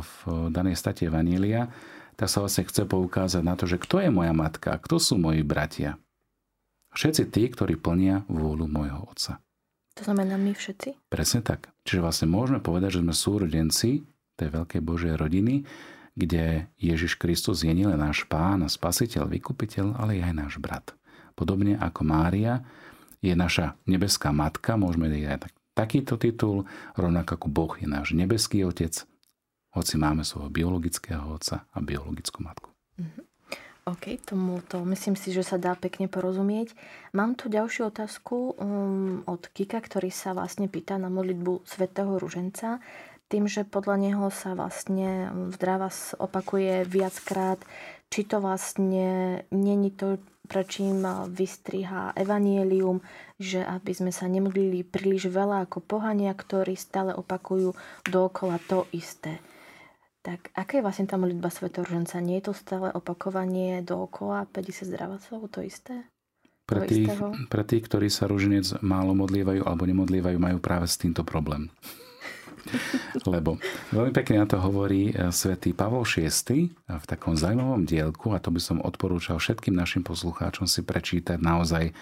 v 0.00 0.12
danej 0.52 0.76
state 0.76 1.08
Vanília, 1.08 1.72
tak 2.16 2.28
sa 2.32 2.40
vlastne 2.40 2.64
chce 2.64 2.88
poukázať 2.88 3.42
na 3.44 3.56
to, 3.56 3.68
že 3.68 3.80
kto 3.80 4.00
je 4.04 4.10
moja 4.12 4.32
matka, 4.32 4.76
kto 4.80 4.96
sú 4.96 5.14
moji 5.20 5.44
bratia. 5.44 6.00
Všetci 6.96 7.28
tí, 7.28 7.44
ktorí 7.52 7.76
plnia 7.76 8.24
vôľu 8.28 8.64
môjho 8.68 9.04
otca. 9.04 9.40
To 9.96 10.02
znamená 10.04 10.36
my 10.36 10.52
všetci? 10.52 11.08
Presne 11.08 11.40
tak. 11.44 11.72
Čiže 11.84 12.04
vlastne 12.04 12.28
môžeme 12.28 12.60
povedať, 12.60 13.00
že 13.00 13.02
sme 13.04 13.14
súrodenci 13.16 14.04
tej 14.36 14.48
veľkej 14.52 14.80
Božej 14.84 15.14
rodiny, 15.16 15.64
kde 16.16 16.66
Ježiš 16.80 17.20
Kristus 17.20 17.60
je 17.62 17.70
nielen 17.70 18.00
náš 18.00 18.24
pán 18.24 18.64
spasiteľ, 18.64 19.28
vykupiteľ, 19.28 20.00
ale 20.00 20.24
aj 20.24 20.32
náš 20.32 20.54
brat. 20.56 20.96
Podobne 21.36 21.76
ako 21.76 22.02
Mária 22.08 22.64
je 23.20 23.36
naša 23.36 23.76
nebeská 23.84 24.32
matka, 24.32 24.80
môžeme 24.80 25.12
jej 25.12 25.28
aj 25.28 25.52
takýto 25.76 26.16
titul, 26.16 26.64
rovnako 26.96 27.36
ako 27.36 27.46
Boh 27.52 27.72
je 27.76 27.84
náš 27.84 28.16
nebeský 28.16 28.64
otec, 28.64 29.04
hoci 29.76 29.94
máme 30.00 30.24
svojho 30.24 30.48
biologického 30.48 31.36
otca 31.36 31.68
a 31.68 31.78
biologickú 31.84 32.40
matku. 32.40 32.72
Mm-hmm. 32.96 33.24
OK, 33.86 34.18
tomuto 34.26 34.82
myslím 34.82 35.14
si, 35.14 35.30
že 35.30 35.46
sa 35.46 35.62
dá 35.62 35.78
pekne 35.78 36.10
porozumieť. 36.10 36.74
Mám 37.14 37.38
tu 37.38 37.46
ďalšiu 37.46 37.94
otázku 37.94 38.58
um, 38.58 39.22
od 39.30 39.46
Kika, 39.46 39.78
ktorý 39.78 40.10
sa 40.10 40.34
vlastne 40.34 40.66
pýta 40.66 40.98
na 40.98 41.06
modlitbu 41.06 41.62
svätého 41.62 42.18
Ruženca. 42.18 42.82
Tým, 43.26 43.50
že 43.50 43.66
podľa 43.66 43.96
neho 43.98 44.26
sa 44.30 44.54
vlastne 44.54 45.34
v 45.50 45.54
Dravas 45.58 46.14
opakuje 46.14 46.86
viackrát, 46.86 47.58
či 48.06 48.22
to 48.22 48.38
vlastne 48.38 49.42
není 49.50 49.90
to, 49.90 50.22
prečím 50.46 51.02
vystriha 51.26 52.14
evanielium, 52.14 53.02
že 53.34 53.66
aby 53.66 53.90
sme 53.90 54.14
sa 54.14 54.30
nemodlili 54.30 54.86
príliš 54.86 55.26
veľa 55.26 55.66
ako 55.66 55.82
pohania, 55.82 56.30
ktorí 56.30 56.78
stále 56.78 57.10
opakujú 57.18 57.74
dookola 58.06 58.62
to 58.70 58.86
isté. 58.94 59.42
Tak 60.22 60.54
aká 60.54 60.78
je 60.78 60.84
vlastne 60.86 61.06
tá 61.06 61.18
modlitba 61.18 61.50
Svetorženca? 61.50 62.22
Nie 62.22 62.42
je 62.42 62.50
to 62.50 62.54
stále 62.54 62.90
opakovanie 62.90 63.82
dookola 63.82 64.46
50 64.50 64.90
zdravacov, 64.90 65.50
to 65.50 65.62
isté? 65.62 66.06
Pre 66.66 66.82
tých, 66.82 67.14
pre 67.46 67.62
tých, 67.62 67.86
ktorí 67.86 68.10
sa 68.10 68.26
ruženec 68.26 68.82
málo 68.82 69.14
modlievajú 69.14 69.62
alebo 69.62 69.86
nemodlievajú, 69.86 70.34
majú 70.38 70.58
práve 70.58 70.90
s 70.90 70.98
týmto 70.98 71.22
problém. 71.22 71.70
Lebo 73.32 73.60
veľmi 73.92 74.12
pekne 74.12 74.42
na 74.42 74.46
to 74.46 74.58
hovorí 74.60 75.10
eh, 75.10 75.30
svätý 75.30 75.72
Pavol 75.72 76.06
VI 76.06 76.72
v 76.72 77.04
takom 77.04 77.36
zaujímavom 77.36 77.84
dielku, 77.84 78.32
a 78.34 78.42
to 78.42 78.50
by 78.52 78.60
som 78.62 78.82
odporúčal 78.82 79.38
všetkým 79.38 79.74
našim 79.74 80.02
poslucháčom 80.02 80.64
si 80.70 80.82
prečítať 80.82 81.38
naozaj 81.40 81.92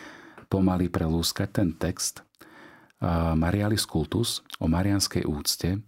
pomaly 0.49 0.93
prelúskať 0.93 1.49
ten 1.51 1.69
text 1.75 2.21
eh, 2.21 3.07
Marialis 3.35 3.87
Cultus 3.89 4.45
o 4.61 4.71
marianskej 4.71 5.27
úcte, 5.27 5.81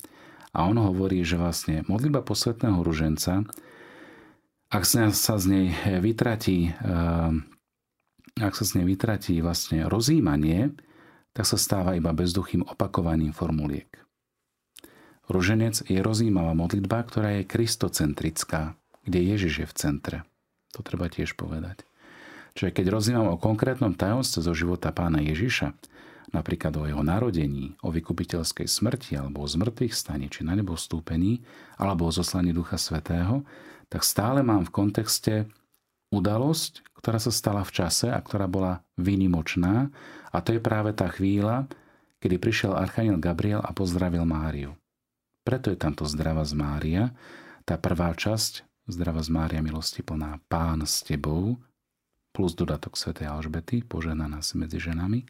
a 0.57 0.65
on 0.65 0.81
hovorí, 0.81 1.21
že 1.21 1.37
vlastne 1.37 1.85
modlitba 1.85 2.25
posvetného 2.25 2.81
ruženca, 2.81 3.45
ak 4.73 4.83
sa 4.89 5.37
z 5.37 5.45
nej 5.45 5.69
vytratí, 6.01 6.73
ak 8.41 8.53
sa 8.57 8.65
z 8.65 8.81
nej 8.81 8.87
vytratí 8.89 9.37
vlastne 9.45 9.85
rozímanie, 9.85 10.73
tak 11.37 11.45
sa 11.45 11.61
stáva 11.61 11.93
iba 11.93 12.17
bezduchým 12.17 12.65
opakovaním 12.65 13.37
formuliek. 13.37 14.06
Ruženec 15.27 15.91
je 15.91 15.99
rozímavá 15.99 16.55
modlitba, 16.55 17.03
ktorá 17.03 17.43
je 17.43 17.51
kristocentrická, 17.51 18.79
kde 19.03 19.21
Ježiš 19.35 19.55
je 19.63 19.67
v 19.67 19.75
centre. 19.75 20.19
To 20.79 20.87
treba 20.87 21.11
tiež 21.11 21.35
povedať. 21.35 21.83
Čiže 22.57 22.73
keď 22.73 22.87
rozímam 22.89 23.29
o 23.29 23.41
konkrétnom 23.41 23.93
tajomstve 23.93 24.41
zo 24.41 24.55
života 24.57 24.95
pána 24.95 25.21
Ježiša, 25.21 25.77
napríklad 26.33 26.73
o 26.79 26.89
jeho 26.89 27.03
narodení, 27.05 27.77
o 27.85 27.93
vykupiteľskej 27.93 28.65
smrti 28.71 29.19
alebo 29.19 29.45
o 29.45 29.51
zmrtvých 29.51 29.93
stane, 29.93 30.27
či 30.33 30.47
na 30.47 30.57
nebo 30.57 30.79
vstúpení, 30.79 31.45
alebo 31.77 32.09
o 32.09 32.15
zoslaní 32.15 32.57
Ducha 32.57 32.81
Svetého, 32.81 33.45
tak 33.93 34.03
stále 34.03 34.41
mám 34.41 34.67
v 34.67 34.75
kontexte 34.75 35.35
udalosť, 36.11 36.87
ktorá 37.03 37.19
sa 37.19 37.35
stala 37.35 37.63
v 37.67 37.75
čase 37.75 38.09
a 38.11 38.19
ktorá 38.19 38.47
bola 38.47 38.83
výnimočná 38.99 39.91
a 40.33 40.39
to 40.41 40.57
je 40.57 40.61
práve 40.63 40.97
tá 40.97 41.11
chvíľa, 41.13 41.71
kedy 42.23 42.41
prišiel 42.41 42.73
Archaniel 42.75 43.21
Gabriel 43.21 43.63
a 43.63 43.71
pozdravil 43.71 44.25
Máriu. 44.25 44.75
Preto 45.47 45.71
je 45.71 45.79
tamto 45.79 46.03
zdrava 46.11 46.43
z 46.43 46.59
Mária, 46.59 47.15
tá 47.63 47.79
prvá 47.79 48.11
časť, 48.11 48.67
zdrava 48.91 49.23
z 49.23 49.31
Mária 49.31 49.63
milosti 49.63 50.03
plná, 50.03 50.43
Pán 50.51 50.83
s 50.83 51.07
tebou, 51.07 51.63
plus 52.35 52.59
dodatok 52.59 52.99
Sv. 52.99 53.15
Alžbety, 53.23 53.87
poženaná 53.87 54.43
si 54.43 54.59
medzi 54.59 54.83
ženami. 54.83 55.23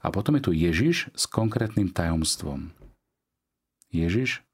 A 0.00 0.08
potom 0.14 0.38
je 0.38 0.46
tu 0.48 0.52
Ježiš 0.54 1.12
s 1.12 1.26
konkrétnym 1.26 1.90
tajomstvom. 1.90 2.72
Ježiš, 3.90 4.46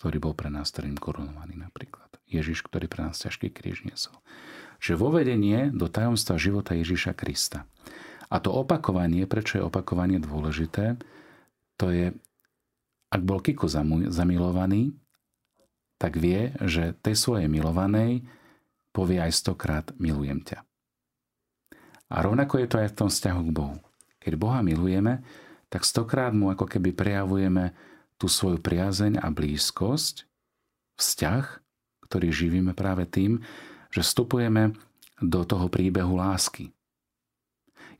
ktorý 0.00 0.16
bol 0.18 0.34
pre 0.34 0.50
nás 0.50 0.72
starým 0.72 0.98
korunovaný 0.98 1.60
napríklad. 1.60 2.08
Ježiš, 2.26 2.66
ktorý 2.66 2.90
pre 2.90 3.06
nás 3.06 3.20
ťažký 3.20 3.52
kríž 3.52 3.86
niesol. 3.86 4.16
Že 4.82 4.98
vovedenie 4.98 5.70
do 5.70 5.86
tajomstva 5.86 6.40
života 6.40 6.74
Ježiša 6.74 7.14
Krista. 7.14 7.68
A 8.26 8.42
to 8.42 8.50
opakovanie, 8.50 9.28
prečo 9.30 9.60
je 9.60 9.66
opakovanie 9.68 10.18
dôležité, 10.18 10.98
to 11.78 11.94
je, 11.94 12.16
ak 13.14 13.22
bol 13.22 13.38
Kiko 13.38 13.70
zamilovaný, 14.10 14.90
tak 16.02 16.18
vie, 16.18 16.50
že 16.66 16.98
tej 16.98 17.14
svojej 17.14 17.46
milovanej 17.46 18.26
povie 18.90 19.22
aj 19.22 19.30
stokrát 19.30 19.86
milujem 19.94 20.42
ťa. 20.42 20.66
A 22.10 22.16
rovnako 22.18 22.58
je 22.58 22.66
to 22.66 22.76
aj 22.82 22.88
v 22.90 22.98
tom 22.98 23.08
vzťahu 23.08 23.40
k 23.46 23.54
Bohu. 23.54 23.78
Keď 24.18 24.32
Boha 24.34 24.60
milujeme, 24.66 25.22
tak 25.70 25.86
stokrát 25.86 26.34
mu 26.34 26.50
ako 26.50 26.66
keby 26.66 26.90
prejavujeme 26.90 27.70
tú 28.18 28.26
svoju 28.26 28.58
priazeň 28.58 29.22
a 29.22 29.30
blízkosť, 29.30 30.26
vzťah, 30.98 31.44
ktorý 32.06 32.28
živíme 32.30 32.74
práve 32.74 33.06
tým, 33.06 33.42
že 33.90 34.02
vstupujeme 34.02 34.74
do 35.22 35.40
toho 35.46 35.70
príbehu 35.70 36.18
lásky. 36.18 36.74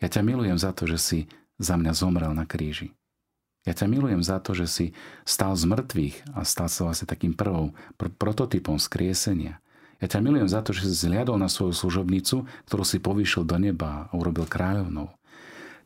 Ja 0.02 0.10
ťa 0.10 0.26
milujem 0.26 0.58
za 0.58 0.74
to, 0.74 0.90
že 0.90 0.98
si 0.98 1.18
za 1.58 1.78
mňa 1.78 1.92
zomrel 1.94 2.34
na 2.34 2.46
kríži. 2.46 2.94
Ja 3.64 3.72
ťa 3.72 3.88
milujem 3.88 4.20
za 4.20 4.44
to, 4.44 4.52
že 4.52 4.66
si 4.68 4.86
stal 5.24 5.56
z 5.56 5.64
mŕtvych 5.64 6.36
a 6.36 6.44
stal 6.44 6.68
sa 6.68 6.84
vlastne 6.84 7.08
takým 7.08 7.32
prvou 7.32 7.72
pr- 7.96 8.12
prototypom 8.12 8.76
skriesenia. 8.76 9.60
Ja 10.04 10.06
ťa 10.12 10.20
milujem 10.20 10.52
za 10.52 10.60
to, 10.60 10.76
že 10.76 10.84
si 10.84 11.08
zliadol 11.08 11.40
na 11.40 11.48
svoju 11.48 11.72
služobnicu, 11.72 12.44
ktorú 12.68 12.84
si 12.84 13.00
povýšil 13.00 13.48
do 13.48 13.56
neba 13.56 14.12
a 14.12 14.12
urobil 14.12 14.44
kráľovnou. 14.44 15.08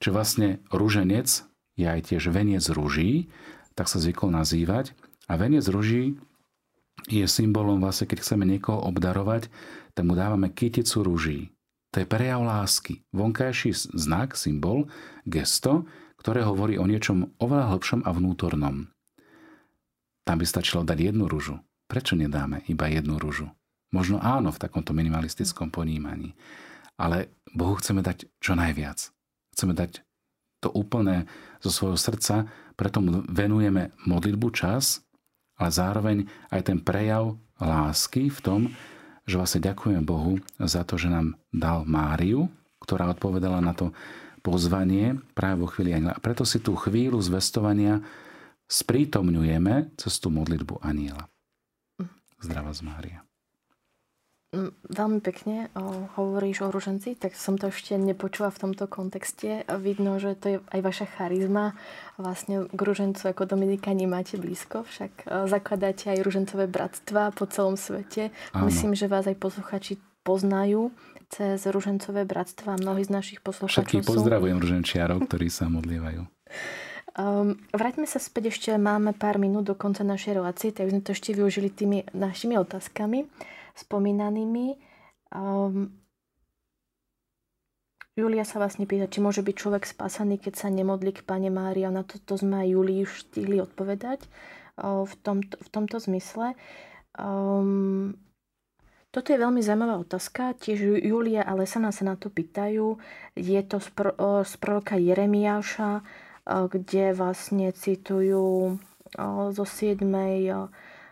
Čiže 0.02 0.14
vlastne 0.14 0.48
rúženec 0.74 1.46
je 1.78 1.86
aj 1.86 2.10
tiež 2.10 2.34
veniec 2.34 2.66
rúží, 2.66 3.30
tak 3.78 3.86
sa 3.86 4.02
zvykol 4.02 4.34
nazývať. 4.34 4.98
A 5.30 5.38
veniec 5.38 5.62
rúží 5.70 6.18
je 7.06 7.22
symbolom 7.30 7.78
vlastne, 7.78 8.10
keď 8.10 8.26
chceme 8.26 8.42
niekoho 8.42 8.82
obdarovať, 8.90 9.46
tak 9.94 10.02
mu 10.02 10.18
dávame 10.18 10.50
kyticu 10.50 11.06
rúží. 11.06 11.54
To 11.94 12.02
je 12.02 12.06
prejav 12.10 12.42
lásky. 12.42 13.06
Vonkajší 13.14 13.70
znak, 13.94 14.34
symbol, 14.34 14.90
gesto, 15.24 15.86
ktoré 16.18 16.42
hovorí 16.44 16.76
o 16.76 16.86
niečom 16.86 17.34
oveľa 17.38 17.74
hlbšom 17.74 18.00
a 18.04 18.10
vnútornom. 18.10 18.90
Tam 20.26 20.36
by 20.36 20.44
stačilo 20.44 20.84
dať 20.84 21.14
jednu 21.14 21.30
rúžu. 21.30 21.62
Prečo 21.88 22.18
nedáme 22.18 22.66
iba 22.68 22.90
jednu 22.90 23.16
rúžu? 23.16 23.48
Možno 23.94 24.20
áno 24.20 24.52
v 24.52 24.60
takomto 24.60 24.92
minimalistickom 24.92 25.72
ponímaní. 25.72 26.36
Ale 27.00 27.32
Bohu 27.56 27.78
chceme 27.80 28.04
dať 28.04 28.28
čo 28.36 28.52
najviac 28.52 29.08
chceme 29.58 29.74
dať 29.74 30.06
to 30.62 30.70
úplné 30.70 31.26
zo 31.58 31.74
svojho 31.74 31.98
srdca, 31.98 32.46
preto 32.78 33.02
mu 33.02 33.26
venujeme 33.26 33.90
modlitbu 34.06 34.54
čas, 34.54 35.02
ale 35.58 35.74
zároveň 35.74 36.16
aj 36.54 36.70
ten 36.70 36.78
prejav 36.78 37.34
lásky 37.58 38.30
v 38.30 38.38
tom, 38.38 38.60
že 39.26 39.34
vlastne 39.34 39.66
ďakujem 39.66 40.06
Bohu 40.06 40.38
za 40.62 40.86
to, 40.86 40.94
že 40.94 41.10
nám 41.10 41.34
dal 41.50 41.82
Máriu, 41.82 42.46
ktorá 42.78 43.10
odpovedala 43.10 43.58
na 43.58 43.74
to 43.74 43.90
pozvanie 44.48 45.20
práve 45.36 45.60
vo 45.60 45.68
chvíli 45.68 45.92
aniela. 45.92 46.16
A 46.16 46.24
preto 46.24 46.48
si 46.48 46.56
tú 46.64 46.72
chvíľu 46.72 47.20
zvestovania 47.20 48.00
sprítomňujeme 48.64 49.92
cez 50.00 50.16
tú 50.16 50.32
modlitbu 50.32 50.80
aniela. 50.80 51.28
Zdravá 52.40 52.72
z 52.72 52.80
Mária. 52.88 53.18
Veľmi 54.88 55.20
pekne 55.20 55.68
o, 55.76 56.08
hovoríš 56.16 56.64
o 56.64 56.72
ruženci, 56.72 57.20
tak 57.20 57.36
som 57.36 57.60
to 57.60 57.68
ešte 57.68 58.00
nepočula 58.00 58.48
v 58.48 58.64
tomto 58.64 58.88
kontexte. 58.88 59.68
Vidno, 59.76 60.16
že 60.16 60.32
to 60.40 60.46
je 60.48 60.56
aj 60.72 60.80
vaša 60.80 61.06
charizma. 61.20 61.76
Vlastne 62.16 62.64
k 62.64 62.80
ružencu 62.80 63.28
ako 63.28 63.44
Dominikáni 63.44 64.08
máte 64.08 64.40
blízko, 64.40 64.88
však 64.88 65.28
zakladáte 65.52 66.16
aj 66.16 66.24
ružencové 66.24 66.64
bratstva 66.64 67.36
po 67.36 67.44
celom 67.44 67.76
svete. 67.76 68.32
Áno. 68.56 68.72
Myslím, 68.72 68.96
že 68.96 69.12
vás 69.12 69.28
aj 69.28 69.36
posluchači 69.36 70.00
poznajú 70.24 70.96
cez 71.28 71.64
ružencové 71.68 72.24
bratstva. 72.24 72.80
Mnohí 72.80 73.04
z 73.04 73.12
našich 73.12 73.40
poslucháčov 73.44 73.84
Všetkých 73.84 74.08
pozdravujem 74.08 74.58
ruženčiarov, 74.58 75.28
ktorí 75.28 75.52
sa 75.52 75.68
modlievajú. 75.68 76.24
Um, 77.18 77.58
vráťme 77.74 78.06
sa 78.06 78.22
späť, 78.22 78.54
ešte 78.54 78.70
máme 78.78 79.10
pár 79.10 79.42
minút 79.42 79.66
do 79.66 79.74
konca 79.74 80.06
našej 80.06 80.38
relácie, 80.38 80.70
tak 80.70 80.86
sme 80.86 81.02
to 81.02 81.10
ešte 81.10 81.34
využili 81.34 81.66
tými 81.66 82.06
našimi 82.14 82.54
otázkami 82.54 83.26
spomínanými. 83.74 84.78
Um, 85.34 85.90
Julia 88.14 88.42
sa 88.42 88.58
vlastne 88.58 88.86
pýta, 88.86 89.10
či 89.10 89.22
môže 89.22 89.42
byť 89.42 89.54
človek 89.54 89.86
spásaný, 89.86 90.42
keď 90.42 90.54
sa 90.58 90.68
nemodlí 90.70 91.14
k 91.14 91.26
Pane 91.26 91.50
Mária. 91.50 91.90
Na 91.90 92.02
to, 92.02 92.18
to 92.18 92.34
sme 92.38 92.66
aj 92.66 92.68
Julii 92.70 93.02
už 93.06 93.30
stihli 93.30 93.62
odpovedať 93.62 94.26
uh, 94.78 95.02
v, 95.02 95.14
tomto, 95.22 95.54
v 95.58 95.68
tomto 95.74 95.96
zmysle. 95.98 96.54
Um, 97.18 98.14
toto 99.08 99.32
je 99.32 99.40
veľmi 99.40 99.64
zaujímavá 99.64 99.96
otázka. 100.00 100.52
Tiež 100.56 101.00
Julia 101.00 101.40
a 101.40 101.56
Lesana 101.56 101.90
sa 101.90 102.04
na 102.04 102.14
to 102.20 102.28
pýtajú. 102.28 103.00
Je 103.34 103.60
to 103.64 103.80
z, 103.80 103.88
pro, 103.96 104.12
z 104.44 104.52
proroka 104.60 105.00
Jeremiáša, 105.00 106.04
kde 106.44 107.16
vlastne 107.16 107.72
citujú 107.72 108.76
zo 109.52 109.64
7 109.64 110.04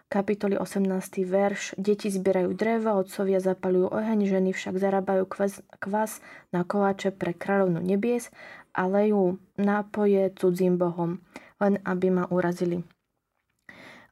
kapitoly 0.06 0.54
18. 0.54 1.26
verš. 1.26 1.74
Deti 1.76 2.12
zbierajú 2.12 2.54
drevo, 2.54 3.02
otcovia 3.02 3.42
zapalujú 3.42 3.90
oheň, 3.90 4.28
ženy 4.28 4.50
však 4.54 4.78
zarábajú 4.78 5.26
kvas, 5.26 5.60
kvas 5.82 6.22
na 6.54 6.62
koláče 6.62 7.10
pre 7.10 7.34
kráľovnu 7.34 7.82
nebies 7.82 8.30
a 8.76 8.86
lejú 8.86 9.40
nápoje 9.58 10.30
cudzím 10.36 10.78
bohom, 10.78 11.18
len 11.58 11.80
aby 11.82 12.12
ma 12.12 12.24
urazili. 12.30 12.84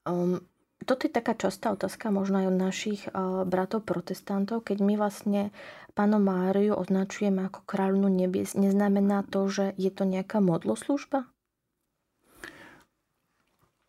Um, 0.05 0.43
toto 0.83 1.07
je 1.07 1.13
taká 1.15 1.39
častá 1.39 1.71
otázka 1.71 2.11
možno 2.11 2.43
aj 2.43 2.47
od 2.51 2.57
našich 2.59 3.01
uh, 3.09 3.47
bratov 3.47 3.87
protestantov, 3.87 4.67
keď 4.67 4.83
my 4.83 4.95
vlastne 4.99 5.55
pánu 5.95 6.19
Máriu 6.19 6.75
označujeme 6.75 7.47
ako 7.47 7.63
kráľovnu 7.63 8.11
nebies. 8.11 8.59
Neznamená 8.59 9.23
to, 9.31 9.47
že 9.47 9.71
je 9.79 9.95
to 9.95 10.03
nejaká 10.03 10.43
modloslužba? 10.43 11.31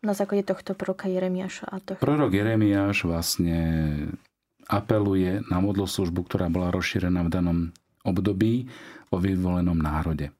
na 0.06 0.14
základe 0.14 0.46
tohto 0.46 0.78
proroka 0.78 1.10
Jeremiáša. 1.10 1.66
A 1.66 1.82
tohto... 1.82 1.98
Prorok 1.98 2.30
Jeremiáš 2.30 3.10
vlastne 3.10 3.58
apeluje 4.70 5.42
na 5.50 5.58
modloslužbu, 5.58 6.30
ktorá 6.30 6.46
bola 6.46 6.70
rozšírená 6.70 7.26
v 7.26 7.32
danom 7.34 7.58
období 8.06 8.70
o 9.10 9.18
vyvolenom 9.18 9.74
národe. 9.74 10.30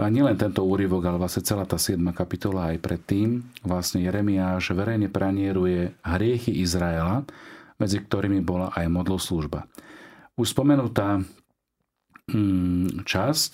Nielen 0.00 0.40
tento 0.40 0.64
úryvok, 0.64 1.04
ale 1.04 1.20
vlastne 1.20 1.44
celá 1.44 1.68
tá 1.68 1.76
7. 1.76 2.00
kapitola 2.16 2.72
aj 2.72 2.80
predtým, 2.80 3.44
vlastne 3.60 4.00
Jeremiáš 4.08 4.72
verejne 4.72 5.12
pranieruje 5.12 5.92
hriechy 6.00 6.64
Izraela, 6.64 7.28
medzi 7.76 8.00
ktorými 8.00 8.40
bola 8.40 8.72
aj 8.72 8.88
modloslužba. 8.88 9.68
Už 10.40 10.56
spomenutá 10.56 11.20
mm, 12.32 13.04
časť 13.04 13.50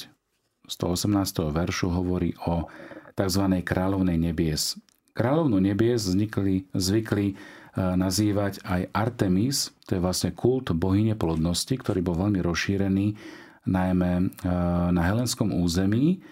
z 0.68 0.74
118. 0.78 1.50
veršu 1.50 1.90
hovorí 1.90 2.38
o 2.46 2.70
tzv. 3.18 3.44
kráľovnej 3.66 4.14
nebies. 4.14 4.78
Kráľovnu 5.18 5.58
nebies 5.58 6.06
vznikli, 6.06 6.70
zvykli 6.70 7.26
e, 7.32 7.34
nazývať 7.74 8.62
aj 8.62 8.94
Artemis, 8.94 9.74
to 9.90 9.98
je 9.98 10.04
vlastne 10.04 10.30
kult 10.30 10.70
bohyne 10.70 11.18
plodnosti, 11.18 11.74
ktorý 11.74 11.98
bol 11.98 12.14
veľmi 12.14 12.38
rozšírený 12.38 13.06
najmä 13.68 14.12
e, 14.16 14.22
na 14.90 15.02
helenskom 15.04 15.52
území. 15.52 16.24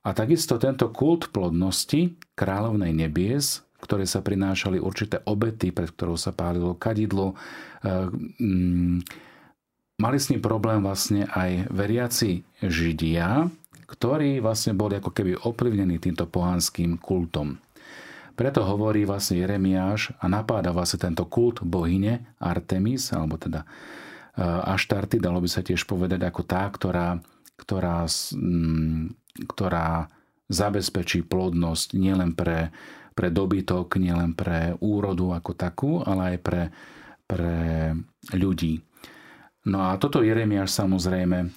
A 0.00 0.16
takisto 0.16 0.56
tento 0.56 0.88
kult 0.88 1.28
plodnosti 1.28 2.16
kráľovnej 2.32 2.96
nebies, 2.96 3.60
ktoré 3.84 4.08
sa 4.08 4.24
prinášali 4.24 4.80
určité 4.80 5.20
obety, 5.28 5.72
pred 5.76 5.92
ktorou 5.92 6.16
sa 6.16 6.32
pálilo 6.32 6.72
kadidlo, 6.76 7.32
e, 7.32 8.08
mm, 8.40 8.96
mali 10.00 10.16
s 10.16 10.32
ním 10.32 10.40
problém 10.40 10.80
vlastne 10.80 11.28
aj 11.28 11.68
veriaci 11.68 12.40
Židia, 12.64 13.52
ktorí 13.90 14.40
vlastne 14.40 14.72
boli 14.72 14.96
ako 14.96 15.10
keby 15.12 15.36
ovplyvnení 15.44 16.00
týmto 16.00 16.24
pohanským 16.24 16.96
kultom. 16.96 17.60
Preto 18.38 18.64
hovorí 18.64 19.04
vlastne 19.04 19.44
Jeremiáš 19.44 20.16
a 20.16 20.24
napáda 20.24 20.72
vlastne 20.72 20.96
tento 20.96 21.28
kult 21.28 21.60
bohyne 21.60 22.32
Artemis, 22.40 23.12
alebo 23.12 23.36
teda 23.36 23.68
Aštarty, 24.40 25.20
dalo 25.20 25.44
by 25.44 25.48
sa 25.52 25.60
tiež 25.60 25.84
povedať 25.84 26.24
ako 26.24 26.42
tá, 26.48 26.64
ktorá, 26.72 27.20
ktorá, 27.60 28.08
ktorá 29.44 30.08
zabezpečí 30.48 31.28
plodnosť 31.28 31.88
nielen 32.00 32.32
pre, 32.32 32.72
pre 33.12 33.28
dobytok, 33.28 34.00
nielen 34.00 34.32
pre 34.32 34.80
úrodu 34.80 35.36
ako 35.36 35.52
takú, 35.52 35.92
ale 36.00 36.34
aj 36.34 36.38
pre, 36.40 36.62
pre 37.28 37.54
ľudí. 38.32 38.80
No 39.68 39.92
a 39.92 40.00
toto 40.00 40.24
Jeremiáš 40.24 40.72
samozrejme 40.72 41.52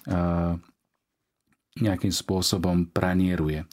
nejakým 1.79 2.13
spôsobom 2.13 2.91
pranieruje. 2.91 3.65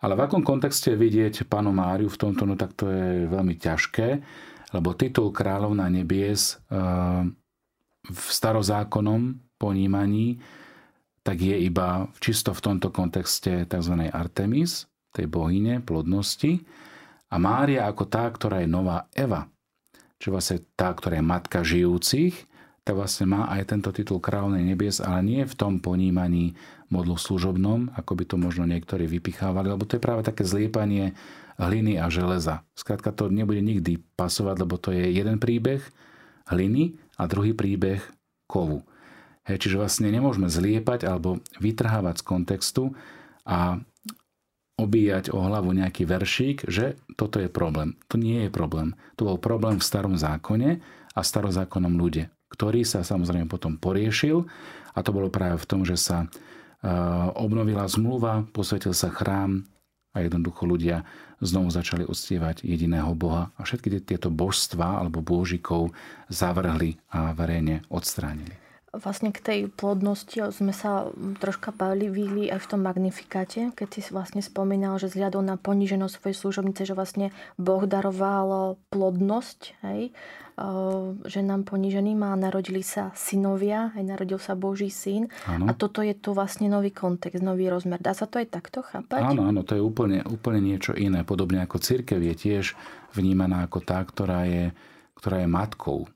Ale 0.00 0.14
v 0.14 0.24
akom 0.24 0.46
kontexte 0.46 0.94
vidieť 0.94 1.48
panu 1.48 1.74
Máriu 1.74 2.06
v 2.06 2.20
tomto, 2.20 2.46
no 2.46 2.54
tak 2.54 2.76
to 2.78 2.86
je 2.86 3.26
veľmi 3.28 3.56
ťažké, 3.58 4.08
lebo 4.76 4.94
titul 4.94 5.32
kráľovna 5.34 5.90
nebies 5.90 6.60
v 8.04 8.26
starozákonnom 8.28 9.40
ponímaní 9.56 10.40
tak 11.24 11.40
je 11.40 11.56
iba 11.56 12.04
čisto 12.20 12.52
v 12.52 12.60
tomto 12.60 12.92
kontexte 12.92 13.64
tzv. 13.64 13.94
Artemis, 14.12 14.84
tej 15.16 15.24
bohyne 15.24 15.80
plodnosti, 15.80 16.60
a 17.32 17.40
Mária 17.40 17.88
ako 17.88 18.04
tá, 18.06 18.28
ktorá 18.28 18.60
je 18.60 18.68
nová 18.68 19.08
Eva, 19.16 19.48
čo 20.20 20.30
vlastne 20.30 20.62
tá, 20.76 20.92
ktorá 20.92 21.18
je 21.18 21.24
matka 21.24 21.64
žijúcich, 21.64 22.46
tak 22.84 23.00
vlastne 23.00 23.24
má 23.32 23.48
aj 23.48 23.72
tento 23.72 23.90
titul 23.96 24.20
kráľovnej 24.20 24.60
nebies, 24.60 25.00
ale 25.00 25.24
nie 25.24 25.42
v 25.48 25.56
tom 25.56 25.80
ponímaní 25.80 26.52
modlu 26.92 27.16
služobnom, 27.16 27.96
ako 27.96 28.12
by 28.12 28.24
to 28.28 28.36
možno 28.36 28.68
niektorí 28.68 29.08
vypichávali, 29.08 29.72
lebo 29.72 29.88
to 29.88 29.96
je 29.96 30.04
práve 30.04 30.20
také 30.20 30.44
zliepanie 30.44 31.16
hliny 31.56 31.96
a 31.96 32.12
železa. 32.12 32.60
Skrátka 32.76 33.16
to 33.16 33.32
nebude 33.32 33.64
nikdy 33.64 33.96
pasovať, 34.20 34.56
lebo 34.60 34.76
to 34.76 34.92
je 34.92 35.16
jeden 35.16 35.40
príbeh 35.40 35.80
hliny 36.52 37.00
a 37.18 37.22
druhý 37.26 37.54
príbeh 37.56 38.00
kovu. 38.50 38.86
Hej, 39.44 39.68
čiže 39.68 39.80
vlastne 39.80 40.08
nemôžeme 40.08 40.48
zliepať 40.48 41.04
alebo 41.04 41.44
vytrhávať 41.60 42.20
z 42.20 42.24
kontextu 42.24 42.84
a 43.44 43.78
obíjať 44.74 45.30
o 45.30 45.38
hlavu 45.38 45.70
nejaký 45.70 46.08
veršík, 46.08 46.66
že 46.66 46.98
toto 47.14 47.38
je 47.38 47.52
problém. 47.52 47.94
To 48.10 48.16
nie 48.16 48.48
je 48.48 48.50
problém. 48.50 48.96
To 49.20 49.28
bol 49.28 49.38
problém 49.38 49.78
v 49.78 49.86
starom 49.86 50.16
zákone 50.18 50.82
a 51.14 51.20
starozákonnom 51.20 51.94
ľude 51.94 52.34
ktorý 52.54 52.86
sa 52.86 53.02
samozrejme 53.02 53.50
potom 53.50 53.74
poriešil 53.74 54.46
a 54.94 54.98
to 55.02 55.10
bolo 55.10 55.26
práve 55.26 55.58
v 55.58 55.66
tom, 55.66 55.82
že 55.82 55.98
sa 55.98 56.22
e, 56.22 56.26
obnovila 57.34 57.90
zmluva, 57.90 58.46
posvetil 58.54 58.94
sa 58.94 59.10
chrám 59.10 59.66
a 60.14 60.22
jednoducho 60.22 60.64
ľudia 60.64 61.02
znovu 61.42 61.68
začali 61.68 62.06
uctievať 62.06 62.64
jediného 62.64 63.12
Boha 63.12 63.52
a 63.58 63.60
všetky 63.66 64.00
tieto 64.06 64.30
božstva 64.32 65.02
alebo 65.02 65.20
božikov 65.20 65.92
zavrhli 66.30 66.96
a 67.12 67.34
verejne 67.34 67.82
odstránili. 67.90 68.63
Vlastne 69.02 69.34
k 69.34 69.42
tej 69.42 69.60
plodnosti 69.70 70.54
sme 70.54 70.70
sa 70.70 71.10
troška 71.42 71.74
bavili 71.74 72.46
aj 72.46 72.62
v 72.62 72.70
tom 72.70 72.80
magnifikáte, 72.86 73.74
keď 73.74 73.88
si 73.90 74.00
vlastne 74.14 74.38
spomínal, 74.38 75.02
že 75.02 75.10
zhľadol 75.10 75.42
na 75.42 75.56
poníženosť 75.58 76.14
svojej 76.14 76.36
služobnice, 76.38 76.86
že 76.86 76.94
vlastne 76.94 77.34
Boh 77.58 77.82
daroval 77.86 78.78
plodnosť, 78.94 79.60
hej, 79.82 80.14
že 81.26 81.40
nám 81.42 81.66
poníženým 81.66 82.22
a 82.22 82.38
narodili 82.38 82.86
sa 82.86 83.10
synovia, 83.18 83.90
aj 83.98 84.04
narodil 84.06 84.38
sa 84.38 84.54
Boží 84.54 84.86
syn. 84.86 85.26
Áno. 85.50 85.66
A 85.66 85.74
toto 85.74 85.98
je 85.98 86.14
tu 86.14 86.30
vlastne 86.30 86.70
nový 86.70 86.94
kontext, 86.94 87.42
nový 87.42 87.66
rozmer. 87.66 87.98
Dá 87.98 88.14
sa 88.14 88.30
to 88.30 88.38
aj 88.38 88.54
takto 88.54 88.86
chápať? 88.86 89.18
Áno, 89.26 89.50
áno, 89.50 89.66
to 89.66 89.74
je 89.74 89.82
úplne, 89.82 90.22
úplne 90.22 90.62
niečo 90.62 90.94
iné. 90.94 91.26
Podobne 91.26 91.58
ako 91.66 91.82
církev 91.82 92.22
je 92.22 92.34
tiež 92.38 92.78
vnímaná 93.18 93.66
ako 93.66 93.82
tá, 93.82 93.98
ktorá 93.98 94.46
je, 94.46 94.70
ktorá 95.18 95.42
je 95.42 95.48
matkou 95.50 96.06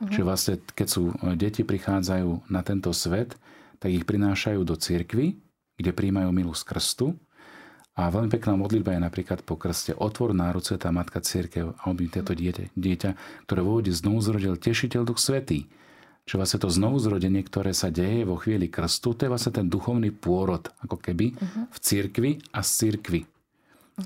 Mhm. 0.00 0.10
Čiže 0.16 0.24
vlastne, 0.24 0.54
keď 0.72 0.88
sú 0.88 1.02
e, 1.12 1.14
deti 1.36 1.62
prichádzajú 1.62 2.48
na 2.48 2.64
tento 2.64 2.90
svet, 2.96 3.36
tak 3.80 3.92
ich 3.92 4.08
prinášajú 4.08 4.60
do 4.64 4.76
cirkvy, 4.76 5.36
kde 5.76 5.90
príjmajú 5.92 6.28
milu 6.32 6.52
z 6.56 6.64
krstu. 6.64 7.06
A 7.96 8.08
veľmi 8.08 8.32
pekná 8.32 8.56
modlitba 8.56 8.96
je 8.96 9.04
napríklad 9.04 9.44
po 9.44 9.60
krste 9.60 9.92
Otvor 9.92 10.32
náruce 10.32 10.72
tá 10.80 10.88
matka 10.88 11.20
církev 11.20 11.76
a 11.76 11.82
obím 11.92 12.08
tieto 12.08 12.32
dieťa, 12.32 12.72
dieťa, 12.72 13.10
ktoré 13.44 13.60
vo 13.60 13.76
vode 13.76 13.92
znovu 13.92 14.24
zrodil 14.24 14.56
tešiteľ 14.56 15.04
duch 15.04 15.20
svetý. 15.20 15.68
Čiže 16.24 16.38
vlastne 16.38 16.60
to 16.62 16.70
znovu 16.70 16.96
zrodenie, 17.02 17.42
ktoré 17.42 17.74
sa 17.74 17.90
deje 17.90 18.24
vo 18.24 18.38
chvíli 18.38 18.70
krstu, 18.70 19.12
to 19.16 19.26
je 19.26 19.32
vlastne 19.32 19.52
ten 19.52 19.66
duchovný 19.66 20.14
pôrod, 20.14 20.62
ako 20.84 20.96
keby 20.96 21.34
uh-huh. 21.34 21.66
v 21.66 21.76
cirkvi 21.80 22.30
a 22.54 22.62
z 22.62 22.70
cirkvi. 22.86 23.20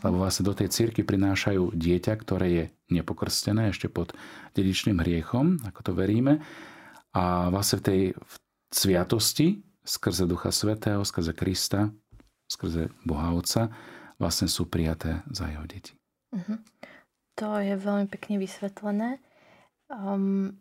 Lebo 0.02 0.16
vlastne 0.24 0.48
do 0.48 0.56
tej 0.56 0.72
cirky 0.72 1.06
prinášajú 1.06 1.76
dieťa, 1.76 2.12
ktoré 2.18 2.46
je 2.50 2.64
nepokrstené 2.94 3.74
ešte 3.74 3.90
pod 3.90 4.14
dedičným 4.54 5.02
hriechom, 5.02 5.58
ako 5.66 5.80
to 5.80 5.92
veríme. 5.92 6.38
A 7.14 7.50
vlastne 7.50 7.82
v 7.82 7.86
tej 7.86 8.00
sviatosti, 8.70 9.62
skrze 9.86 10.26
Ducha 10.26 10.50
Svetého, 10.50 11.02
skrze 11.06 11.34
Krista, 11.34 11.90
skrze 12.50 12.90
Boha 13.06 13.30
Otca, 13.34 13.70
vlastne 14.18 14.46
sú 14.50 14.66
prijaté 14.66 15.22
za 15.30 15.50
jeho 15.50 15.66
deti. 15.66 15.94
Uh-huh. 16.34 16.58
To 17.38 17.58
je 17.58 17.74
veľmi 17.74 18.06
pekne 18.10 18.38
vysvetlené. 18.38 19.18
Um, 19.90 20.58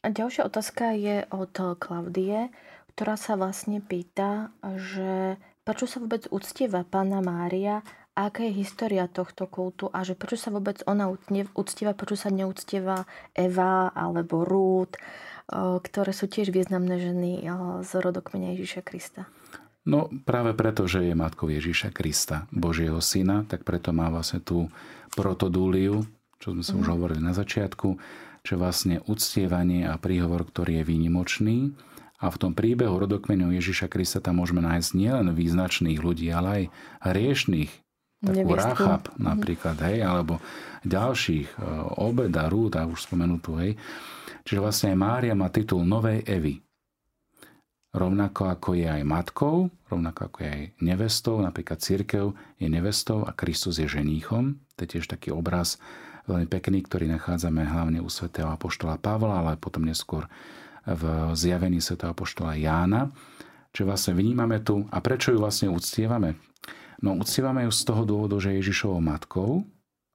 a 0.00 0.08
ďalšia 0.08 0.48
otázka 0.48 0.96
je 0.96 1.28
od 1.28 1.52
Klaudie, 1.76 2.48
ktorá 2.96 3.20
sa 3.20 3.36
vlastne 3.36 3.84
pýta, 3.84 4.52
že 4.64 5.36
prečo 5.64 5.84
sa 5.84 6.00
vôbec 6.00 6.24
uctieva 6.32 6.84
Pána 6.88 7.20
Mária 7.20 7.84
aká 8.14 8.44
je 8.46 8.60
história 8.60 9.06
tohto 9.06 9.46
kultu 9.46 9.88
a 9.90 10.02
že 10.02 10.18
prečo 10.18 10.36
sa 10.36 10.50
vôbec 10.50 10.82
ona 10.84 11.10
uctieva, 11.54 11.94
prečo 11.94 12.16
sa 12.18 12.30
neuctieva 12.30 13.06
Eva 13.32 13.90
alebo 13.94 14.42
Ruth. 14.44 14.98
ktoré 15.82 16.12
sú 16.14 16.30
tiež 16.30 16.54
významné 16.54 17.02
ženy 17.02 17.30
z 17.82 17.90
rodokmeňa 17.98 18.54
Ježiša 18.54 18.82
Krista? 18.86 19.26
No 19.88 20.12
práve 20.28 20.52
preto, 20.52 20.84
že 20.84 21.08
je 21.08 21.14
matkou 21.16 21.48
Ježiša 21.48 21.90
Krista, 21.96 22.44
Božieho 22.52 23.00
syna, 23.00 23.48
tak 23.48 23.64
preto 23.64 23.96
má 23.96 24.12
vlastne 24.12 24.44
tú 24.44 24.68
protodúliu, 25.16 26.04
čo 26.36 26.52
sme 26.52 26.62
sa 26.62 26.76
mm. 26.76 26.80
už 26.84 26.86
mhm. 26.86 26.94
hovorili 26.94 27.20
na 27.24 27.32
začiatku, 27.32 27.88
čo 28.40 28.54
vlastne 28.56 29.04
uctievanie 29.08 29.88
a 29.88 29.96
príhovor, 30.00 30.48
ktorý 30.48 30.80
je 30.80 30.84
výnimočný. 30.88 31.56
A 32.20 32.28
v 32.28 32.36
tom 32.36 32.52
príbehu 32.52 33.00
rodokmenu 33.00 33.48
Ježiša 33.56 33.88
Krista 33.88 34.20
tam 34.20 34.44
môžeme 34.44 34.60
nájsť 34.60 34.92
nielen 34.92 35.32
význačných 35.32 36.04
ľudí, 36.04 36.28
ale 36.28 36.48
aj 36.52 36.64
riešných, 37.16 37.72
takú 38.20 38.52
Rachab 38.52 39.02
mhm. 39.10 39.20
napríklad, 39.20 39.76
hej, 39.88 40.04
alebo 40.04 40.38
ďalších, 40.84 41.48
e, 41.56 41.64
Obeda, 42.00 42.46
Rúda, 42.52 42.84
už 42.84 43.08
spomenutú, 43.08 43.56
hej. 43.60 43.76
Čiže 44.44 44.60
vlastne 44.60 44.86
aj 44.92 44.98
Mária 44.98 45.34
má 45.36 45.48
titul 45.52 45.84
Novej 45.84 46.24
Evy. 46.24 46.60
Rovnako 47.90 48.54
ako 48.54 48.78
je 48.78 48.86
aj 48.86 49.02
matkou, 49.02 49.66
rovnako 49.90 50.20
ako 50.30 50.38
je 50.46 50.48
aj 50.48 50.62
nevestou, 50.78 51.42
napríklad 51.42 51.82
církev 51.82 52.30
je 52.62 52.68
nevestou 52.70 53.26
a 53.26 53.34
Kristus 53.34 53.82
je 53.82 53.90
ženíchom. 53.90 54.62
To 54.78 54.86
je 54.86 54.94
tiež 54.94 55.10
taký 55.10 55.34
obraz 55.34 55.74
veľmi 56.30 56.46
pekný, 56.46 56.86
ktorý 56.86 57.10
nachádzame 57.18 57.66
hlavne 57.66 57.98
u 57.98 58.06
svätého 58.06 58.46
apoštola 58.46 58.94
Pavla, 59.02 59.42
ale 59.42 59.58
potom 59.58 59.82
neskôr 59.82 60.30
v 60.86 61.02
zjavení 61.34 61.82
svätého 61.82 62.14
apoštola 62.14 62.54
Jána. 62.54 63.10
Čiže 63.74 63.86
vlastne 63.86 64.12
vnímame 64.14 64.62
tu, 64.62 64.86
a 64.90 64.98
prečo 65.02 65.34
ju 65.34 65.42
vlastne 65.42 65.70
uctievame? 65.70 66.38
No 67.00 67.16
uctievame 67.16 67.64
ju 67.64 67.72
z 67.72 67.82
toho 67.88 68.02
dôvodu, 68.04 68.36
že 68.36 68.52
je 68.52 68.60
Ježišovou 68.60 69.00
matkou 69.00 69.64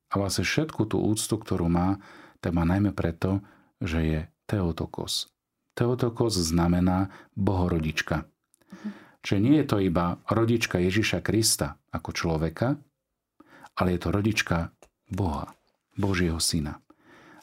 a 0.09 0.13
vlastne 0.21 0.45
všetku 0.45 0.85
tú 0.85 1.01
úctu, 1.01 1.35
ktorú 1.35 1.65
má, 1.65 1.97
tak 2.39 2.53
má 2.53 2.61
najmä 2.61 2.93
preto, 2.93 3.41
že 3.81 3.99
je 4.05 4.19
Teotokos. 4.45 5.33
Teotokos 5.73 6.37
znamená 6.37 7.09
bohorodička. 7.33 8.29
Čiže 9.25 9.39
nie 9.41 9.57
je 9.59 9.65
to 9.65 9.77
iba 9.81 10.21
rodička 10.29 10.77
Ježiša 10.77 11.25
Krista 11.25 11.81
ako 11.89 12.13
človeka, 12.13 12.77
ale 13.75 13.97
je 13.97 13.99
to 13.99 14.09
rodička 14.13 14.69
Boha, 15.09 15.49
Božieho 15.97 16.37
syna. 16.37 16.77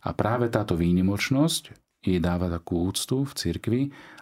A 0.07 0.14
práve 0.14 0.47
táto 0.49 0.78
výnimočnosť 0.78 1.74
jej 2.03 2.18
dáva 2.22 2.47
takú 2.47 2.86
úctu 2.86 3.26
v 3.26 3.32
cirkvi, 3.34 3.80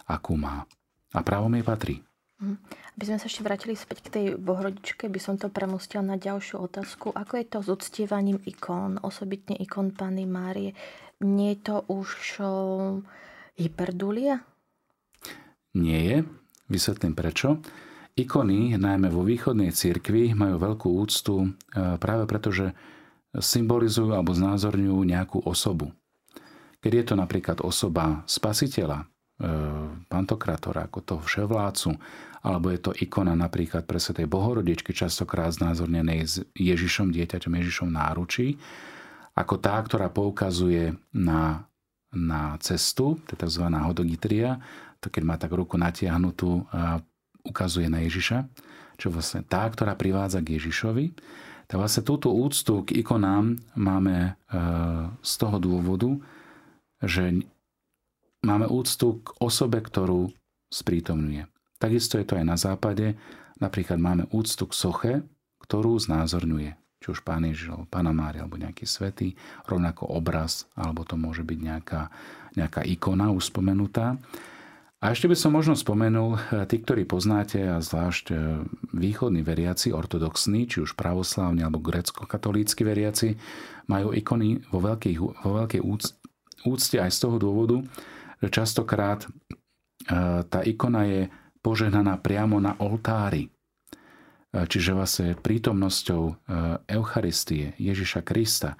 akú 0.09 0.33
má. 0.37 0.65
A 1.13 1.19
právom 1.21 1.53
jej 1.53 1.65
patrí. 1.65 1.95
Mhm. 2.41 2.57
Aby 2.97 3.03
sme 3.05 3.17
sa 3.21 3.29
ešte 3.29 3.45
vrátili 3.45 3.77
späť 3.77 4.09
k 4.09 4.13
tej 4.13 4.25
bohorodičke, 4.35 5.05
by 5.07 5.19
som 5.21 5.37
to 5.37 5.47
premostila 5.47 6.01
na 6.01 6.17
ďalšiu 6.17 6.57
otázku. 6.57 7.13
Ako 7.13 7.37
je 7.37 7.45
to 7.45 7.59
s 7.61 7.69
uctievaním 7.69 8.41
ikón, 8.43 8.97
osobitne 8.99 9.53
ikon 9.61 9.93
Pany 9.93 10.25
Márie? 10.25 10.73
Nie 11.21 11.53
je 11.53 11.59
to 11.61 11.75
už 11.85 12.41
hyperdulia? 13.55 14.41
Nie 15.77 16.01
je. 16.01 16.17
Vysvetlím 16.67 17.13
prečo. 17.13 17.61
Ikony, 18.15 18.75
najmä 18.75 19.07
vo 19.07 19.23
východnej 19.23 19.71
cirkvi, 19.71 20.35
majú 20.35 20.59
veľkú 20.59 20.87
úctu 20.99 21.47
e, 21.47 21.49
práve 21.95 22.27
preto, 22.27 22.51
že 22.51 22.75
symbolizujú 23.31 24.11
alebo 24.11 24.35
znázorňujú 24.35 24.99
nejakú 24.99 25.39
osobu. 25.47 25.95
Keď 26.83 26.91
je 26.91 27.03
to 27.07 27.15
napríklad 27.15 27.63
osoba 27.63 28.27
spasiteľa, 28.27 28.99
e, 28.99 29.05
pantokratora, 30.11 30.91
ako 30.91 30.99
toho 31.07 31.21
vševlácu, 31.23 31.95
alebo 32.41 32.73
je 32.73 32.79
to 32.81 32.91
ikona 32.97 33.37
napríklad 33.37 33.85
pre 33.85 34.01
Svetej 34.01 34.25
Bohorodičky, 34.25 34.93
častokrát 34.93 35.53
znázornenej 35.53 36.19
s 36.25 36.35
Ježišom, 36.57 37.13
dieťaťom 37.13 37.53
Ježišom 37.53 37.89
náručí, 37.93 38.57
ako 39.37 39.61
tá, 39.61 39.79
ktorá 39.79 40.11
poukazuje 40.11 40.97
na 41.15 41.71
na 42.11 42.59
cestu, 42.59 43.17
to 43.23 43.35
je 43.35 43.39
tzv. 43.39 43.65
hodogitria, 43.71 44.59
to 44.99 45.07
keď 45.07 45.23
má 45.23 45.35
tak 45.39 45.55
ruku 45.55 45.79
natiahnutú 45.79 46.67
ukazuje 47.41 47.87
na 47.89 48.03
Ježiša, 48.05 48.45
čo 48.99 49.09
vlastne 49.09 49.41
tá, 49.41 49.65
ktorá 49.65 49.97
privádza 49.97 50.43
k 50.45 50.61
Ježišovi, 50.61 51.05
tak 51.65 51.79
vlastne 51.79 52.03
túto 52.03 52.29
úctu 52.29 52.83
k 52.83 52.99
ikonám 52.99 53.57
máme 53.79 54.17
e, 54.21 54.31
z 55.23 55.33
toho 55.39 55.57
dôvodu, 55.57 56.19
že 56.99 57.47
máme 58.43 58.67
úctu 58.67 59.23
k 59.23 59.31
osobe, 59.39 59.79
ktorú 59.79 60.35
sprítomňuje. 60.67 61.47
Takisto 61.81 62.21
je 62.21 62.25
to 62.29 62.37
aj 62.37 62.45
na 62.45 62.57
západe. 62.61 63.17
Napríklad 63.57 63.97
máme 63.97 64.29
úctu 64.29 64.69
k 64.69 64.77
soche, 64.77 65.13
ktorú 65.65 65.97
znázorňuje 65.97 66.81
či 67.01 67.07
už 67.09 67.25
Pán 67.25 67.41
Ježiš, 67.41 67.73
alebo 67.73 67.89
Pána 67.89 68.13
Mária, 68.13 68.45
alebo 68.45 68.61
nejaký 68.61 68.85
svetý, 68.85 69.33
rovnako 69.65 70.05
obraz, 70.05 70.69
alebo 70.77 71.01
to 71.01 71.17
môže 71.17 71.41
byť 71.41 71.59
nejaká, 71.59 72.13
nejaká 72.53 72.85
ikona 72.85 73.33
už 73.33 73.49
spomenutá. 73.49 74.21
A 75.01 75.17
ešte 75.17 75.25
by 75.25 75.33
som 75.33 75.57
možno 75.57 75.73
spomenul, 75.73 76.37
eh, 76.37 76.61
tí, 76.69 76.77
ktorí 76.77 77.09
poznáte, 77.09 77.57
a 77.57 77.81
zvlášť 77.81 78.25
eh, 78.29 78.37
východní 78.93 79.41
veriaci, 79.41 79.89
ortodoxní, 79.89 80.69
či 80.69 80.85
už 80.85 80.93
pravoslávni 80.93 81.65
alebo 81.65 81.81
grecko-katolícky 81.81 82.85
veriaci, 82.85 83.33
majú 83.89 84.13
ikony 84.13 84.61
vo 84.69 84.77
veľkej, 84.85 85.13
vo 85.17 85.51
veľkej 85.57 85.81
úcte 86.69 86.97
aj 87.01 87.09
z 87.09 87.17
toho 87.17 87.41
dôvodu, 87.41 87.81
že 88.45 88.53
častokrát 88.53 89.25
eh, 89.25 90.45
tá 90.45 90.61
ikona 90.61 91.09
je 91.09 91.21
požehnaná 91.61 92.17
priamo 92.19 92.57
na 92.59 92.75
oltári 92.81 93.49
čiže 94.51 94.91
vlastne 94.91 95.39
prítomnosťou 95.39 96.23
e, 96.27 96.33
Eucharistie 96.91 97.71
Ježiša 97.79 98.19
Krista. 98.27 98.75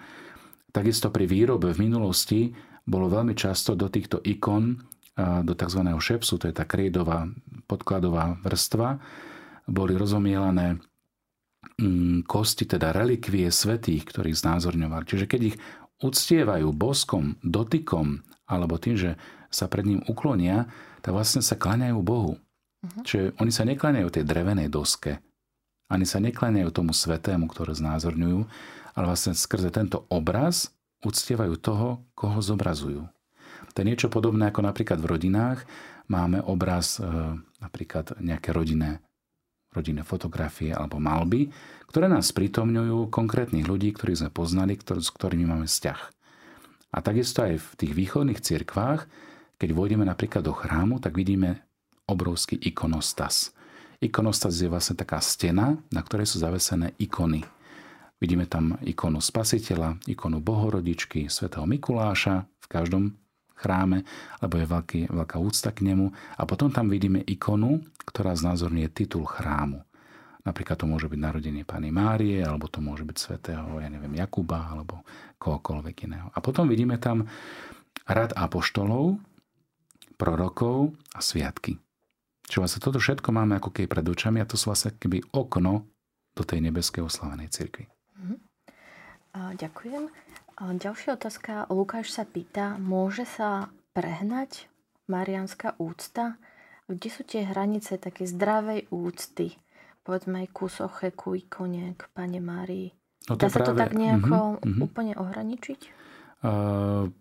Takisto 0.71 1.11
pri 1.11 1.27
výrobe 1.27 1.71
v 1.71 1.87
minulosti 1.87 2.51
bolo 2.83 3.07
veľmi 3.07 3.31
často 3.35 3.75
do 3.75 3.87
týchto 3.87 4.19
ikon, 4.19 4.83
do 5.19 5.53
tzv. 5.53 5.81
šepsu, 5.83 6.39
to 6.39 6.47
je 6.47 6.55
tá 6.55 6.63
krédová 6.63 7.27
podkladová 7.67 8.39
vrstva, 8.41 8.97
boli 9.67 9.93
rozomielané 9.93 10.79
mm, 11.77 12.25
kosti, 12.25 12.65
teda 12.65 12.95
relikvie 12.95 13.51
svetých, 13.51 14.07
ktorých 14.07 14.39
znázorňovali. 14.39 15.03
Čiže 15.03 15.25
keď 15.27 15.41
ich 15.53 15.57
uctievajú 16.01 16.71
boskom, 16.73 17.37
dotykom, 17.43 18.23
alebo 18.49 18.79
tým, 18.81 18.97
že 18.97 19.19
sa 19.51 19.67
pred 19.67 19.85
ním 19.85 20.01
uklonia, 20.07 20.71
tak 21.03 21.13
vlastne 21.13 21.43
sa 21.43 21.59
klaňajú 21.59 21.99
Bohu. 22.01 22.39
Uh-huh. 22.81 23.03
Čiže 23.05 23.37
oni 23.37 23.51
sa 23.53 23.63
nekláňajú 23.65 24.09
tej 24.09 24.23
drevenej 24.25 24.67
doske, 24.73 25.21
ani 25.91 26.07
sa 26.07 26.23
nekláňajú 26.23 26.71
tomu 26.71 26.95
svetému, 26.95 27.51
ktoré 27.51 27.75
znázorňujú, 27.75 28.39
ale 28.95 29.05
vlastne 29.05 29.35
skrze 29.35 29.75
tento 29.75 30.07
obraz 30.07 30.71
uctievajú 31.03 31.59
toho, 31.59 32.07
koho 32.15 32.39
zobrazujú. 32.39 33.03
To 33.71 33.75
je 33.75 33.87
niečo 33.87 34.07
podobné 34.07 34.47
ako 34.47 34.63
napríklad 34.63 35.03
v 35.03 35.09
rodinách. 35.11 35.59
Máme 36.07 36.39
obraz 36.43 36.99
e, 36.99 37.03
napríklad 37.59 38.19
nejaké 38.19 38.55
rodinné, 38.55 39.03
rodinné 39.71 40.03
fotografie 40.07 40.71
alebo 40.71 40.99
malby, 40.99 41.51
ktoré 41.91 42.07
nás 42.07 42.31
pritomňujú 42.31 43.11
konkrétnych 43.11 43.67
ľudí, 43.67 43.91
ktorých 43.95 44.27
sme 44.27 44.31
poznali, 44.31 44.79
ktorý, 44.79 44.99
s 45.03 45.11
ktorými 45.11 45.43
máme 45.47 45.67
vzťah. 45.67 45.99
A 46.91 46.97
takisto 46.99 47.47
aj 47.47 47.59
v 47.59 47.69
tých 47.79 47.93
východných 47.95 48.43
cirkvách, 48.43 49.07
keď 49.55 49.69
vojdeme 49.71 50.03
napríklad 50.03 50.43
do 50.43 50.51
chrámu, 50.51 50.99
tak 50.99 51.15
vidíme 51.15 51.63
obrovský 52.07 52.57
ikonostas. 52.57 53.53
Ikonostas 54.01 54.57
je 54.57 54.69
vlastne 54.69 54.97
taká 54.97 55.21
stena, 55.21 55.77
na 55.93 56.01
ktorej 56.01 56.25
sú 56.25 56.41
zavesené 56.41 56.97
ikony. 56.97 57.45
Vidíme 58.21 58.45
tam 58.45 58.77
ikonu 58.81 59.21
spasiteľa, 59.21 59.97
ikonu 60.05 60.41
bohorodičky, 60.41 61.29
svätého 61.29 61.65
Mikuláša 61.65 62.45
v 62.45 62.67
každom 62.69 63.03
chráme, 63.57 64.01
lebo 64.41 64.57
je 64.57 64.65
veľký, 64.65 64.99
veľká 65.13 65.37
úcta 65.37 65.69
k 65.69 65.85
nemu. 65.85 66.09
A 66.37 66.41
potom 66.49 66.73
tam 66.73 66.89
vidíme 66.89 67.21
ikonu, 67.21 67.81
ktorá 68.09 68.33
znázorňuje 68.33 68.89
titul 68.89 69.25
chrámu. 69.29 69.85
Napríklad 70.41 70.81
to 70.81 70.89
môže 70.89 71.05
byť 71.05 71.19
narodenie 71.21 71.61
Pany 71.61 71.93
Márie, 71.93 72.41
alebo 72.41 72.65
to 72.65 72.81
môže 72.81 73.05
byť 73.05 73.17
svätého, 73.17 73.77
ja 73.77 73.85
neviem, 73.85 74.17
Jakuba, 74.17 74.73
alebo 74.73 75.05
kohokoľvek 75.37 76.09
iného. 76.09 76.33
A 76.33 76.41
potom 76.41 76.65
vidíme 76.65 76.97
tam 76.97 77.29
rad 78.09 78.33
apoštolov, 78.33 79.21
prorokov 80.17 80.97
a 81.13 81.21
sviatky. 81.21 81.77
Čiže 82.47 82.59
vlastne 82.61 82.81
toto 82.83 82.97
všetko 82.99 83.29
máme 83.31 83.57
ako 83.57 83.69
keby 83.71 83.87
pred 83.87 84.05
očami 84.05 84.41
a 84.41 84.49
to 84.49 84.59
sú 84.59 84.73
vlastne 84.73 84.95
keby 84.97 85.21
okno 85.31 85.85
do 86.35 86.43
tej 86.43 86.63
nebeskej 86.63 87.03
oslavenej 87.03 87.51
cirkvi. 87.51 87.85
Uh-huh. 88.17 88.39
ďakujem. 89.55 90.07
A 90.61 90.63
ďalšia 90.77 91.17
otázka. 91.17 91.65
Lukáš 91.73 92.13
sa 92.13 92.23
pýta, 92.23 92.77
môže 92.77 93.25
sa 93.25 93.73
prehnať 93.97 94.69
marianská 95.09 95.75
úcta? 95.81 96.37
Kde 96.85 97.09
sú 97.09 97.23
tie 97.23 97.47
hranice 97.47 97.97
také 97.97 98.27
zdravej 98.27 98.91
úcty? 98.91 99.55
Povedzme 100.01 100.45
aj 100.45 100.49
ku 100.51 100.65
soche, 100.67 101.13
ku 101.13 101.37
ikone, 101.37 101.93
k 101.95 102.03
Pane 102.13 102.41
Márii. 102.41 102.89
No 103.29 103.37
Dá 103.37 103.53
sa 103.53 103.61
práve... 103.61 103.67
to 103.69 103.81
tak 103.85 103.93
nejako 103.93 104.59
uh-huh. 104.59 104.81
úplne 104.81 105.13
ohraničiť? 105.13 105.81
Uh, 106.41 107.13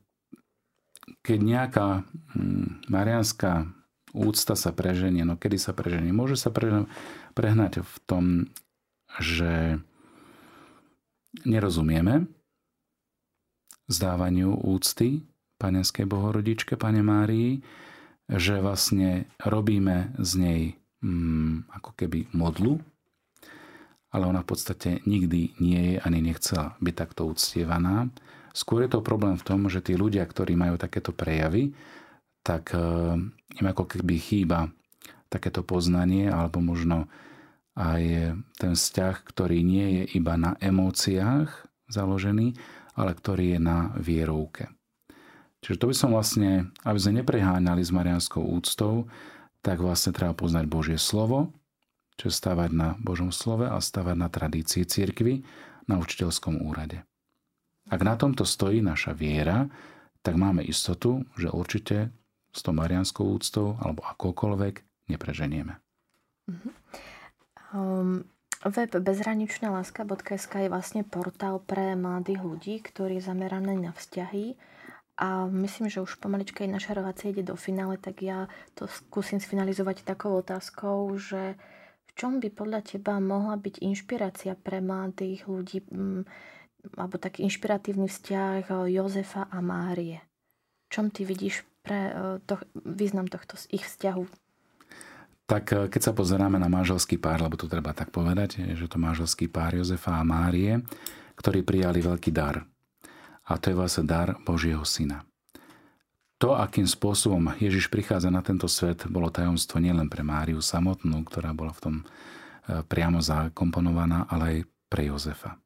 keď 1.20 1.38
nejaká 1.38 1.88
hm, 2.32 2.88
marianská 2.88 3.68
úcta 4.12 4.54
sa 4.58 4.70
preženie. 4.74 5.22
No 5.22 5.38
kedy 5.38 5.58
sa 5.58 5.72
preženie? 5.72 6.10
Môže 6.10 6.38
sa 6.38 6.50
prehnať 7.34 7.82
v 7.82 7.94
tom, 8.06 8.24
že 9.18 9.78
nerozumieme 11.46 12.26
zdávaniu 13.90 14.54
úcty 14.54 15.26
Panenskej 15.58 16.06
Bohorodičke, 16.06 16.78
Pane 16.78 17.02
Márii, 17.02 17.60
že 18.30 18.62
vlastne 18.62 19.26
robíme 19.42 20.14
z 20.22 20.30
nej 20.38 20.62
mm, 21.02 21.74
ako 21.74 21.90
keby 21.98 22.30
modlu, 22.30 22.78
ale 24.14 24.30
ona 24.30 24.46
v 24.46 24.48
podstate 24.48 25.02
nikdy 25.04 25.58
nie 25.58 25.94
je 25.94 25.96
ani 26.00 26.22
nechcela 26.22 26.78
byť 26.78 26.94
takto 26.94 27.26
uctievaná. 27.28 28.08
Skôr 28.54 28.86
je 28.86 28.90
to 28.94 29.02
problém 29.02 29.38
v 29.38 29.46
tom, 29.46 29.66
že 29.66 29.82
tí 29.82 29.94
ľudia, 29.98 30.26
ktorí 30.26 30.54
majú 30.54 30.78
takéto 30.78 31.10
prejavy, 31.14 31.74
tak 32.42 32.72
e, 32.72 32.80
im 33.60 33.66
ako 33.66 33.84
keby 33.86 34.16
chýba 34.16 34.72
takéto 35.30 35.62
poznanie 35.62 36.26
alebo 36.26 36.58
možno 36.58 37.06
aj 37.78 38.34
ten 38.58 38.72
vzťah, 38.74 39.14
ktorý 39.24 39.62
nie 39.62 39.86
je 40.02 40.04
iba 40.18 40.34
na 40.34 40.58
emóciách 40.58 41.48
založený, 41.86 42.58
ale 42.98 43.14
ktorý 43.14 43.56
je 43.56 43.60
na 43.62 43.94
vierovke. 43.96 44.68
Čiže 45.60 45.76
to 45.80 45.88
by 45.92 45.94
som 45.94 46.10
vlastne, 46.16 46.72
aby 46.82 46.98
sme 46.98 47.20
nepreháňali 47.20 47.82
s 47.84 47.92
marianskou 47.92 48.40
úctou, 48.42 49.06
tak 49.60 49.80
vlastne 49.80 50.16
treba 50.16 50.32
poznať 50.32 50.64
Božie 50.66 50.96
slovo, 50.96 51.52
čo 52.16 52.32
stavať 52.32 52.70
na 52.72 52.88
Božom 53.00 53.32
slove 53.32 53.68
a 53.68 53.76
stavať 53.76 54.16
na 54.16 54.28
tradícii 54.32 54.88
cirkvy 54.88 55.44
na 55.88 56.00
učiteľskom 56.00 56.64
úrade. 56.64 57.04
Ak 57.88 58.00
na 58.04 58.16
tomto 58.16 58.44
stojí 58.44 58.80
naša 58.80 59.12
viera, 59.12 59.68
tak 60.20 60.36
máme 60.36 60.64
istotu, 60.64 61.24
že 61.36 61.48
určite 61.48 62.12
s 62.50 62.60
tou 62.62 62.74
marianskou 62.74 63.26
úctou 63.26 63.78
alebo 63.78 64.02
akokoľvek 64.06 65.06
nepreženieme. 65.10 65.78
Mm-hmm. 66.50 66.72
Um, 67.70 68.26
web 68.66 68.90
bezhraničnaláska.sk 68.90 70.52
je 70.66 70.68
vlastne 70.68 71.02
portál 71.06 71.62
pre 71.62 71.94
mladých 71.94 72.42
ľudí, 72.42 72.74
ktorý 72.82 73.22
je 73.22 73.28
zameraný 73.30 73.78
na 73.78 73.92
vzťahy 73.94 74.58
a 75.20 75.44
myslím, 75.46 75.92
že 75.92 76.00
už 76.00 76.16
pomalička 76.16 76.64
aj 76.64 76.80
naša 76.80 76.92
relácia 76.96 77.28
ide 77.28 77.44
do 77.44 77.52
finále, 77.52 78.00
tak 78.00 78.24
ja 78.24 78.48
to 78.72 78.88
skúsim 78.88 79.36
sfinalizovať 79.36 80.00
takou 80.00 80.32
otázkou, 80.40 81.12
že 81.20 81.60
v 82.08 82.10
čom 82.16 82.40
by 82.40 82.48
podľa 82.48 82.80
teba 82.82 83.20
mohla 83.20 83.60
byť 83.60 83.84
inšpirácia 83.84 84.56
pre 84.56 84.80
mladých 84.80 85.44
ľudí, 85.44 85.84
mm, 85.84 86.24
alebo 86.96 87.20
taký 87.20 87.44
inšpiratívny 87.44 88.08
vzťah 88.08 88.88
Jozefa 88.88 89.44
a 89.52 89.60
Márie? 89.60 90.24
V 90.88 90.98
čom 90.98 91.12
ty 91.12 91.28
vidíš 91.28 91.68
pre 91.90 91.98
eh, 91.98 92.38
to, 92.46 92.54
význam 92.86 93.26
tohto 93.26 93.58
ich 93.74 93.82
vzťahu? 93.82 94.22
Tak 95.50 95.64
eh, 95.74 95.78
keď 95.90 96.00
sa 96.00 96.12
pozeráme 96.14 96.62
na 96.62 96.70
manželský 96.70 97.18
pár, 97.18 97.42
lebo 97.42 97.58
to 97.58 97.66
treba 97.66 97.90
tak 97.90 98.14
povedať, 98.14 98.62
že 98.78 98.86
to 98.86 99.02
manželský 99.02 99.50
pár 99.50 99.74
Jozefa 99.74 100.22
a 100.22 100.22
Márie, 100.22 100.86
ktorí 101.34 101.66
prijali 101.66 101.98
veľký 101.98 102.30
dar 102.30 102.62
a 103.50 103.58
to 103.58 103.74
je 103.74 103.78
vlastne 103.78 104.06
dar 104.06 104.38
Božieho 104.46 104.86
Syna. 104.86 105.26
To, 106.40 106.56
akým 106.56 106.86
spôsobom 106.86 107.52
Ježiš 107.58 107.90
prichádza 107.90 108.30
na 108.32 108.40
tento 108.40 108.70
svet, 108.70 109.04
bolo 109.10 109.28
tajomstvo 109.28 109.82
nielen 109.82 110.08
pre 110.08 110.24
Máriu 110.24 110.62
samotnú, 110.62 111.20
ktorá 111.26 111.52
bola 111.52 111.74
v 111.76 111.82
tom 111.82 111.94
e, 112.00 112.04
priamo 112.86 113.20
zakomponovaná, 113.20 114.24
ale 114.30 114.44
aj 114.48 114.58
pre 114.88 115.12
Jozefa. 115.12 115.60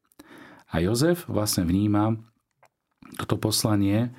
A 0.74 0.82
Jozef 0.82 1.30
vlastne 1.30 1.62
vníma 1.62 2.18
toto 3.14 3.38
poslanie 3.38 4.10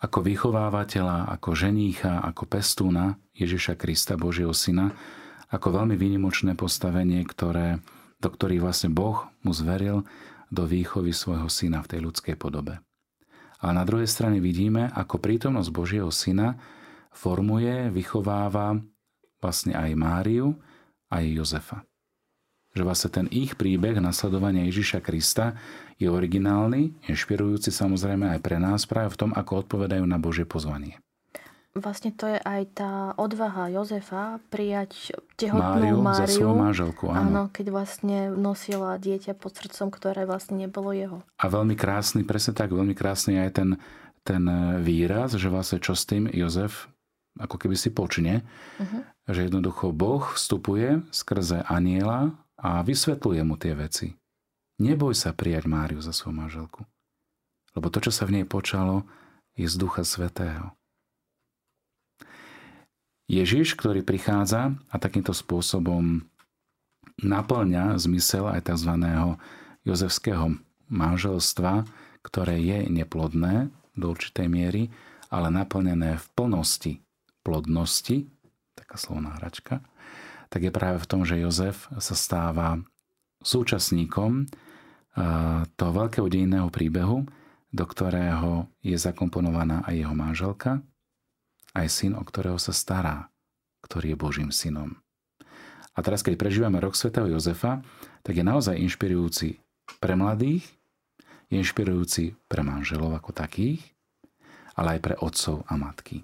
ako 0.00 0.18
vychovávateľa, 0.24 1.28
ako 1.28 1.52
ženícha, 1.52 2.24
ako 2.24 2.48
pestúna 2.48 3.20
Ježiša 3.36 3.76
Krista, 3.76 4.16
Božieho 4.16 4.52
Syna, 4.56 4.96
ako 5.52 5.76
veľmi 5.82 5.94
výnimočné 5.98 6.56
postavenie, 6.56 7.20
ktoré, 7.28 7.84
do 8.22 8.28
ktorých 8.32 8.64
vlastne 8.64 8.90
Boh 8.90 9.28
mu 9.44 9.52
zveril 9.52 10.08
do 10.48 10.64
výchovy 10.66 11.12
svojho 11.14 11.46
syna 11.46 11.84
v 11.84 11.90
tej 11.94 12.00
ľudskej 12.10 12.34
podobe. 12.40 12.80
Ale 13.60 13.72
na 13.76 13.84
druhej 13.84 14.08
strane 14.08 14.40
vidíme, 14.40 14.88
ako 14.88 15.20
prítomnosť 15.20 15.68
Božieho 15.68 16.08
Syna 16.08 16.56
formuje, 17.12 17.92
vychováva 17.92 18.80
vlastne 19.38 19.76
aj 19.76 19.90
Máriu, 20.00 20.56
aj 21.12 21.24
Jozefa. 21.28 21.89
Že 22.70 22.82
vlastne 22.86 23.10
ten 23.10 23.26
ich 23.34 23.58
príbeh 23.58 23.98
nasledovania 23.98 24.66
Ježiša 24.70 25.02
Krista 25.02 25.58
je 25.98 26.06
originálny, 26.06 26.94
inšpirujúci 27.10 27.74
samozrejme 27.74 28.30
aj 28.30 28.40
pre 28.40 28.56
nás 28.62 28.86
práve 28.86 29.12
v 29.12 29.26
tom, 29.26 29.30
ako 29.34 29.66
odpovedajú 29.66 30.04
na 30.06 30.16
Božie 30.22 30.46
pozvanie. 30.46 30.96
Vlastne 31.70 32.10
to 32.10 32.26
je 32.26 32.38
aj 32.42 32.62
tá 32.74 32.92
odvaha 33.14 33.70
Jozefa 33.70 34.42
prijať 34.50 35.14
tehotnú 35.38 35.94
Máriu, 35.94 36.02
Máriu 36.02 36.18
za 36.18 36.26
svoju 36.26 36.56
manželku. 36.58 37.04
Áno. 37.14 37.22
áno, 37.30 37.42
keď 37.46 37.66
vlastne 37.70 38.18
nosila 38.34 38.98
dieťa 38.98 39.38
pod 39.38 39.54
srdcom, 39.54 39.94
ktoré 39.94 40.26
vlastne 40.26 40.58
nebolo 40.58 40.90
jeho. 40.90 41.18
A 41.38 41.46
veľmi 41.46 41.78
krásny, 41.78 42.26
presne 42.26 42.58
tak, 42.58 42.74
veľmi 42.74 42.90
krásny 42.98 43.38
aj 43.38 43.50
ten, 43.54 43.68
ten 44.26 44.42
výraz, 44.82 45.38
že 45.38 45.46
vlastne 45.46 45.78
čo 45.78 45.94
s 45.94 46.10
tým 46.10 46.26
Jozef 46.34 46.90
ako 47.38 47.56
keby 47.56 47.78
si 47.78 47.94
počne, 47.94 48.42
uh-huh. 48.82 49.06
že 49.30 49.46
jednoducho 49.46 49.94
Boh 49.94 50.26
vstupuje 50.34 51.06
skrze 51.14 51.62
aniela 51.70 52.34
a 52.60 52.84
vysvetľuje 52.84 53.42
mu 53.42 53.56
tie 53.56 53.72
veci. 53.72 54.12
Neboj 54.80 55.12
sa 55.16 55.32
prijať 55.32 55.68
Máriu 55.68 56.00
za 56.00 56.12
svoju 56.12 56.36
manželku. 56.36 56.80
Lebo 57.76 57.88
to, 57.92 58.00
čo 58.00 58.12
sa 58.12 58.24
v 58.28 58.40
nej 58.40 58.46
počalo, 58.48 59.04
je 59.56 59.68
z 59.68 59.76
Ducha 59.76 60.04
Svetého. 60.04 60.72
Ježiš, 63.30 63.78
ktorý 63.78 64.02
prichádza 64.02 64.74
a 64.90 64.96
takýmto 64.98 65.30
spôsobom 65.30 66.26
naplňa 67.20 67.94
zmysel 68.00 68.50
aj 68.50 68.72
tzv. 68.72 68.92
jozefského 69.86 70.58
manželstva, 70.90 71.86
ktoré 72.26 72.58
je 72.58 72.78
neplodné 72.90 73.70
do 73.94 74.10
určitej 74.10 74.50
miery, 74.50 74.82
ale 75.30 75.52
naplnené 75.52 76.18
v 76.18 76.26
plnosti 76.34 76.92
plodnosti, 77.40 78.28
taká 78.76 78.96
slovná 79.00 79.36
hračka, 79.40 79.80
tak 80.50 80.66
je 80.66 80.74
práve 80.74 80.98
v 80.98 81.08
tom, 81.08 81.22
že 81.22 81.38
Jozef 81.38 81.86
sa 82.02 82.14
stáva 82.18 82.82
súčasníkom 83.40 84.50
toho 85.78 85.92
veľkého 85.94 86.26
dejinného 86.26 86.68
príbehu, 86.68 87.24
do 87.70 87.84
ktorého 87.86 88.66
je 88.82 88.98
zakomponovaná 88.98 89.86
aj 89.86 89.94
jeho 89.94 90.14
manželka, 90.14 90.82
aj 91.70 91.86
syn, 91.86 92.12
o 92.18 92.22
ktorého 92.26 92.58
sa 92.58 92.74
stará, 92.74 93.30
ktorý 93.86 94.14
je 94.14 94.18
Božím 94.18 94.50
synom. 94.50 94.98
A 95.94 96.02
teraz, 96.02 96.22
keď 96.22 96.34
prežívame 96.38 96.82
rok 96.82 96.98
svätého 96.98 97.30
Jozefa, 97.30 97.82
tak 98.22 98.38
je 98.38 98.44
naozaj 98.46 98.78
inšpirujúci 98.78 99.62
pre 99.98 100.14
mladých, 100.18 100.66
je 101.50 101.58
inšpirujúci 101.58 102.38
pre 102.46 102.62
manželov 102.62 103.14
ako 103.14 103.34
takých, 103.34 103.82
ale 104.78 104.98
aj 104.98 105.00
pre 105.02 105.14
otcov 105.18 105.66
a 105.66 105.74
matky. 105.74 106.22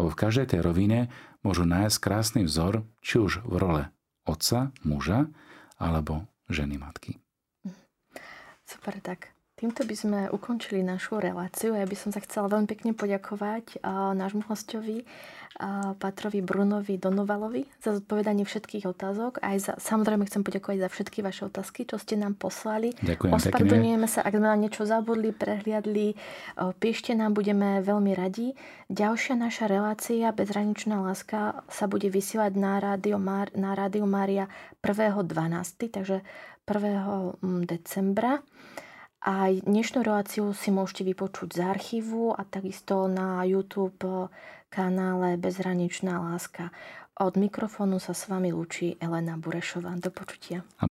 Lebo 0.00 0.16
v 0.16 0.20
každej 0.24 0.56
tej 0.56 0.64
rovine 0.64 1.12
môžu 1.44 1.68
nájsť 1.68 2.00
krásny 2.00 2.40
vzor, 2.48 2.88
či 3.04 3.20
už 3.20 3.44
v 3.44 3.54
role 3.60 3.82
otca, 4.24 4.72
muža, 4.80 5.28
alebo 5.76 6.24
ženy 6.48 6.80
matky. 6.80 7.20
Super, 8.64 8.96
tak 9.04 9.36
Týmto 9.60 9.84
by 9.84 9.92
sme 9.92 10.20
ukončili 10.32 10.80
našu 10.80 11.20
reláciu. 11.20 11.76
Ja 11.76 11.84
by 11.84 11.92
som 11.92 12.16
sa 12.16 12.24
chcela 12.24 12.48
veľmi 12.48 12.64
pekne 12.64 12.96
poďakovať 12.96 13.84
nášmu 14.16 14.48
hostovi, 14.48 15.04
Patrovi 16.00 16.40
Brunovi 16.40 16.96
Donovalovi 16.96 17.68
za 17.84 17.92
zodpovedanie 17.92 18.48
všetkých 18.48 18.88
otázok. 18.88 19.44
Aj 19.44 19.60
za, 19.60 19.76
samozrejme 19.76 20.24
chcem 20.24 20.40
poďakovať 20.40 20.80
za 20.80 20.88
všetky 20.88 21.20
vaše 21.20 21.44
otázky, 21.44 21.84
čo 21.84 22.00
ste 22.00 22.16
nám 22.16 22.40
poslali. 22.40 22.96
Ďakujem 23.04 23.36
Ospravedlňujeme 23.36 24.08
sa, 24.08 24.24
ak 24.24 24.32
sme 24.32 24.48
na 24.48 24.56
niečo 24.56 24.88
zabudli, 24.88 25.36
prehliadli. 25.36 26.16
Píšte 26.80 27.12
nám, 27.12 27.36
budeme 27.36 27.84
veľmi 27.84 28.16
radi. 28.16 28.56
Ďalšia 28.88 29.36
naša 29.36 29.68
relácia 29.68 30.32
Bezraničná 30.32 31.04
láska 31.04 31.60
sa 31.68 31.84
bude 31.84 32.08
vysielať 32.08 32.56
na 32.56 32.80
Rádio, 32.80 33.20
Mar- 33.20 33.52
na 33.52 33.76
Rádio 33.76 34.08
Mária 34.08 34.48
1.12., 34.80 35.92
takže 35.92 36.24
1. 36.64 37.36
decembra. 37.68 38.40
A 39.20 39.52
dnešnú 39.52 40.00
reláciu 40.00 40.56
si 40.56 40.72
môžete 40.72 41.04
vypočuť 41.04 41.52
z 41.52 41.60
archívu 41.60 42.32
a 42.32 42.40
takisto 42.48 43.04
na 43.04 43.44
YouTube 43.44 44.32
kanále 44.72 45.36
Bezhraničná 45.36 46.16
láska. 46.16 46.72
Od 47.20 47.36
mikrofónu 47.36 48.00
sa 48.00 48.16
s 48.16 48.32
vami 48.32 48.48
lúči 48.48 48.96
Elena 48.96 49.36
Burešová. 49.36 49.92
Do 50.00 50.08
počutia. 50.08 50.64
A 50.80 50.89